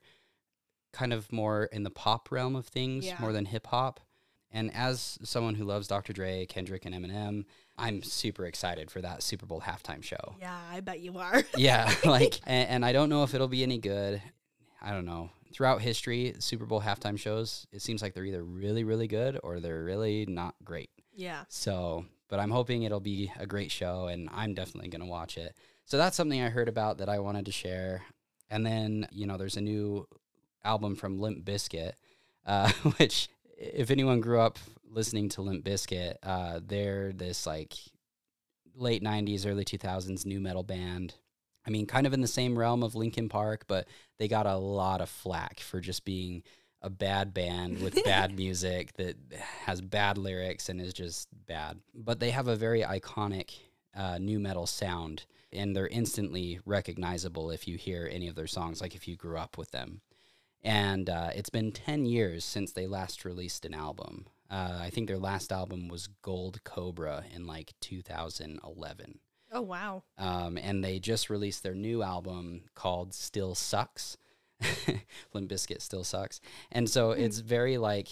kind 0.92 1.12
of 1.12 1.31
more 1.33 1.64
in 1.66 1.83
the 1.85 1.90
pop 1.90 2.31
realm 2.31 2.55
of 2.57 2.66
things 2.66 3.07
Yeah. 3.07 3.16
more 3.20 3.33
than 3.33 3.46
hip 3.46 3.66
hop. 3.68 4.01
And 4.55 4.70
as 4.75 5.18
someone 5.22 5.55
who 5.55 5.64
loves 5.64 5.88
Dr. 5.88 6.12
Dre, 6.12 6.44
Kendrick, 6.44 6.85
and 6.85 6.94
Eminem, 6.94 7.46
I'm 7.79 8.03
super 8.03 8.44
excited 8.44 8.90
for 8.90 9.01
that 9.01 9.22
Super 9.22 9.46
Bowl 9.46 9.62
halftime 9.62 10.03
show. 10.03 10.37
Yeah, 10.38 10.59
I 10.70 10.81
bet 10.81 11.01
you 11.01 11.16
are. 11.18 11.42
Yeah, 11.57 11.90
like, 12.05 12.38
and, 12.46 12.68
and 12.68 12.85
I 12.85 12.92
don't 12.92 13.09
know 13.09 13.22
if 13.25 13.33
it'll 13.35 13.48
be 13.48 13.62
any 13.62 13.79
good. 13.79 14.20
I 14.83 14.90
don't 14.92 15.07
know. 15.07 15.31
Throughout 15.55 15.81
history, 15.81 16.35
Super 16.38 16.66
Bowl 16.66 16.83
halftime 16.83 17.18
shows, 17.18 17.66
it 17.72 17.81
seems 17.81 18.03
like 18.03 18.12
they're 18.12 18.25
either 18.27 18.42
really, 18.44 18.85
really 18.85 19.07
good 19.09 19.38
or 19.42 19.59
they're 19.61 19.85
really 19.85 20.27
not 20.27 20.55
great. 20.64 20.90
yeah. 21.14 21.44
So, 21.48 22.05
but 22.29 22.38
I'm 22.40 22.51
hoping 22.51 22.83
it'll 22.83 23.01
be 23.01 23.33
a 23.38 23.46
great 23.46 23.70
show, 23.70 24.07
and 24.09 24.29
I'm 24.33 24.53
definitely 24.55 24.88
going 24.90 25.03
to 25.03 25.09
watch 25.09 25.37
it. 25.38 25.55
So 25.87 25.96
that's 25.98 26.16
something 26.16 26.40
I 26.42 26.48
heard 26.51 26.68
about 26.68 26.98
that 26.98 27.09
I 27.09 27.18
wanted 27.20 27.46
to 27.46 27.53
share. 27.53 28.03
And 28.53 28.67
then, 28.67 29.09
you 29.11 29.27
know, 29.27 29.38
there's 29.38 29.57
a 29.57 29.62
new 29.62 30.07
album 30.62 30.95
from 30.95 31.19
Limp 31.19 31.43
Bizkit, 31.43 31.93
uh, 32.47 32.71
which, 32.99 33.29
if 33.57 33.91
anyone 33.91 34.21
grew 34.21 34.41
up 34.41 34.59
listening 34.85 35.31
to 35.31 35.43
Limp 35.43 35.65
Bizkit, 35.65 36.17
uh, 36.23 36.61
they're 36.65 37.12
this 37.12 37.47
like 37.47 37.75
late 38.75 39.03
90s, 39.03 39.47
early 39.47 39.65
2000s 39.65 40.27
nu 40.27 40.38
metal 40.38 40.62
band. 40.62 41.15
I 41.67 41.71
mean, 41.71 41.87
kind 41.87 42.07
of 42.07 42.12
in 42.12 42.21
the 42.21 42.29
same 42.29 42.59
realm 42.59 42.83
of 42.83 42.95
Linkin 42.95 43.31
Park, 43.31 43.65
but 43.69 43.88
they 44.19 44.29
got 44.29 44.47
a 44.47 44.57
lot 44.57 45.01
of 45.01 45.09
flack 45.09 45.61
for 45.61 45.81
just 45.81 46.05
being 46.05 46.43
a 46.83 46.91
bad 46.91 47.33
band 47.33 47.81
with 47.81 48.05
bad 48.05 48.37
music 48.37 48.93
that 48.95 49.17
has 49.65 49.81
bad 49.81 50.19
lyrics 50.19 50.69
and 50.69 50.79
is 50.79 50.93
just 50.93 51.29
bad. 51.47 51.79
But 51.95 52.21
they 52.21 52.31
have 52.31 52.49
a 52.49 52.57
very 52.57 52.83
iconic 52.83 53.53
uh, 53.97 54.19
nu 54.19 54.38
metal 54.38 54.67
sound, 54.67 55.25
and 55.53 55.75
they're 55.75 55.88
instantly 55.88 56.61
recognizable 56.65 57.51
if 57.51 57.67
you 57.69 57.77
hear 57.77 58.09
any 58.11 58.29
of 58.29 58.35
their 58.35 58.47
songs, 58.47 58.81
like 58.81 58.95
if 58.95 59.07
you 59.07 59.17
grew 59.17 59.38
up 59.38 59.59
with 59.59 59.71
them. 59.71 60.01
And 60.62 61.11
uh, 61.11 61.31
it's 61.35 61.51
been 61.51 61.73
10 61.73 62.07
years 62.07 62.45
since 62.45 62.73
they 62.73 62.87
last 62.87 63.25
released 63.25 63.65
an 63.65 63.75
album. 63.75 64.27
Uh, 64.51 64.79
I 64.81 64.91
think 64.91 65.09
their 65.09 65.19
last 65.19 65.51
album 65.51 65.88
was 65.88 66.09
Gold 66.23 66.62
Cobra 66.62 67.25
in 67.35 67.47
like 67.47 67.73
2011. 67.81 69.19
Oh 69.51 69.61
wow. 69.61 70.03
Um, 70.19 70.57
and 70.57 70.83
they 70.83 70.99
just 70.99 71.31
released 71.31 71.62
their 71.62 71.75
new 71.75 72.03
album 72.03 72.62
called 72.75 73.12
Still 73.12 73.55
Sucks. 73.55 74.17
Limp 75.35 75.51
Bizkit 75.51 75.83
Still 75.83 76.05
Sucks. 76.05 76.41
And 76.71 76.88
so 76.88 77.11
it's 77.11 77.41
very 77.41 77.77
like 77.79 78.09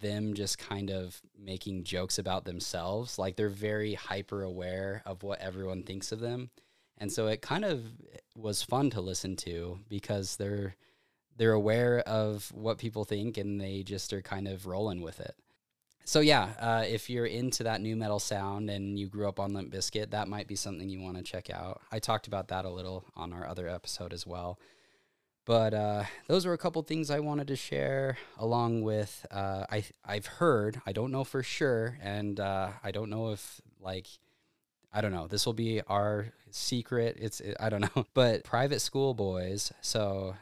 them 0.00 0.34
just 0.34 0.58
kind 0.58 0.90
of 0.90 1.20
making 1.38 1.84
jokes 1.84 2.18
about 2.18 2.44
themselves. 2.44 3.18
Like 3.18 3.36
they're 3.36 3.48
very 3.48 3.94
hyper 3.94 4.42
aware 4.42 5.02
of 5.06 5.22
what 5.22 5.40
everyone 5.40 5.82
thinks 5.82 6.12
of 6.12 6.20
them. 6.20 6.50
And 6.98 7.12
so 7.12 7.26
it 7.26 7.42
kind 7.42 7.64
of 7.64 7.84
was 8.34 8.62
fun 8.62 8.90
to 8.90 9.00
listen 9.00 9.36
to 9.36 9.78
because 9.88 10.36
they're 10.36 10.76
they're 11.36 11.52
aware 11.52 12.00
of 12.00 12.50
what 12.54 12.78
people 12.78 13.04
think 13.04 13.36
and 13.36 13.60
they 13.60 13.82
just 13.82 14.12
are 14.14 14.22
kind 14.22 14.48
of 14.48 14.66
rolling 14.66 15.02
with 15.02 15.20
it. 15.20 15.34
So 16.06 16.20
yeah, 16.20 16.50
uh, 16.58 16.84
if 16.86 17.10
you're 17.10 17.26
into 17.26 17.64
that 17.64 17.80
nu 17.80 17.96
metal 17.96 18.20
sound 18.20 18.70
and 18.70 18.98
you 18.98 19.08
grew 19.08 19.28
up 19.28 19.40
on 19.40 19.52
Limp 19.52 19.72
Bizkit, 19.72 20.10
that 20.10 20.28
might 20.28 20.46
be 20.46 20.54
something 20.54 20.88
you 20.88 21.00
want 21.00 21.16
to 21.16 21.22
check 21.22 21.50
out. 21.50 21.82
I 21.90 21.98
talked 21.98 22.26
about 22.26 22.48
that 22.48 22.64
a 22.64 22.70
little 22.70 23.04
on 23.16 23.32
our 23.32 23.46
other 23.46 23.68
episode 23.68 24.12
as 24.12 24.26
well. 24.26 24.58
But 25.46 25.74
uh, 25.74 26.04
those 26.26 26.46
were 26.46 26.52
a 26.52 26.58
couple 26.58 26.82
things 26.82 27.10
I 27.10 27.20
wanted 27.20 27.48
to 27.48 27.56
share, 27.56 28.18
along 28.38 28.82
with 28.82 29.26
uh, 29.30 29.64
I 29.70 29.84
I've 30.04 30.26
heard 30.26 30.80
I 30.86 30.92
don't 30.92 31.12
know 31.12 31.22
for 31.24 31.42
sure, 31.42 31.98
and 32.02 32.38
uh, 32.40 32.70
I 32.82 32.90
don't 32.90 33.10
know 33.10 33.30
if 33.30 33.60
like 33.80 34.08
I 34.96 35.02
don't 35.02 35.12
know. 35.12 35.26
This 35.26 35.44
will 35.44 35.52
be 35.52 35.82
our 35.82 36.32
secret. 36.50 37.18
It's 37.20 37.42
I 37.60 37.68
don't 37.68 37.82
know, 37.82 38.06
but 38.14 38.44
private 38.44 38.80
school 38.80 39.12
boys. 39.12 39.70
So 39.82 40.36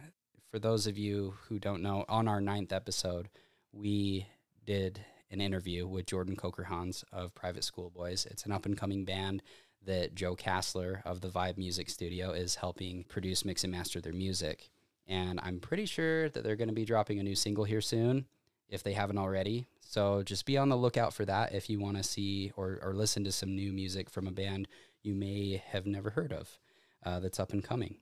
for 0.48 0.60
those 0.60 0.86
of 0.86 0.96
you 0.96 1.34
who 1.48 1.58
don't 1.58 1.82
know, 1.82 2.04
on 2.08 2.28
our 2.28 2.40
ninth 2.40 2.72
episode, 2.72 3.28
we 3.72 4.28
did 4.64 5.00
an 5.32 5.40
interview 5.40 5.88
with 5.88 6.06
Jordan 6.06 6.36
Coker 6.36 6.62
Hans 6.62 7.04
of 7.12 7.34
Private 7.34 7.64
School 7.64 7.90
Boys. 7.90 8.28
It's 8.30 8.44
an 8.44 8.52
up 8.52 8.64
and 8.64 8.78
coming 8.78 9.04
band 9.04 9.42
that 9.86 10.14
Joe 10.14 10.36
Kassler 10.36 11.02
of 11.04 11.20
the 11.20 11.28
Vibe 11.28 11.58
Music 11.58 11.90
Studio 11.90 12.30
is 12.30 12.54
helping 12.54 13.02
produce, 13.08 13.44
mix, 13.44 13.64
and 13.64 13.72
master 13.72 14.00
their 14.00 14.12
music. 14.12 14.70
And 15.08 15.40
I'm 15.42 15.58
pretty 15.58 15.86
sure 15.86 16.28
that 16.28 16.44
they're 16.44 16.54
going 16.54 16.68
to 16.68 16.74
be 16.74 16.84
dropping 16.84 17.18
a 17.18 17.24
new 17.24 17.34
single 17.34 17.64
here 17.64 17.80
soon, 17.80 18.26
if 18.74 18.82
they 18.82 18.92
haven't 18.92 19.18
already. 19.18 19.66
So 19.80 20.22
just 20.22 20.44
be 20.44 20.58
on 20.58 20.68
the 20.68 20.76
lookout 20.76 21.14
for 21.14 21.24
that 21.24 21.54
if 21.54 21.70
you 21.70 21.78
want 21.78 21.96
to 21.96 22.02
see 22.02 22.52
or, 22.56 22.78
or 22.82 22.94
listen 22.94 23.24
to 23.24 23.32
some 23.32 23.54
new 23.54 23.72
music 23.72 24.10
from 24.10 24.26
a 24.26 24.32
band 24.32 24.68
you 25.02 25.14
may 25.14 25.62
have 25.70 25.86
never 25.86 26.10
heard 26.10 26.32
of 26.32 26.58
uh, 27.04 27.20
that's 27.20 27.38
up 27.38 27.52
and 27.52 27.62
coming 27.62 27.96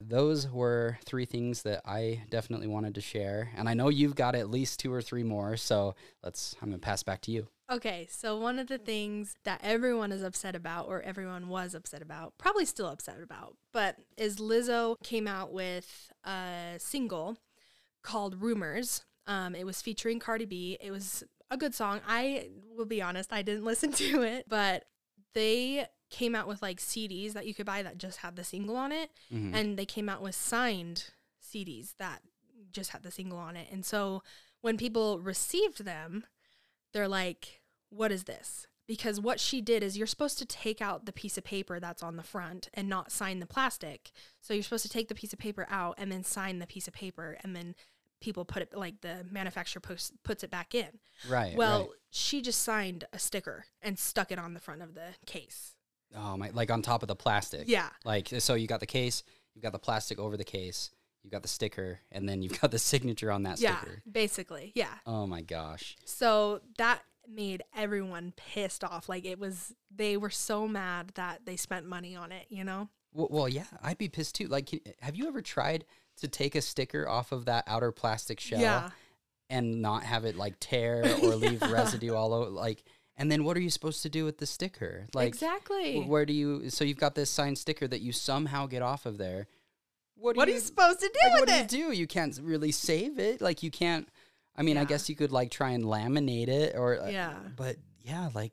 those 0.00 0.48
were 0.48 0.98
three 1.04 1.24
things 1.24 1.62
that 1.62 1.82
I 1.84 2.22
definitely 2.30 2.66
wanted 2.66 2.94
to 2.96 3.00
share. 3.00 3.50
And 3.56 3.68
I 3.68 3.74
know 3.74 3.88
you've 3.88 4.14
got 4.14 4.34
at 4.34 4.50
least 4.50 4.80
two 4.80 4.92
or 4.92 5.02
three 5.02 5.22
more. 5.22 5.56
So 5.56 5.94
let's, 6.22 6.56
I'm 6.60 6.68
going 6.68 6.80
to 6.80 6.84
pass 6.84 7.02
back 7.02 7.20
to 7.22 7.30
you. 7.30 7.48
Okay, 7.72 8.06
so 8.10 8.38
one 8.38 8.58
of 8.58 8.66
the 8.66 8.76
things 8.76 9.34
that 9.44 9.60
everyone 9.64 10.12
is 10.12 10.22
upset 10.22 10.54
about, 10.54 10.86
or 10.86 11.00
everyone 11.00 11.48
was 11.48 11.74
upset 11.74 12.02
about, 12.02 12.34
probably 12.36 12.66
still 12.66 12.88
upset 12.88 13.22
about, 13.22 13.56
but 13.72 13.96
is 14.18 14.36
Lizzo 14.36 14.96
came 15.02 15.26
out 15.26 15.50
with 15.50 16.12
a 16.24 16.74
single 16.78 17.38
called 18.02 18.42
Rumors. 18.42 19.04
Um, 19.26 19.54
it 19.54 19.64
was 19.64 19.80
featuring 19.82 20.18
Cardi 20.18 20.44
B. 20.44 20.78
It 20.80 20.90
was 20.90 21.24
a 21.50 21.56
good 21.56 21.74
song. 21.74 22.00
I 22.06 22.48
will 22.76 22.84
be 22.86 23.00
honest, 23.02 23.32
I 23.32 23.42
didn't 23.42 23.64
listen 23.72 23.92
to 23.92 24.22
it, 24.22 24.46
but 24.48 24.84
they 25.34 25.86
came 26.10 26.34
out 26.34 26.46
with 26.46 26.62
like 26.62 26.78
CDs 26.78 27.32
that 27.32 27.46
you 27.46 27.54
could 27.54 27.66
buy 27.66 27.82
that 27.82 27.98
just 27.98 28.18
had 28.18 28.36
the 28.36 28.44
single 28.44 28.76
on 28.76 28.92
it, 28.92 29.10
Mhm. 29.32 29.54
and 29.54 29.76
they 29.78 29.86
came 29.86 30.08
out 30.08 30.22
with 30.22 30.34
signed 30.34 31.06
CDs 31.42 31.94
that 31.98 32.22
just 32.72 32.90
had 32.90 33.02
the 33.02 33.10
single 33.10 33.38
on 33.38 33.56
it. 33.56 33.68
And 33.70 33.84
so 33.84 34.22
when 34.60 34.76
people 34.76 35.18
received 35.20 35.84
them, 35.84 36.24
they're 36.92 37.08
like, 37.08 37.60
"What 37.90 38.12
is 38.12 38.24
this?" 38.24 38.66
Because 38.86 39.18
what 39.20 39.40
she 39.40 39.60
did 39.60 39.82
is 39.82 39.96
you're 39.96 40.06
supposed 40.06 40.38
to 40.38 40.44
take 40.46 40.80
out 40.82 41.06
the 41.06 41.12
piece 41.12 41.38
of 41.38 41.44
paper 41.44 41.80
that's 41.80 42.02
on 42.02 42.16
the 42.16 42.22
front 42.22 42.68
and 42.74 42.88
not 42.88 43.10
sign 43.10 43.40
the 43.40 43.46
plastic. 43.46 44.12
So 44.40 44.52
you're 44.54 44.62
supposed 44.62 44.82
to 44.84 44.88
take 44.90 45.08
the 45.08 45.14
piece 45.14 45.32
of 45.32 45.38
paper 45.38 45.66
out 45.70 45.94
and 45.98 46.12
then 46.12 46.22
sign 46.22 46.58
the 46.58 46.66
piece 46.66 46.86
of 46.86 46.92
paper 46.94 47.38
and 47.42 47.56
then 47.56 47.74
people 48.24 48.46
put 48.46 48.62
it 48.62 48.74
like 48.74 49.02
the 49.02 49.26
manufacturer 49.30 49.80
puts 49.80 50.10
puts 50.22 50.42
it 50.42 50.50
back 50.50 50.74
in. 50.74 50.88
right. 51.28 51.54
Well, 51.54 51.80
right. 51.80 51.88
she 52.10 52.40
just 52.40 52.62
signed 52.62 53.04
a 53.12 53.18
sticker 53.18 53.66
and 53.82 53.98
stuck 53.98 54.32
it 54.32 54.38
on 54.38 54.54
the 54.54 54.60
front 54.60 54.80
of 54.80 54.94
the 54.94 55.08
case. 55.26 55.74
oh 56.16 56.36
my, 56.38 56.48
like 56.54 56.70
on 56.70 56.80
top 56.80 57.02
of 57.02 57.08
the 57.08 57.14
plastic. 57.16 57.68
Yeah. 57.68 57.90
Like 58.04 58.28
so, 58.38 58.54
you 58.54 58.66
got 58.66 58.80
the 58.80 58.86
case, 58.86 59.22
you've 59.54 59.62
got 59.62 59.72
the 59.72 59.78
plastic 59.78 60.18
over 60.18 60.38
the 60.38 60.44
case, 60.44 60.90
you've 61.22 61.32
got 61.32 61.42
the 61.42 61.48
sticker, 61.48 62.00
and 62.10 62.26
then 62.26 62.40
you've 62.40 62.58
got 62.58 62.70
the 62.70 62.78
signature 62.92 63.30
on 63.30 63.42
that 63.42 63.60
Yeah, 63.60 63.76
sticker. 63.78 64.02
basically. 64.10 64.72
Yeah. 64.74 64.94
Oh 65.06 65.26
my 65.26 65.42
gosh. 65.42 65.96
So 66.06 66.60
that 66.78 67.02
made 67.28 67.62
everyone 67.76 68.32
pissed 68.36 68.82
off. 68.84 69.06
Like 69.06 69.26
it 69.26 69.38
was, 69.38 69.74
they 69.94 70.16
were 70.16 70.30
so 70.30 70.66
mad 70.66 71.12
that 71.16 71.40
they 71.44 71.56
spent 71.56 71.86
money 71.86 72.16
on 72.16 72.32
it, 72.32 72.46
you 72.48 72.64
know? 72.64 72.88
Well, 73.12 73.28
well 73.30 73.48
yeah, 73.48 73.66
I'd 73.82 73.98
be 73.98 74.08
pissed 74.08 74.34
too. 74.36 74.48
Like, 74.48 74.66
can, 74.66 74.80
have 75.00 75.14
you 75.14 75.28
ever 75.28 75.42
tried 75.42 75.84
to 76.20 76.28
take 76.28 76.54
a 76.54 76.60
sticker 76.62 77.08
off 77.08 77.32
of 77.32 77.44
that 77.46 77.64
outer 77.66 77.92
plastic 77.92 78.40
shell 78.40 78.60
Yeah. 78.60 78.90
and 79.50 79.80
not 79.82 80.02
have 80.04 80.24
it 80.24 80.36
like 80.36 80.54
tear 80.60 81.02
or 81.22 81.34
leave 81.36 81.60
residue 81.62 82.14
all 82.14 82.32
over? 82.32 82.50
Like, 82.50 82.84
and 83.16 83.30
then 83.30 83.44
what 83.44 83.56
are 83.56 83.60
you 83.60 83.70
supposed 83.70 84.02
to 84.02 84.08
do 84.08 84.24
with 84.24 84.38
the 84.38 84.46
sticker? 84.46 85.06
Like, 85.14 85.28
exactly. 85.28 86.02
where 86.02 86.26
do 86.26 86.32
you? 86.32 86.70
So 86.70 86.84
you've 86.84 86.98
got 86.98 87.14
this 87.14 87.30
signed 87.30 87.58
sticker 87.58 87.86
that 87.88 88.00
you 88.00 88.12
somehow 88.12 88.66
get 88.66 88.82
off 88.82 89.06
of 89.06 89.18
there. 89.18 89.46
What, 90.16 90.34
do 90.34 90.38
what 90.38 90.48
are 90.48 90.52
you 90.52 90.56
you 90.56 90.60
supposed 90.62 91.00
to 91.00 91.08
do 91.08 91.18
like, 91.22 91.32
with 91.32 91.40
what 91.40 91.48
do 91.48 91.54
it? 91.54 91.72
you 91.72 91.86
do? 91.90 91.92
You 91.96 92.06
can't 92.06 92.38
really 92.42 92.72
save 92.72 93.18
it. 93.18 93.40
Like 93.40 93.62
you 93.62 93.70
can't. 93.70 94.08
I 94.56 94.62
mean, 94.62 94.76
I 94.78 94.84
guess 94.84 95.08
you 95.08 95.16
could 95.16 95.32
like 95.32 95.50
try 95.50 95.70
and 95.70 95.84
laminate 95.84 96.48
it 96.48 96.74
or. 96.76 97.00
uh, 97.02 97.08
Yeah. 97.08 97.34
But 97.56 97.76
yeah, 98.00 98.30
like, 98.34 98.52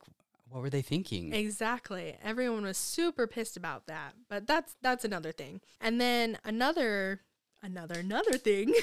what 0.50 0.62
were 0.62 0.70
they 0.72 0.82
thinking? 0.82 1.34
Exactly. 1.34 2.18
Everyone 2.24 2.64
was 2.64 2.78
super 2.78 3.28
pissed 3.28 3.56
about 3.58 3.86
that. 3.88 4.14
But 4.30 4.48
that's 4.48 4.76
that's 4.82 5.06
another 5.06 5.32
thing. 5.32 5.62
And 5.80 6.02
then 6.02 6.38
another 6.44 7.22
another 7.62 8.00
another 8.00 8.38
thing 8.38 8.74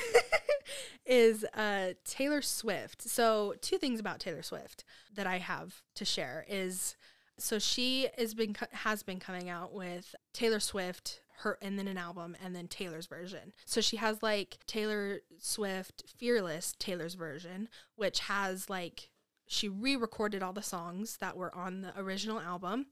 is 1.07 1.45
uh 1.55 1.91
Taylor 2.05 2.43
Swift. 2.43 3.03
So 3.03 3.55
two 3.61 3.79
things 3.79 4.01
about 4.01 4.21
Taylor 4.21 4.43
Swift 4.43 4.85
that 5.15 5.27
I 5.27 5.39
have 5.39 5.83
to 5.95 6.05
share 6.05 6.45
is 6.49 6.97
so 7.39 7.59
she 7.59 8.09
is 8.17 8.35
been 8.35 8.57
has 8.73 9.03
been 9.03 9.21
coming 9.21 9.49
out 9.49 9.73
with 9.73 10.15
Taylor 10.33 10.61
Swift 10.61 11.21
her 11.41 11.57
and 11.63 11.79
then 11.79 11.87
an 11.87 11.99
album 11.99 12.37
and 12.43 12.55
then 12.55 12.67
Taylor's 12.67 13.07
version. 13.07 13.53
So 13.65 13.81
she 13.81 13.97
has 13.97 14.23
like 14.23 14.59
Taylor 14.67 15.21
Swift 15.39 16.03
Fearless 16.17 16.75
Taylor's 16.79 17.15
version 17.15 17.69
which 17.97 18.21
has 18.21 18.69
like 18.69 19.11
she 19.47 19.69
re-recorded 19.69 20.43
all 20.43 20.53
the 20.53 20.63
songs 20.63 21.17
that 21.19 21.37
were 21.37 21.55
on 21.55 21.81
the 21.81 21.99
original 21.99 22.41
album 22.41 22.87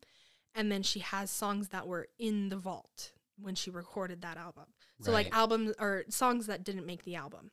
and 0.54 0.72
then 0.72 0.82
she 0.82 1.00
has 1.00 1.30
songs 1.30 1.68
that 1.68 1.86
were 1.86 2.08
in 2.18 2.48
the 2.48 2.56
vault 2.56 3.12
when 3.38 3.54
she 3.54 3.70
recorded 3.70 4.22
that 4.22 4.38
album. 4.38 4.64
So 5.02 5.12
like 5.12 5.32
albums 5.34 5.74
or 5.78 6.04
songs 6.08 6.46
that 6.46 6.64
didn't 6.64 6.86
make 6.86 7.04
the 7.04 7.16
album. 7.16 7.50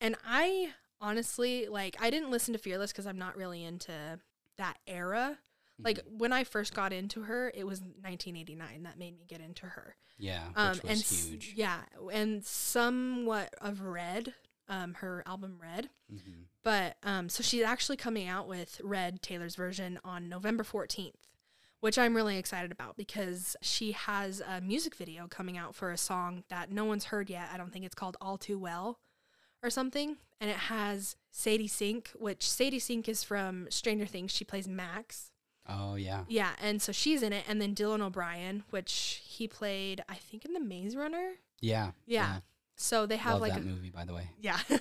And 0.00 0.16
I 0.26 0.72
honestly 1.00 1.68
like 1.68 1.96
I 2.00 2.10
didn't 2.10 2.30
listen 2.30 2.52
to 2.52 2.58
Fearless 2.58 2.92
cuz 2.92 3.06
I'm 3.06 3.18
not 3.18 3.36
really 3.36 3.64
into 3.64 4.20
that 4.58 4.78
era. 4.86 5.38
Like 5.78 5.98
Mm-hmm. 6.04 6.18
when 6.18 6.32
I 6.32 6.44
first 6.44 6.74
got 6.74 6.92
into 6.92 7.22
her, 7.22 7.50
it 7.54 7.64
was 7.64 7.80
1989 7.80 8.82
that 8.84 8.98
made 8.98 9.16
me 9.18 9.24
get 9.26 9.40
into 9.40 9.66
her. 9.66 9.96
Yeah, 10.18 10.48
which 10.48 10.56
Um 10.56 10.68
was 10.70 10.80
and 10.84 10.90
s- 11.00 11.24
huge. 11.26 11.52
yeah, 11.56 11.80
and 12.12 12.44
somewhat 12.44 13.54
of 13.60 13.80
Red, 13.80 14.34
um 14.68 14.94
her 14.94 15.22
album 15.26 15.58
Red. 15.60 15.88
Mhm. 16.12 16.44
But 16.62 16.96
um, 17.02 17.28
so 17.28 17.42
she's 17.42 17.64
actually 17.64 17.96
coming 17.96 18.28
out 18.28 18.46
with 18.46 18.80
Red 18.84 19.20
Taylor's 19.22 19.56
version 19.56 19.98
on 20.04 20.28
November 20.28 20.62
14th, 20.62 21.14
which 21.82 21.98
I'm 21.98 22.14
really 22.14 22.38
excited 22.38 22.70
about 22.70 22.96
because 22.96 23.56
she 23.60 23.90
has 23.90 24.40
a 24.40 24.60
music 24.60 24.94
video 24.94 25.26
coming 25.26 25.58
out 25.58 25.74
for 25.74 25.90
a 25.90 25.96
song 25.98 26.44
that 26.48 26.70
no 26.70 26.84
one's 26.84 27.06
heard 27.06 27.28
yet. 27.28 27.48
I 27.52 27.56
don't 27.56 27.72
think 27.72 27.84
it's 27.84 27.96
called 27.96 28.16
All 28.20 28.38
Too 28.38 28.56
Well 28.56 29.00
or 29.64 29.68
something. 29.68 30.16
And 30.40 30.48
it 30.48 30.56
has 30.56 31.16
Sadie 31.32 31.66
Sink, 31.66 32.12
which 32.14 32.48
Sadie 32.48 32.78
Sink 32.78 33.08
is 33.08 33.24
from 33.24 33.66
Stranger 33.68 34.06
Things. 34.06 34.30
She 34.30 34.44
plays 34.44 34.68
Max. 34.68 35.32
Oh 35.68 35.96
yeah. 35.96 36.22
Yeah, 36.28 36.50
and 36.62 36.80
so 36.80 36.92
she's 36.92 37.20
in 37.20 37.32
it. 37.32 37.44
And 37.48 37.60
then 37.60 37.74
Dylan 37.74 38.00
O'Brien, 38.00 38.62
which 38.70 39.20
he 39.24 39.48
played, 39.48 40.04
I 40.08 40.14
think, 40.14 40.44
in 40.44 40.52
The 40.52 40.60
Maze 40.60 40.94
Runner. 40.94 41.32
Yeah. 41.60 41.90
Yeah. 42.06 42.38
So 42.76 43.06
they 43.06 43.16
have 43.16 43.34
Love 43.34 43.40
like 43.42 43.54
that 43.54 43.62
a, 43.62 43.64
movie, 43.64 43.90
by 43.90 44.04
the 44.04 44.14
way. 44.14 44.28
yeah. 44.40 44.60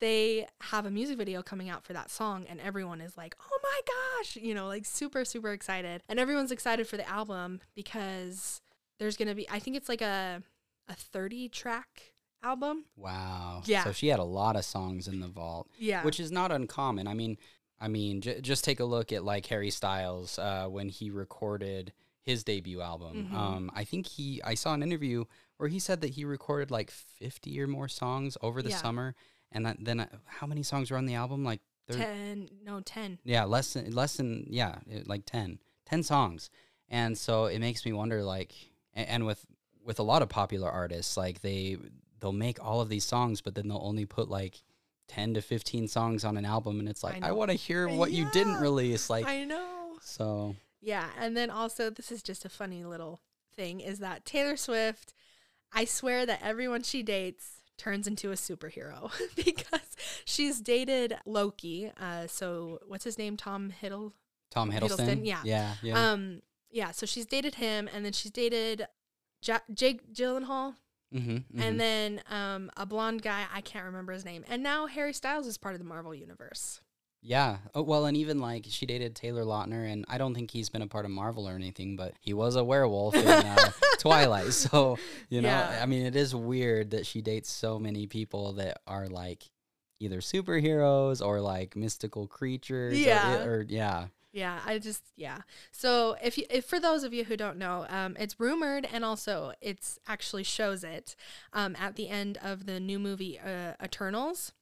they 0.00 0.46
have 0.62 0.86
a 0.86 0.90
music 0.90 1.18
video 1.18 1.42
coming 1.42 1.68
out 1.68 1.84
for 1.84 1.92
that 1.92 2.10
song 2.10 2.46
and 2.48 2.60
everyone 2.60 3.00
is 3.00 3.16
like, 3.16 3.36
"Oh 3.40 3.58
my 3.62 3.80
gosh," 3.86 4.36
you 4.36 4.54
know, 4.54 4.66
like 4.66 4.84
super 4.86 5.24
super 5.24 5.52
excited. 5.52 6.02
And 6.08 6.18
everyone's 6.18 6.50
excited 6.52 6.86
for 6.88 6.96
the 6.96 7.08
album 7.08 7.60
because 7.74 8.60
there's 8.98 9.16
going 9.16 9.28
to 9.28 9.34
be 9.34 9.48
I 9.50 9.58
think 9.58 9.76
it's 9.76 9.88
like 9.88 10.02
a 10.02 10.42
a 10.88 10.94
30 10.94 11.48
track 11.48 12.14
album. 12.42 12.86
Wow. 12.96 13.62
Yeah. 13.66 13.84
So 13.84 13.92
she 13.92 14.08
had 14.08 14.18
a 14.18 14.24
lot 14.24 14.56
of 14.56 14.64
songs 14.64 15.06
in 15.06 15.20
the 15.20 15.28
vault, 15.28 15.68
Yeah. 15.78 16.02
which 16.04 16.18
is 16.18 16.32
not 16.32 16.50
uncommon. 16.50 17.06
I 17.06 17.14
mean, 17.14 17.36
I 17.80 17.88
mean, 17.88 18.20
j- 18.22 18.40
just 18.40 18.64
take 18.64 18.80
a 18.80 18.84
look 18.84 19.12
at 19.12 19.22
like 19.24 19.46
Harry 19.46 19.70
Styles 19.70 20.38
uh, 20.38 20.66
when 20.66 20.88
he 20.88 21.10
recorded 21.10 21.92
his 22.22 22.42
debut 22.44 22.80
album. 22.80 23.28
Mhm. 23.30 23.34
Um, 23.34 23.70
I 23.74 23.84
think 23.84 24.06
he, 24.06 24.42
I 24.42 24.54
saw 24.54 24.74
an 24.74 24.82
interview 24.82 25.24
where 25.58 25.68
he 25.68 25.78
said 25.78 26.00
that 26.00 26.10
he 26.10 26.24
recorded 26.24 26.70
like 26.70 26.90
50 26.90 27.60
or 27.60 27.66
more 27.66 27.88
songs 27.88 28.36
over 28.42 28.60
the 28.62 28.70
Yeah. 28.70 28.76
summer. 28.76 29.14
And 29.52 29.66
that, 29.66 29.76
then 29.80 30.00
uh, 30.00 30.06
how 30.26 30.46
many 30.46 30.62
songs 30.62 30.90
were 30.90 30.96
on 30.96 31.06
the 31.06 31.14
album? 31.14 31.44
Like, 31.44 31.60
10 31.90 32.48
no 32.64 32.80
10. 32.80 33.18
yeah, 33.24 33.44
less 33.44 33.72
than, 33.72 33.90
less 33.92 34.16
than, 34.16 34.46
yeah, 34.48 34.76
it- 34.88 35.08
like 35.08 35.26
10, 35.26 35.58
10 35.86 36.02
songs. 36.04 36.50
And 36.88 37.18
so 37.18 37.46
it 37.46 37.58
makes 37.58 37.84
me 37.84 37.92
wonder, 37.92 38.22
like, 38.22 38.52
a- 38.94 39.10
and 39.10 39.26
with, 39.26 39.44
with 39.84 39.98
a 39.98 40.02
lot 40.04 40.22
of 40.22 40.28
popular 40.28 40.70
artists, 40.70 41.16
like 41.16 41.40
they, 41.40 41.76
they'll 42.20 42.32
make 42.32 42.62
all 42.64 42.80
of 42.80 42.88
these 42.88 43.04
songs, 43.04 43.40
but 43.40 43.54
then 43.56 43.66
they'll 43.68 43.80
only 43.82 44.04
put 44.06 44.28
like 44.28 44.62
10 45.08 45.34
to 45.34 45.42
15 45.42 45.88
songs 45.88 46.24
on 46.24 46.36
an 46.36 46.44
album. 46.44 46.78
And 46.78 46.88
it's 46.88 47.02
like, 47.02 47.16
I, 47.16 47.28
know. 47.28 47.34
want 47.34 47.50
to 47.50 47.56
hear 47.56 47.88
what 47.88 48.12
you 48.12 48.28
didn't 48.32 48.60
release. 48.60 49.10
Like, 49.10 49.26
I 49.26 49.44
know. 49.44 49.96
so 50.00 50.54
Yeah, 50.80 51.08
and 51.18 51.36
then 51.36 51.50
also 51.50 51.90
this 51.90 52.12
is 52.12 52.22
just 52.22 52.44
a 52.44 52.48
funny 52.48 52.84
little 52.84 53.20
thing 53.56 53.80
is 53.80 53.98
that 53.98 54.24
Taylor 54.24 54.56
Swift, 54.56 55.12
I 55.72 55.84
swear 55.86 56.24
that 56.26 56.40
everyone 56.42 56.82
she 56.84 57.02
dates 57.02 57.59
turns 57.80 58.06
into 58.06 58.30
a 58.30 58.34
superhero 58.34 59.10
because 59.36 59.96
she's 60.24 60.60
dated 60.60 61.16
Loki. 61.24 61.90
Uh, 61.98 62.26
so 62.26 62.78
what's 62.86 63.04
his 63.04 63.16
name? 63.18 63.36
Tom 63.36 63.72
Hiddle. 63.82 64.12
Tom 64.50 64.70
Hiddleston. 64.70 64.98
Hiddleston, 64.98 65.26
yeah. 65.26 65.40
Yeah. 65.44 65.74
Yeah. 65.82 66.10
Um, 66.12 66.42
yeah. 66.70 66.90
So 66.90 67.06
she's 67.06 67.26
dated 67.26 67.54
him, 67.56 67.88
and 67.92 68.04
then 68.04 68.12
she's 68.12 68.30
dated 68.30 68.86
ja- 69.42 69.60
Jake 69.72 70.12
Gyllenhaal, 70.12 70.74
mm-hmm, 71.14 71.60
and 71.60 71.80
then 71.80 72.22
um, 72.28 72.70
a 72.76 72.84
blonde 72.84 73.22
guy. 73.22 73.44
I 73.52 73.60
can't 73.62 73.86
remember 73.86 74.12
his 74.12 74.24
name. 74.24 74.44
And 74.48 74.62
now 74.62 74.86
Harry 74.86 75.14
Styles 75.14 75.46
is 75.46 75.56
part 75.56 75.74
of 75.74 75.78
the 75.80 75.86
Marvel 75.86 76.14
universe. 76.14 76.80
Yeah. 77.22 77.58
Oh, 77.74 77.82
well, 77.82 78.06
and 78.06 78.16
even 78.16 78.38
like 78.38 78.64
she 78.68 78.86
dated 78.86 79.14
Taylor 79.14 79.44
Lautner, 79.44 79.90
and 79.90 80.04
I 80.08 80.16
don't 80.18 80.34
think 80.34 80.50
he's 80.50 80.70
been 80.70 80.82
a 80.82 80.86
part 80.86 81.04
of 81.04 81.10
Marvel 81.10 81.46
or 81.48 81.52
anything, 81.54 81.96
but 81.96 82.14
he 82.20 82.32
was 82.32 82.56
a 82.56 82.64
werewolf 82.64 83.14
in 83.14 83.26
uh, 83.28 83.70
Twilight. 83.98 84.52
So, 84.52 84.96
you 85.28 85.42
know, 85.42 85.48
Yeah. 85.48 85.80
I 85.82 85.86
mean, 85.86 86.06
it 86.06 86.16
is 86.16 86.34
weird 86.34 86.90
that 86.92 87.06
she 87.06 87.20
dates 87.20 87.50
so 87.50 87.78
many 87.78 88.06
people 88.06 88.54
that 88.54 88.80
are 88.86 89.06
like 89.06 89.50
either 89.98 90.20
superheroes 90.20 91.24
or 91.24 91.40
like 91.42 91.76
mystical 91.76 92.26
creatures. 92.26 92.94
or- 92.94 92.96
Yeah. 92.96 93.42
Or, 93.44 93.66
yeah. 93.68 94.06
Yeah, 94.32 94.60
I 94.64 94.78
just 94.78 95.02
yeah. 95.16 95.38
So 95.72 96.16
if 96.22 96.38
you, 96.38 96.44
if 96.48 96.64
for 96.64 96.78
those 96.78 97.02
of 97.02 97.12
you 97.12 97.24
who 97.24 97.36
don't 97.36 97.56
know, 97.58 97.84
um, 97.88 98.16
it's 98.16 98.38
rumored 98.38 98.86
and 98.92 99.04
also 99.04 99.52
it's 99.60 99.98
actually 100.06 100.44
shows 100.44 100.84
it 100.84 101.16
um, 101.52 101.74
at 101.80 101.96
the 101.96 102.08
end 102.08 102.38
of 102.40 102.64
the 102.64 102.78
new 102.78 103.00
movie 103.00 103.40
uh, 103.40 103.72
Eternals. 103.82 104.52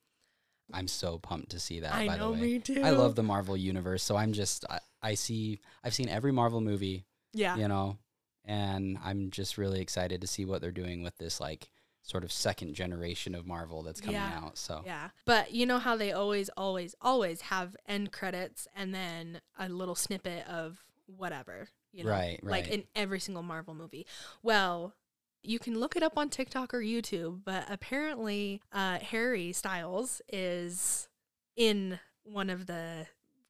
I'm 0.72 0.88
so 0.88 1.18
pumped 1.18 1.50
to 1.50 1.60
see 1.60 1.80
that. 1.80 1.94
I 1.94 2.06
by 2.06 2.16
know, 2.18 2.26
the 2.32 2.32
way, 2.34 2.40
me 2.40 2.58
too. 2.58 2.82
I 2.84 2.90
love 2.90 3.14
the 3.14 3.22
Marvel 3.22 3.56
universe, 3.56 4.02
so 4.02 4.16
I'm 4.16 4.32
just 4.32 4.64
I, 4.68 4.80
I 5.02 5.14
see 5.14 5.60
I've 5.84 5.94
seen 5.94 6.08
every 6.08 6.32
Marvel 6.32 6.60
movie. 6.60 7.04
Yeah, 7.32 7.56
you 7.56 7.68
know 7.68 7.98
and 8.46 8.96
i'm 9.04 9.30
just 9.30 9.58
really 9.58 9.78
excited 9.82 10.22
to 10.22 10.26
see 10.26 10.46
what 10.46 10.62
they're 10.62 10.70
doing 10.70 11.02
with 11.02 11.14
this 11.18 11.38
like 11.38 11.68
sort 12.00 12.24
of 12.24 12.32
second 12.32 12.72
generation 12.72 13.34
of 13.34 13.46
marvel 13.46 13.82
that's 13.82 14.00
coming 14.00 14.14
Yeah. 14.14 14.40
out 14.42 14.56
so 14.56 14.80
yeah. 14.86 15.10
But 15.26 15.52
you 15.52 15.66
know 15.66 15.78
how 15.78 15.94
they 15.96 16.12
always, 16.12 16.48
always, 16.56 16.94
always 17.02 17.42
have 17.42 17.76
end 17.86 18.10
credits 18.12 18.66
and 18.74 18.94
then 18.94 19.42
a 19.58 19.68
little 19.68 19.94
snippet 19.94 20.46
of 20.48 20.82
whatever. 21.04 21.68
You 21.92 22.04
know, 22.04 22.10
Right, 22.10 22.40
Like 22.42 22.68
in 22.68 22.84
every 22.96 23.20
single 23.20 23.42
Marvel 23.42 23.74
movie. 23.74 24.06
Well. 24.42 24.94
You 25.42 25.58
can 25.58 25.78
look 25.78 25.96
it 25.96 26.02
up 26.02 26.18
on 26.18 26.28
TikTok 26.30 26.74
or 26.74 26.80
YouTube, 26.80 27.40
but 27.44 27.64
apparently 27.70 28.60
uh, 28.72 28.98
Harry 28.98 29.52
Styles 29.52 30.20
is 30.28 31.08
in 31.56 31.98
one 32.24 32.50
of 32.50 32.66
the 32.66 33.06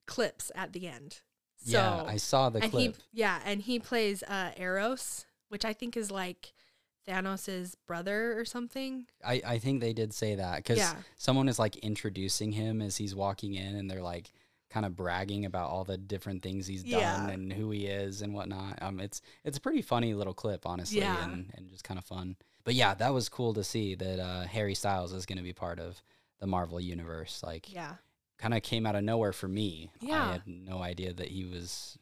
clips 0.06 0.52
at 0.54 0.72
the 0.72 0.86
end. 0.86 1.20
So 1.64 1.72
yeah, 1.76 2.04
I 2.06 2.16
saw 2.18 2.50
the 2.50 2.60
clip. 2.60 2.72
he 2.72 2.94
yeah, 3.20 3.40
and 3.44 3.60
he 3.60 3.78
plays 3.80 4.22
uh 4.22 4.52
Eros, 4.56 5.26
which 5.48 5.64
I 5.64 5.72
think 5.72 5.96
is 5.96 6.10
like 6.10 6.52
Thanos's 7.06 7.74
brother 7.86 8.38
or 8.38 8.44
something. 8.44 9.06
I, 9.24 9.42
I 9.44 9.58
think 9.58 9.80
they 9.80 9.92
did 9.92 10.12
say 10.14 10.36
that 10.36 10.58
because 10.58 10.78
Yeah. 10.78 10.94
someone 11.16 11.48
is 11.48 11.58
like 11.58 11.76
introducing 11.78 12.52
him 12.52 12.80
as 12.80 12.96
he's 12.98 13.14
walking 13.14 13.54
in 13.54 13.74
and 13.74 13.90
they're 13.90 14.02
like 14.02 14.30
kind 14.70 14.84
of 14.86 14.94
bragging 14.96 15.44
about 15.46 15.70
all 15.70 15.84
the 15.84 15.96
different 15.96 16.42
things 16.42 16.66
he's 16.66 16.82
done 16.82 17.00
Yeah. 17.00 17.28
and 17.28 17.52
who 17.52 17.70
he 17.70 17.86
is 17.86 18.20
and 18.22 18.34
whatnot. 18.34 18.78
Um, 18.82 19.00
it's 19.00 19.22
it's 19.44 19.56
a 19.58 19.60
pretty 19.60 19.82
funny 19.82 20.14
little 20.14 20.34
clip, 20.34 20.66
honestly, 20.66 20.98
Yeah. 21.00 21.24
and, 21.24 21.50
and 21.56 21.68
just 21.70 21.84
kind 21.84 21.96
of 21.98 22.04
fun. 22.04 22.36
But 22.64 22.74
yeah, 22.74 22.92
that 22.94 23.14
was 23.14 23.28
cool 23.30 23.54
to 23.54 23.64
see 23.64 23.94
that 23.94 24.20
uh, 24.20 24.42
Harry 24.42 24.74
Styles 24.74 25.12
is 25.14 25.24
going 25.26 25.38
to 25.38 25.42
be 25.44 25.54
part 25.54 25.80
of 25.80 26.02
the 26.38 26.46
Marvel 26.46 26.78
universe. 26.80 27.42
Like, 27.42 27.72
Yeah. 27.72 27.94
kind 28.36 28.52
of 28.52 28.62
came 28.62 28.84
out 28.84 28.94
of 28.94 29.04
nowhere 29.04 29.32
for 29.32 29.48
me. 29.48 29.90
Yeah. 30.00 30.22
I 30.28 30.32
had 30.32 30.42
no 30.46 30.82
idea 30.82 31.14
that 31.14 31.28
he 31.28 31.44
was 31.46 31.96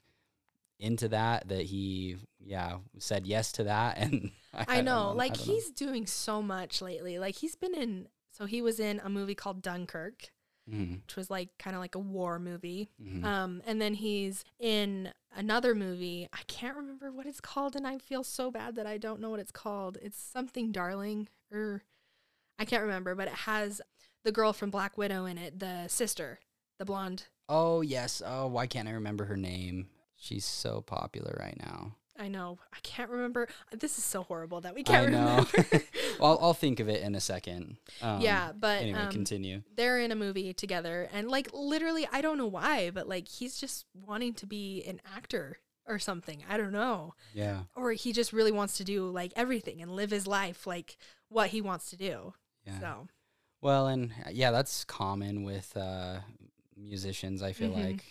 into 0.81 1.09
that. 1.09 1.49
That 1.49 1.63
he, 1.67 2.17
yeah, 2.45 2.79
said 2.99 3.27
yes 3.27 3.53
to 3.53 3.65
that, 3.65 3.97
and 3.99 4.33
I 4.53 4.77
don't 4.77 4.85
know. 4.87 5.11
I 5.11 5.13
Like 5.13 5.37
know. 5.39 5.45
he's 5.45 5.71
doing 5.71 6.07
so 6.07 6.43
much 6.43 6.83
lately. 6.83 7.19
Like 7.19 7.37
he's 7.37 7.55
been 7.55 7.75
in 7.75 8.09
so 8.33 8.45
he 8.47 8.61
was 8.61 8.79
in 8.81 9.01
a 9.05 9.09
movie 9.09 9.35
called 9.35 9.63
Dunkirk, 9.63 10.31
Mhm, 10.71 11.03
which 11.03 11.17
was 11.17 11.31
like 11.31 11.51
kind 11.59 11.77
of 11.77 11.81
like 11.81 11.95
a 11.95 11.99
war 12.01 12.39
movie. 12.39 12.91
mhm. 13.03 13.25
Um 13.25 13.63
and 13.67 13.81
then 13.81 13.95
he's 13.95 14.45
in 14.59 15.13
another 15.35 15.75
movie. 15.75 16.29
I 16.33 16.41
can't 16.47 16.77
remember 16.77 17.13
what 17.13 17.27
it's 17.27 17.41
called 17.41 17.77
and 17.77 17.87
I 17.87 17.99
feel 17.99 18.25
so 18.25 18.51
bad 18.51 18.75
that 18.77 18.87
I 18.87 18.99
don't 18.99 19.21
know 19.21 19.31
what 19.31 19.41
it's 19.41 19.53
called. 19.53 19.99
It's 20.03 20.19
something 20.19 20.73
darling 20.73 21.29
or 21.53 21.83
I 22.59 22.65
can't 22.65 22.83
remember, 22.83 23.15
but 23.15 23.29
it 23.29 23.35
has 23.35 23.81
the 24.25 24.33
girl 24.33 24.53
from 24.53 24.71
Black 24.71 24.97
Widow 24.99 25.27
in 25.27 25.39
it, 25.39 25.59
the 25.61 25.87
sister, 25.89 26.41
the 26.79 26.85
blonde. 26.85 27.25
Oh 27.49 27.81
yes. 27.83 28.21
Oh, 28.25 28.47
why 28.49 28.67
can't 28.67 28.89
I 28.89 28.93
remember 28.93 29.27
her 29.27 29.37
name? 29.37 29.89
She's 30.17 30.45
so 30.47 30.81
popular 30.81 31.37
right 31.39 31.57
now. 31.59 31.95
I 32.19 32.29
know. 32.29 32.59
I 32.73 32.79
can't 32.83 33.11
remember. 33.11 33.49
This 33.73 33.99
is 33.99 34.05
so 34.05 34.23
horrible 34.23 34.61
that 34.63 34.75
we 34.75 34.83
can't 34.83 35.09
I 35.09 35.11
know. 35.11 35.47
remember. 35.53 35.83
I'll, 36.21 36.39
I'll 36.41 36.55
think 36.55 36.81
of 36.81 36.89
it 36.89 37.03
in 37.03 37.15
a 37.15 37.21
second. 37.21 37.77
Um, 38.03 38.21
yeah, 38.21 38.53
but 38.59 38.83
Anyway, 38.83 38.99
um, 38.99 39.13
continue. 39.13 39.63
they're 39.77 39.99
in 40.01 40.13
a 40.13 40.17
movie 40.17 40.53
together 40.55 41.09
and 41.13 41.29
like 41.31 41.49
literally 41.53 42.09
I 42.11 42.21
don't 42.23 42.39
know 42.39 42.47
why, 42.47 42.91
but 42.91 43.09
like 43.09 43.29
he's 43.29 43.59
just 43.59 43.85
wanting 43.95 44.35
to 44.35 44.47
be 44.47 44.83
an 44.87 45.01
actor 45.15 45.59
or 45.87 45.99
something. 45.99 46.43
I 46.49 46.57
don't 46.57 46.73
know. 46.73 47.15
Yeah. 47.35 47.61
Or 47.77 47.93
he 47.93 48.13
just 48.13 48.33
really 48.33 48.53
wants 48.53 48.77
to 48.79 48.85
do 48.85 49.09
like 49.11 49.33
everything 49.37 49.83
and 49.83 49.91
live 49.95 50.11
his 50.11 50.27
life 50.27 50.67
like 50.67 50.97
what 51.29 51.51
he 51.51 51.61
wants 51.61 51.91
to 51.91 51.97
do. 51.97 52.33
Yeah. 52.67 52.81
So, 52.81 53.09
Well, 53.61 53.87
and 53.87 54.13
uh, 54.25 54.31
yeah, 54.33 54.51
that's 54.51 54.85
common 54.85 55.45
with 55.45 55.77
uh, 55.77 56.21
musicians. 56.77 57.43
I 57.43 57.53
feel 57.53 57.71
Mhm. 57.71 57.91
like 57.91 58.05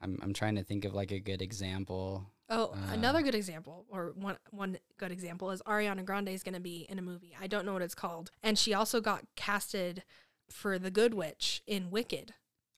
I'm 0.00 0.18
I'm 0.22 0.32
trying 0.32 0.56
to 0.56 0.62
think 0.64 0.84
of 0.84 0.94
like 0.94 1.12
a 1.12 1.20
good 1.20 1.42
example. 1.42 2.26
Oh, 2.50 2.72
Uh, 2.72 2.92
another 2.92 3.22
good 3.22 3.34
example 3.34 3.86
or 3.88 4.12
one 4.16 4.36
one 4.50 4.78
good 4.98 5.10
example 5.12 5.50
is 5.50 5.62
Ariana 5.62 6.04
Grande 6.04 6.28
is 6.30 6.42
going 6.42 6.54
to 6.54 6.60
be 6.60 6.86
in 6.88 6.98
a 6.98 7.02
movie. 7.02 7.36
I 7.40 7.46
don't 7.46 7.64
know 7.66 7.72
what 7.72 7.82
it's 7.82 7.94
called. 7.94 8.30
And 8.42 8.58
she 8.58 8.74
also 8.74 9.00
got 9.00 9.24
casted 9.36 10.04
for 10.50 10.78
The 10.78 10.90
Good 10.90 11.14
Witch 11.14 11.62
in 11.66 11.90
Wicked. 11.90 12.34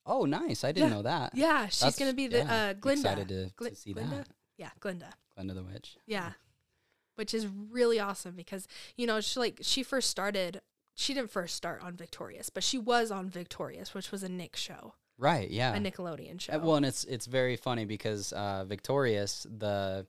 Oh, 0.08 0.24
nice! 0.24 0.62
I 0.62 0.70
didn't 0.72 0.90
Yeah. 0.90 0.94
know 0.96 1.02
that. 1.02 1.30
Yeah, 1.34 1.66
she's 1.66 1.96
going 1.98 2.10
to 2.10 2.16
be 2.16 2.28
the 2.28 2.38
yeah, 2.38 2.54
uh 2.54 2.72
Glinda. 2.74 3.00
Excited 3.10 3.28
to, 3.28 3.50
Gli- 3.56 3.70
to 3.70 3.76
see 3.76 3.92
Glinda? 3.92 4.16
that. 4.18 4.28
Yeah, 4.56 4.70
Glinda. 4.78 5.12
Glinda 5.34 5.54
the 5.54 5.64
Witch. 5.64 5.96
Yeah. 6.06 6.32
Which 7.16 7.32
is 7.34 7.46
really 7.46 7.98
awesome 7.98 8.36
because, 8.36 8.68
you 8.96 9.06
know, 9.06 9.20
she 9.20 9.40
like 9.40 9.58
she 9.62 9.82
first 9.82 10.10
started 10.10 10.60
she 10.94 11.12
didn't 11.12 11.30
first 11.30 11.56
start 11.56 11.82
on 11.82 11.94
Victorious, 11.96 12.48
but 12.50 12.62
she 12.62 12.78
was 12.78 13.10
on 13.10 13.28
Victorious, 13.28 13.94
which 13.94 14.10
was 14.12 14.22
a 14.22 14.28
Nick 14.28 14.54
show, 14.56 14.94
Right. 15.18 15.50
Yeah. 15.50 15.74
a 15.74 15.78
Nickelodeon 15.80 16.40
show. 16.40 16.54
Uh, 16.54 16.58
well, 16.58 16.76
and 16.76 16.84
it's 16.86 17.04
it's 17.04 17.26
very 17.26 17.56
funny 17.56 17.84
because 17.84 18.32
uh, 18.32 18.64
Victorious, 18.66 19.46
the 19.50 20.06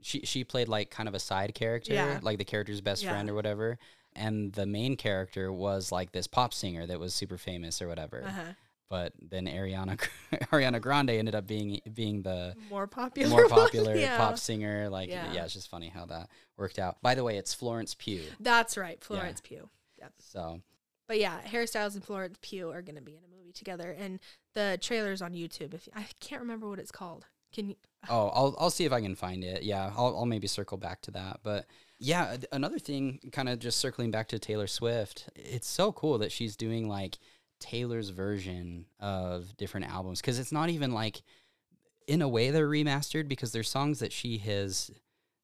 she 0.00 0.20
she 0.24 0.44
played 0.44 0.68
like 0.68 0.90
kind 0.90 1.08
of 1.08 1.14
a 1.14 1.20
side 1.20 1.54
character, 1.54 1.94
Yeah. 1.94 2.18
like 2.22 2.38
the 2.38 2.44
character's 2.44 2.80
best 2.80 3.02
Yeah. 3.02 3.10
friend 3.10 3.30
or 3.30 3.34
whatever, 3.34 3.78
and 4.14 4.52
the 4.52 4.66
main 4.66 4.96
character 4.96 5.52
was 5.52 5.92
like 5.92 6.12
this 6.12 6.26
pop 6.26 6.52
singer 6.54 6.86
that 6.86 6.98
was 6.98 7.14
super 7.14 7.38
famous 7.38 7.80
or 7.80 7.88
whatever. 7.88 8.24
uh-huh. 8.24 8.52
But 8.88 9.12
then 9.22 9.46
Ariana 9.46 9.96
Ariana 10.50 10.80
Grande 10.80 11.10
ended 11.10 11.36
up 11.36 11.46
being 11.46 11.80
being 11.94 12.22
the 12.22 12.56
More 12.70 12.88
popular. 12.88 13.30
more 13.30 13.48
popular 13.48 13.94
yeah. 13.96 14.16
pop 14.16 14.36
singer. 14.36 14.88
Like 14.90 15.10
Yeah. 15.10 15.32
yeah. 15.32 15.44
it's 15.44 15.54
just 15.54 15.68
funny 15.68 15.90
how 15.90 16.06
that 16.06 16.28
worked 16.56 16.80
out. 16.80 17.00
By 17.02 17.14
the 17.14 17.22
way, 17.22 17.36
it's 17.36 17.54
Florence 17.54 17.94
Pugh. 17.94 18.24
That's 18.40 18.76
right, 18.76 19.00
Florence 19.04 19.40
Pugh. 19.40 19.68
So 20.18 20.60
But 21.10 21.18
yeah, 21.18 21.40
Harry 21.46 21.66
Styles 21.66 21.96
and 21.96 22.04
Florence 22.04 22.38
Pugh 22.40 22.70
are 22.70 22.82
going 22.82 22.94
to 22.94 23.02
be 23.02 23.16
in 23.16 23.24
a 23.24 23.36
movie 23.36 23.50
together 23.50 23.96
and 23.98 24.20
the 24.54 24.78
trailer's 24.80 25.20
on 25.20 25.32
YouTube. 25.32 25.74
If 25.74 25.88
I 25.92 26.06
can't 26.20 26.40
remember 26.40 26.68
what 26.68 26.78
it's 26.78 26.92
called. 26.92 27.26
Can 27.52 27.70
you 27.70 27.74
Oh, 28.08 28.28
I'll 28.28 28.54
I'll 28.60 28.70
see 28.70 28.84
if 28.84 28.92
I 28.92 29.00
can 29.00 29.16
find 29.16 29.42
it. 29.42 29.64
Yeah, 29.64 29.92
I'll 29.96 30.16
I'll 30.18 30.24
maybe 30.24 30.46
circle 30.46 30.78
back 30.78 31.02
to 31.02 31.10
that. 31.10 31.40
But 31.42 31.66
yeah, 31.98 32.36
another 32.52 32.78
thing, 32.78 33.18
kind 33.32 33.48
of 33.48 33.58
just 33.58 33.80
circling 33.80 34.12
back 34.12 34.28
to 34.28 34.38
Taylor 34.38 34.68
Swift. 34.68 35.28
It's 35.34 35.66
so 35.66 35.90
cool 35.90 36.16
that 36.18 36.30
she's 36.30 36.54
doing 36.54 36.88
like 36.88 37.18
Taylor's 37.58 38.10
version 38.10 38.86
of 39.00 39.56
different 39.56 39.90
albums 39.90 40.20
because 40.20 40.38
it's 40.38 40.52
not 40.52 40.70
even 40.70 40.92
like, 40.92 41.22
in 42.06 42.22
a 42.22 42.28
way, 42.28 42.52
they're 42.52 42.68
remastered 42.68 43.26
because 43.26 43.50
they're 43.50 43.64
songs 43.64 43.98
that 43.98 44.12
she 44.12 44.38
has, 44.38 44.92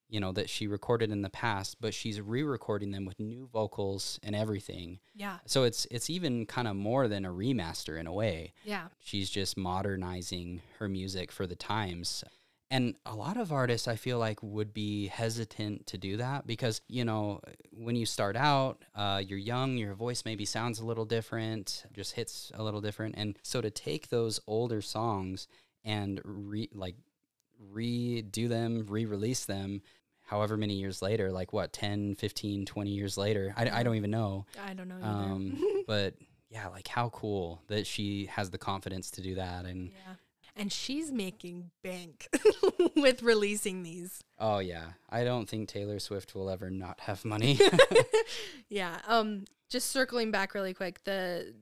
you 0.09 0.21
know, 0.21 0.33
that 0.33 0.49
she 0.49 0.67
recorded 0.67 1.11
in 1.11 1.23
the 1.23 1.31
past, 1.31 1.77
but 1.81 1.93
she's 1.95 2.21
re-recording 2.21 2.93
them 2.93 3.05
with 3.05 3.19
new 3.19 3.49
vocals 3.53 4.19
and 4.23 4.37
everything. 4.37 5.01
Yeah. 5.15 5.39
So 5.47 5.65
it's 5.65 5.87
it's 5.91 6.09
even 6.11 6.47
kind 6.47 6.69
of 6.69 6.77
more 6.77 7.09
than 7.09 7.25
a 7.25 7.31
remaster 7.33 7.99
in 7.99 8.07
a 8.07 8.13
way 8.13 8.53
Yeah. 8.65 8.89
she's 8.99 9.29
just 9.31 9.57
modernizing 9.57 10.63
her 10.79 10.89
music 10.89 11.33
for 11.33 11.47
the 11.47 11.57
times. 11.57 12.23
And 12.69 12.97
a 13.07 13.15
lot 13.15 13.37
of 13.37 13.53
artists, 13.53 13.87
I 13.87 13.95
feel 13.95 14.19
like, 14.19 14.43
would 14.43 14.75
be 14.75 15.07
hesitant 15.07 15.87
to 15.87 15.99
do 15.99 16.17
that 16.17 16.49
because, 16.49 16.81
you 16.89 17.05
know, 17.05 17.41
when 17.71 17.95
you 17.95 18.05
start 18.07 18.35
out, 18.37 18.85
uh, 18.97 19.23
you're 19.25 19.39
young, 19.39 19.77
your 19.77 19.95
voice 19.95 20.25
maybe 20.25 20.45
sounds 20.45 20.81
a 20.81 20.85
little 20.85 21.05
different, 21.05 21.85
just 21.93 22.15
hits 22.15 22.51
a 22.55 22.65
little 22.65 22.81
different. 22.81 23.15
And 23.17 23.39
so 23.45 23.61
to 23.61 23.71
take 23.71 24.09
those 24.09 24.41
older 24.49 24.83
songs 24.83 25.47
and 25.85 26.21
re 26.25 26.69
like 26.75 26.97
redo 27.75 28.49
them, 28.49 28.87
re 28.89 29.05
release 29.05 29.45
them, 29.45 29.83
however 30.23 30.57
many 30.57 30.75
years 30.75 31.03
later, 31.03 31.33
like 31.33 31.53
what, 31.53 31.73
10, 31.73 32.17
15, 32.17 32.67
20 32.67 32.91
years 32.91 33.17
later, 33.17 33.55
I, 33.57 33.71
I 33.71 33.83
don't 33.83 33.97
even 33.97 34.11
know. 34.11 34.47
I 34.63 34.75
don't 34.75 34.89
know 34.89 34.97
either. 34.97 35.07
Um, 35.07 35.63
but 35.87 36.15
yeah, 36.51 36.69
like 36.69 36.89
how 36.89 37.09
cool 37.11 37.63
that 37.69 37.87
she 37.87 38.27
has 38.27 38.51
the 38.51 38.59
confidence 38.59 39.11
to 39.13 39.23
do 39.23 39.37
that. 39.37 39.65
And 39.65 39.91
yeah. 39.91 40.15
And 40.59 40.73
she's 40.73 41.13
making 41.13 41.71
bank 41.85 42.29
with 42.97 43.23
releasing 43.23 43.83
these. 43.83 44.23
oh 44.39 44.59
yeah, 44.59 44.93
I 45.11 45.23
don't 45.23 45.47
think 45.47 45.69
Taylor 45.69 45.99
Swift 45.99 46.35
will 46.35 46.49
ever 46.49 46.71
not 46.71 47.01
have 47.01 47.25
money. 47.27 47.61
yeah. 48.71 48.99
Um 49.07 49.45
just 49.69 49.91
circling 49.91 50.31
back 50.31 50.55
really 50.55 50.73
quick, 50.73 51.05
the 51.05 51.53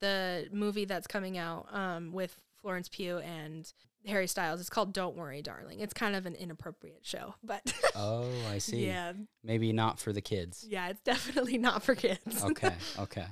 the 0.00 0.48
movie 0.52 0.84
that's 0.84 1.08
coming 1.08 1.36
out 1.36 1.66
um 1.72 2.12
with 2.12 2.38
Florence 2.60 2.88
Pugh 2.88 3.18
and 3.18 3.72
Harry 4.06 4.26
Styles, 4.26 4.60
it's 4.60 4.70
called 4.70 4.92
Don't 4.92 5.16
Worry, 5.16 5.42
Darling. 5.42 5.80
It's 5.80 5.94
kind 5.94 6.16
of 6.16 6.26
an 6.26 6.34
inappropriate 6.34 7.00
show, 7.02 7.34
but 7.42 7.72
oh, 7.96 8.28
I 8.50 8.58
see. 8.58 8.86
yeah. 8.86 9.12
Maybe 9.44 9.72
not 9.72 10.00
for 10.00 10.12
the 10.12 10.20
kids. 10.20 10.64
Yeah, 10.68 10.88
it's 10.88 11.00
definitely 11.02 11.58
not 11.58 11.82
for 11.82 11.94
kids. 11.94 12.42
Okay, 12.44 12.74
okay. 12.98 13.26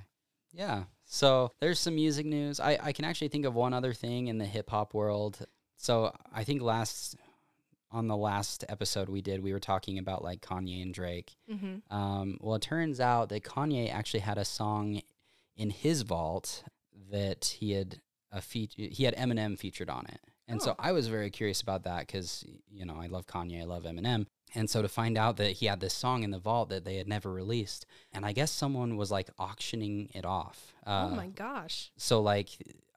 Yeah. 0.52 0.84
So 1.04 1.52
there's 1.60 1.78
some 1.78 1.94
music 1.94 2.26
news. 2.26 2.60
I, 2.60 2.78
I 2.80 2.92
can 2.92 3.04
actually 3.04 3.28
think 3.28 3.44
of 3.46 3.54
one 3.54 3.72
other 3.74 3.92
thing 3.92 4.28
in 4.28 4.38
the 4.38 4.44
hip 4.46 4.70
hop 4.70 4.94
world. 4.94 5.44
So 5.76 6.12
I 6.32 6.44
think 6.44 6.62
last 6.62 7.16
on 7.92 8.06
the 8.06 8.16
last 8.16 8.64
episode 8.68 9.08
we 9.08 9.20
did, 9.20 9.42
we 9.42 9.52
were 9.52 9.58
talking 9.60 9.98
about 9.98 10.22
like 10.22 10.40
Kanye 10.40 10.82
and 10.82 10.94
Drake. 10.94 11.34
mm-hmm. 11.50 11.92
Um, 11.96 12.38
well, 12.40 12.54
it 12.54 12.62
turns 12.62 13.00
out 13.00 13.28
that 13.30 13.42
Kanye 13.42 13.92
actually 13.92 14.20
had 14.20 14.38
a 14.38 14.44
song 14.44 15.00
in 15.56 15.70
his 15.70 16.02
vault 16.02 16.62
that 17.10 17.56
he 17.58 17.72
had 17.72 18.00
a 18.30 18.40
feat- 18.40 18.74
he 18.76 19.02
had 19.04 19.16
Eminem 19.16 19.58
featured 19.58 19.90
on 19.90 20.06
it. 20.06 20.20
And 20.50 20.60
so 20.60 20.72
Oh. 20.72 20.76
I 20.78 20.92
was 20.92 21.06
very 21.08 21.30
curious 21.30 21.60
about 21.62 21.84
that 21.84 22.06
because 22.06 22.44
you 22.70 22.84
know 22.84 22.96
I 23.00 23.06
love 23.06 23.26
Kanye, 23.26 23.60
I 23.62 23.64
love 23.64 23.84
Eminem, 23.84 24.26
and 24.54 24.68
so 24.68 24.82
to 24.82 24.88
find 24.88 25.16
out 25.16 25.36
that 25.36 25.52
he 25.52 25.66
had 25.66 25.80
this 25.80 25.94
song 25.94 26.22
in 26.24 26.30
the 26.30 26.38
vault 26.38 26.68
that 26.70 26.84
they 26.84 26.96
had 26.96 27.08
never 27.08 27.30
released, 27.32 27.86
and 28.12 28.26
I 28.26 28.32
guess 28.32 28.50
someone 28.50 28.96
was 28.96 29.10
like 29.10 29.28
auctioning 29.38 30.10
it 30.14 30.24
off. 30.24 30.74
Uh, 30.86 31.08
oh 31.10 31.14
my 31.14 31.28
gosh. 31.28 31.90
so 31.96 32.20
like 32.20 32.48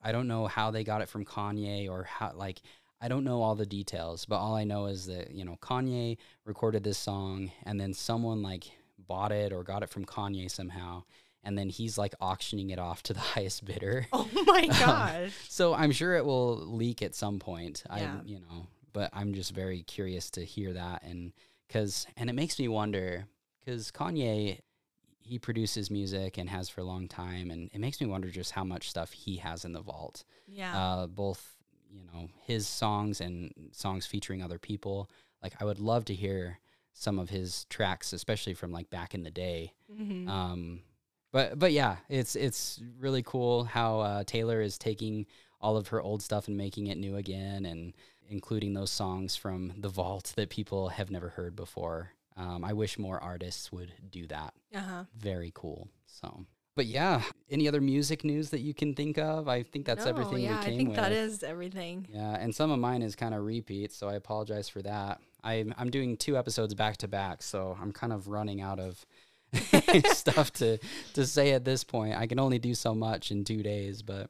I 0.03 0.11
don't 0.11 0.27
know 0.27 0.47
how 0.47 0.71
they 0.71 0.83
got 0.83 1.01
it 1.01 1.09
from 1.09 1.23
Kanye 1.25 1.89
or 1.89 2.03
how 2.03 2.33
like 2.35 2.61
I 2.99 3.07
don't 3.09 3.23
know 3.25 3.41
all 3.41 3.55
the 3.55 3.65
details, 3.65 4.25
but 4.25 4.37
all 4.37 4.55
I 4.55 4.63
know 4.63 4.85
is 4.85 5.05
that, 5.07 5.31
you 5.31 5.43
know, 5.43 5.57
Kanye 5.61 6.17
recorded 6.45 6.83
this 6.85 6.97
song 6.97 7.51
and 7.65 7.79
then 7.79 7.93
someone 7.93 8.41
like 8.41 8.71
bought 8.97 9.33
it 9.33 9.51
or 9.51 9.61
got 9.63 9.83
it 9.83 9.89
from 9.89 10.05
Kanye 10.05 10.49
somehow 10.49 11.03
and 11.43 11.57
then 11.57 11.69
he's 11.69 11.97
like 11.97 12.13
auctioning 12.21 12.69
it 12.69 12.79
off 12.79 13.03
to 13.03 13.13
the 13.13 13.19
highest 13.33 13.65
bidder. 13.65 14.07
Oh 14.13 14.27
my 14.45 14.67
gosh. 14.67 15.31
So 15.49 15.73
I'm 15.73 15.91
sure 15.91 16.15
it 16.15 16.25
will 16.25 16.57
leak 16.57 17.01
at 17.01 17.15
some 17.15 17.39
point. 17.39 17.83
Yeah. 17.87 18.17
I 18.19 18.25
you 18.25 18.39
know, 18.39 18.67
but 18.93 19.09
I'm 19.13 19.33
just 19.33 19.51
very 19.53 19.83
curious 19.83 20.29
to 20.31 20.43
hear 20.45 20.73
that 20.73 21.03
and 21.03 21.33
cuz 21.69 22.05
and 22.17 22.29
it 22.29 22.33
makes 22.33 22.57
me 22.59 22.67
wonder 22.67 23.25
cuz 23.65 23.91
Kanye 23.91 24.59
he 25.25 25.39
produces 25.39 25.89
music 25.89 26.37
and 26.37 26.49
has 26.49 26.67
for 26.67 26.81
a 26.81 26.83
long 26.83 27.07
time, 27.07 27.49
and 27.49 27.69
it 27.71 27.79
makes 27.79 28.01
me 28.01 28.07
wonder 28.07 28.29
just 28.29 28.51
how 28.51 28.63
much 28.65 28.89
stuff 28.89 29.13
he 29.13 29.37
has 29.37 29.63
in 29.63 29.71
the 29.71 29.81
vault. 29.81 30.25
Yeah. 30.47 30.77
Uh, 30.77 31.07
both 31.07 31.55
you 31.89 32.03
know 32.03 32.29
his 32.45 32.67
songs 32.67 33.21
and 33.21 33.53
songs 33.71 34.05
featuring 34.05 34.41
other 34.43 34.59
people. 34.59 35.09
Like 35.41 35.53
I 35.61 35.65
would 35.65 35.79
love 35.79 36.03
to 36.05 36.13
hear 36.13 36.59
some 36.93 37.19
of 37.19 37.29
his 37.29 37.65
tracks, 37.69 38.11
especially 38.13 38.53
from 38.53 38.71
like 38.73 38.89
back 38.89 39.13
in 39.15 39.23
the 39.23 39.31
day. 39.31 39.73
Mhm. 39.91 40.27
Um, 40.27 40.81
but 41.33 41.59
but 41.59 41.73
yeah, 41.73 41.97
it's 42.07 42.37
it's 42.37 42.79
really 42.97 43.23
cool 43.23 43.65
how 43.65 43.99
uh, 43.99 44.23
Taylor 44.25 44.61
is 44.61 44.77
taking 44.77 45.25
all 45.59 45.75
of 45.75 45.89
her 45.89 46.01
old 46.01 46.21
stuff 46.21 46.47
and 46.47 46.55
making 46.55 46.87
it 46.87 46.97
new 46.97 47.17
again, 47.17 47.65
and 47.65 47.93
including 48.29 48.73
those 48.73 48.91
songs 48.91 49.35
from 49.35 49.73
the 49.77 49.89
vault 49.89 50.31
that 50.37 50.49
people 50.49 50.87
have 50.89 51.11
never 51.11 51.29
heard 51.29 51.55
before. 51.55 52.11
Um, 52.37 52.63
I 52.63 52.73
wish 52.73 52.97
more 52.97 53.21
artists 53.21 53.71
would 53.71 53.91
do 54.09 54.25
that. 54.27 54.53
uh-huh. 54.73 55.03
Very 55.15 55.51
cool. 55.53 55.87
So, 56.07 56.45
but 56.75 56.85
yeah, 56.87 57.21
any 57.51 57.67
other 57.67 57.79
music 57.81 58.23
news 58.23 58.49
that 58.49 58.61
you 58.61 58.73
can 58.73 58.95
think 58.95 59.17
of? 59.19 59.47
I 59.47 59.61
think 59.63 59.85
that's 59.85 60.05
No, 60.05 60.09
everything 60.11 60.39
Yeah, 60.39 60.57
we 60.59 60.65
came 60.65 60.73
I 60.73 60.77
think 60.77 60.89
with. 60.89 60.97
that 60.97 61.11
is 61.11 61.43
everything. 61.43 62.07
Yeah, 62.11 62.35
and 62.39 62.53
some 62.55 62.71
of 62.71 62.79
mine 62.79 63.01
is 63.03 63.15
kind 63.15 63.33
of 63.35 63.43
repeats, 63.43 63.95
so 63.95 64.07
I 64.09 64.15
apologize 64.15 64.67
for 64.69 64.81
that. 64.81 65.19
I'm 65.43 65.73
I'm 65.77 65.89
doing 65.91 66.17
two 66.17 66.37
episodes 66.37 66.73
back 66.73 66.97
to 66.97 67.07
back, 67.07 67.43
so 67.43 67.77
I'm 67.81 67.91
kind 67.91 68.11
of 68.13 68.27
running 68.27 68.61
out 68.61 68.79
of 68.79 69.05
stuff 70.11 70.51
to 70.53 70.77
to 71.13 71.25
say 71.25 71.51
at 71.51 71.65
this 71.65 71.83
point. 71.83 72.15
I 72.15 72.27
can 72.27 72.39
only 72.39 72.59
do 72.59 72.73
so 72.73 72.93
much 72.93 73.31
in 73.31 73.43
two 73.43 73.63
days, 73.63 74.01
but 74.01 74.29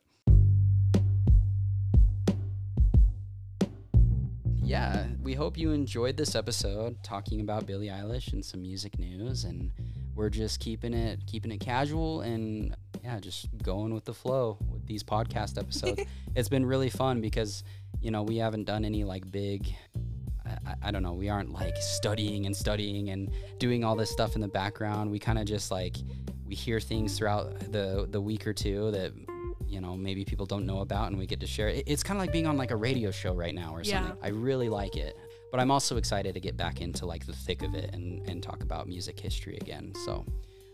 yeah, 4.61 5.05
we 5.21 5.33
hope 5.33 5.57
you 5.57 5.71
enjoyed 5.71 6.17
this 6.17 6.35
episode 6.35 7.01
talking 7.03 7.41
about 7.41 7.65
Billie 7.65 7.87
Eilish 7.87 8.33
and 8.33 8.43
some 8.43 8.61
music 8.61 8.97
news, 8.97 9.43
and 9.43 9.71
we're 10.15 10.29
just 10.29 10.59
keeping 10.59 10.93
it 10.93 11.19
keeping 11.27 11.51
it 11.51 11.59
casual 11.59 12.21
and 12.21 12.75
yeah, 13.03 13.19
just 13.19 13.47
going 13.61 13.93
with 13.93 14.05
the 14.05 14.13
flow 14.13 14.57
with 14.71 14.85
these 14.87 15.03
podcast 15.03 15.57
episodes. 15.57 16.01
it's 16.35 16.49
been 16.49 16.65
really 16.65 16.89
fun 16.89 17.21
because 17.21 17.63
you 18.01 18.11
know 18.11 18.23
we 18.23 18.37
haven't 18.37 18.63
done 18.65 18.85
any 18.85 19.03
like 19.03 19.29
big. 19.29 19.67
I- 20.65 20.87
I, 20.87 20.91
don't 20.91 21.03
know. 21.03 21.13
We 21.13 21.29
aren't 21.29 21.51
like 21.53 21.75
studying 21.77 22.45
and 22.45 22.55
studying 22.55 23.09
and 23.09 23.31
doing 23.59 23.83
all 23.83 23.95
this 23.95 24.09
stuff 24.11 24.35
in 24.35 24.41
the 24.41 24.47
background. 24.47 25.11
We 25.11 25.19
kind 25.19 25.37
of 25.39 25.45
just 25.45 25.71
like 25.71 25.97
we 26.45 26.55
hear 26.55 26.79
things 26.79 27.17
throughout 27.17 27.59
the 27.71 28.07
the 28.09 28.19
week 28.21 28.45
or 28.47 28.53
two 28.53 28.91
that 28.91 29.11
you 29.67 29.81
know 29.81 29.95
maybe 29.95 30.23
people 30.25 30.45
don't 30.45 30.65
know 30.65 30.79
about, 30.79 31.07
and 31.09 31.17
we 31.17 31.25
get 31.25 31.39
to 31.39 31.47
share. 31.47 31.69
It, 31.69 31.83
it's 31.87 32.03
kind 32.03 32.17
of 32.17 32.21
like 32.23 32.31
being 32.31 32.47
on 32.47 32.57
like 32.57 32.71
a 32.71 32.75
radio 32.75 33.11
show 33.11 33.33
right 33.33 33.55
now 33.55 33.73
or 33.73 33.81
Yeah. 33.83 34.03
something. 34.03 34.17
I 34.23 34.29
really 34.29 34.69
like 34.69 34.95
it, 34.97 35.17
but 35.51 35.59
I'm 35.59 35.71
also 35.71 35.97
excited 35.97 36.33
to 36.33 36.39
get 36.39 36.55
back 36.57 36.81
into 36.81 37.05
like 37.05 37.25
the 37.25 37.33
thick 37.33 37.61
of 37.63 37.73
it 37.75 37.89
and 37.93 38.27
and 38.29 38.43
talk 38.43 38.61
about 38.63 38.87
music 38.87 39.19
history 39.19 39.57
again. 39.61 39.93
So, 40.05 40.25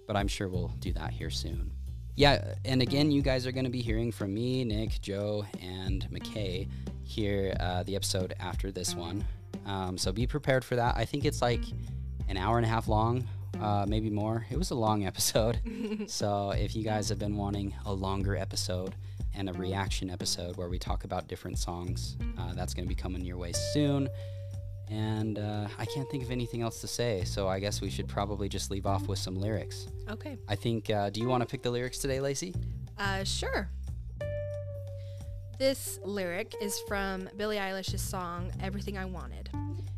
but 0.08 0.16
I'm 0.18 0.28
sure 0.28 0.50
we'll 0.50 0.74
do 0.80 0.92
that 0.94 1.12
here 1.12 1.30
soon. 1.30 1.72
Yeah, 2.16 2.56
and 2.66 2.82
again, 2.82 3.12
you 3.12 3.22
guys 3.22 3.48
are 3.48 3.54
going 3.54 3.64
to 3.64 3.70
be 3.72 3.82
hearing 3.82 4.12
from 4.12 4.34
me, 4.34 4.66
Nick, 4.66 5.00
Joe, 5.00 5.46
and 5.62 6.06
McKay 6.12 6.68
here 7.04 7.56
uh, 7.62 7.84
the 7.84 7.96
episode 7.96 8.34
after 8.42 8.74
this 8.74 8.94
one. 8.94 9.24
Um, 9.66 9.98
so 9.98 10.12
be 10.12 10.26
prepared 10.28 10.64
for 10.64 10.76
that. 10.76 10.96
I 10.98 11.06
think 11.06 11.26
it's 11.26 11.42
like 11.42 11.64
an 12.28 12.38
hour 12.38 12.58
and 12.58 12.66
a 12.66 12.70
half 12.70 12.88
long, 12.88 13.28
uh, 13.62 13.86
maybe 13.88 14.10
more. 14.10 14.46
It 14.50 14.58
was 14.58 14.72
a 14.72 14.76
long 14.76 15.06
episode. 15.12 15.60
so 16.08 16.52
if 16.52 16.76
you 16.76 16.84
guys 16.84 17.10
have 17.10 17.20
been 17.20 17.36
wanting 17.36 17.74
a 17.86 17.94
longer 17.94 18.36
episode 18.36 18.96
and 19.36 19.50
a 19.50 19.54
reaction 19.54 20.10
episode 20.10 20.58
where 20.58 20.70
we 20.70 20.80
talk 20.80 21.04
about 21.04 21.28
different 21.28 21.58
songs, 21.60 22.18
uh, 22.38 22.54
that's 22.54 22.74
going 22.74 22.86
to 22.86 22.90
be 22.90 23.00
coming 23.00 23.24
your 23.24 23.38
way 23.38 23.52
soon. 23.74 24.10
And 24.90 25.38
uh, 25.38 25.68
I 25.78 25.86
can't 25.86 26.10
think 26.10 26.24
of 26.24 26.32
anything 26.32 26.64
else 26.64 26.82
to 26.82 26.88
say, 26.88 27.24
so 27.24 27.48
I 27.48 27.60
guess 27.60 27.80
we 27.80 27.92
should 27.92 28.08
probably 28.08 28.50
just 28.50 28.72
leave 28.72 28.88
off 28.88 29.08
with 29.08 29.20
some 29.20 29.36
lyrics. 29.36 29.86
Okay. 30.10 30.40
I 30.48 30.56
think. 30.56 30.90
Uh, 30.90 31.12
do 31.12 31.22
you 31.22 31.28
want 31.28 31.42
to 31.42 31.46
pick 31.48 31.62
the 31.62 31.70
lyrics 31.70 32.00
today, 32.00 32.20
Lacey? 32.20 32.56
Uh, 32.98 33.24
sure. 33.24 33.70
This 35.60 36.00
lyric 36.06 36.56
is 36.62 36.80
from 36.88 37.28
Billie 37.36 37.58
Eilish's 37.58 38.02
song 38.02 38.50
Everything 38.64 38.98
I 38.98 39.04
Wanted. 39.04 39.50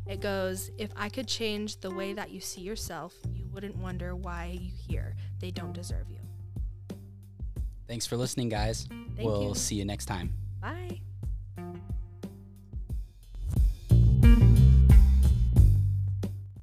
It 0.08 0.20
goes, 0.20 0.72
If 0.76 0.90
I 0.96 1.08
could 1.08 1.28
change 1.28 1.80
the 1.80 1.88
way 1.88 2.14
that 2.14 2.32
you 2.32 2.40
see 2.40 2.62
yourself, 2.62 3.14
you 3.32 3.46
wouldn't 3.52 3.76
wonder 3.76 4.16
why 4.16 4.58
you 4.60 4.72
here. 4.88 5.14
they 5.38 5.52
don't 5.52 5.72
deserve 5.72 6.10
you. 6.10 6.18
Thanks 7.86 8.08
for 8.08 8.16
listening, 8.16 8.48
guys. 8.48 8.88
Thank 9.14 9.20
we'll 9.20 9.50
you. 9.50 9.54
see 9.54 9.76
you 9.76 9.84
next 9.84 10.06
time. 10.06 10.34
Bye. 10.60 11.00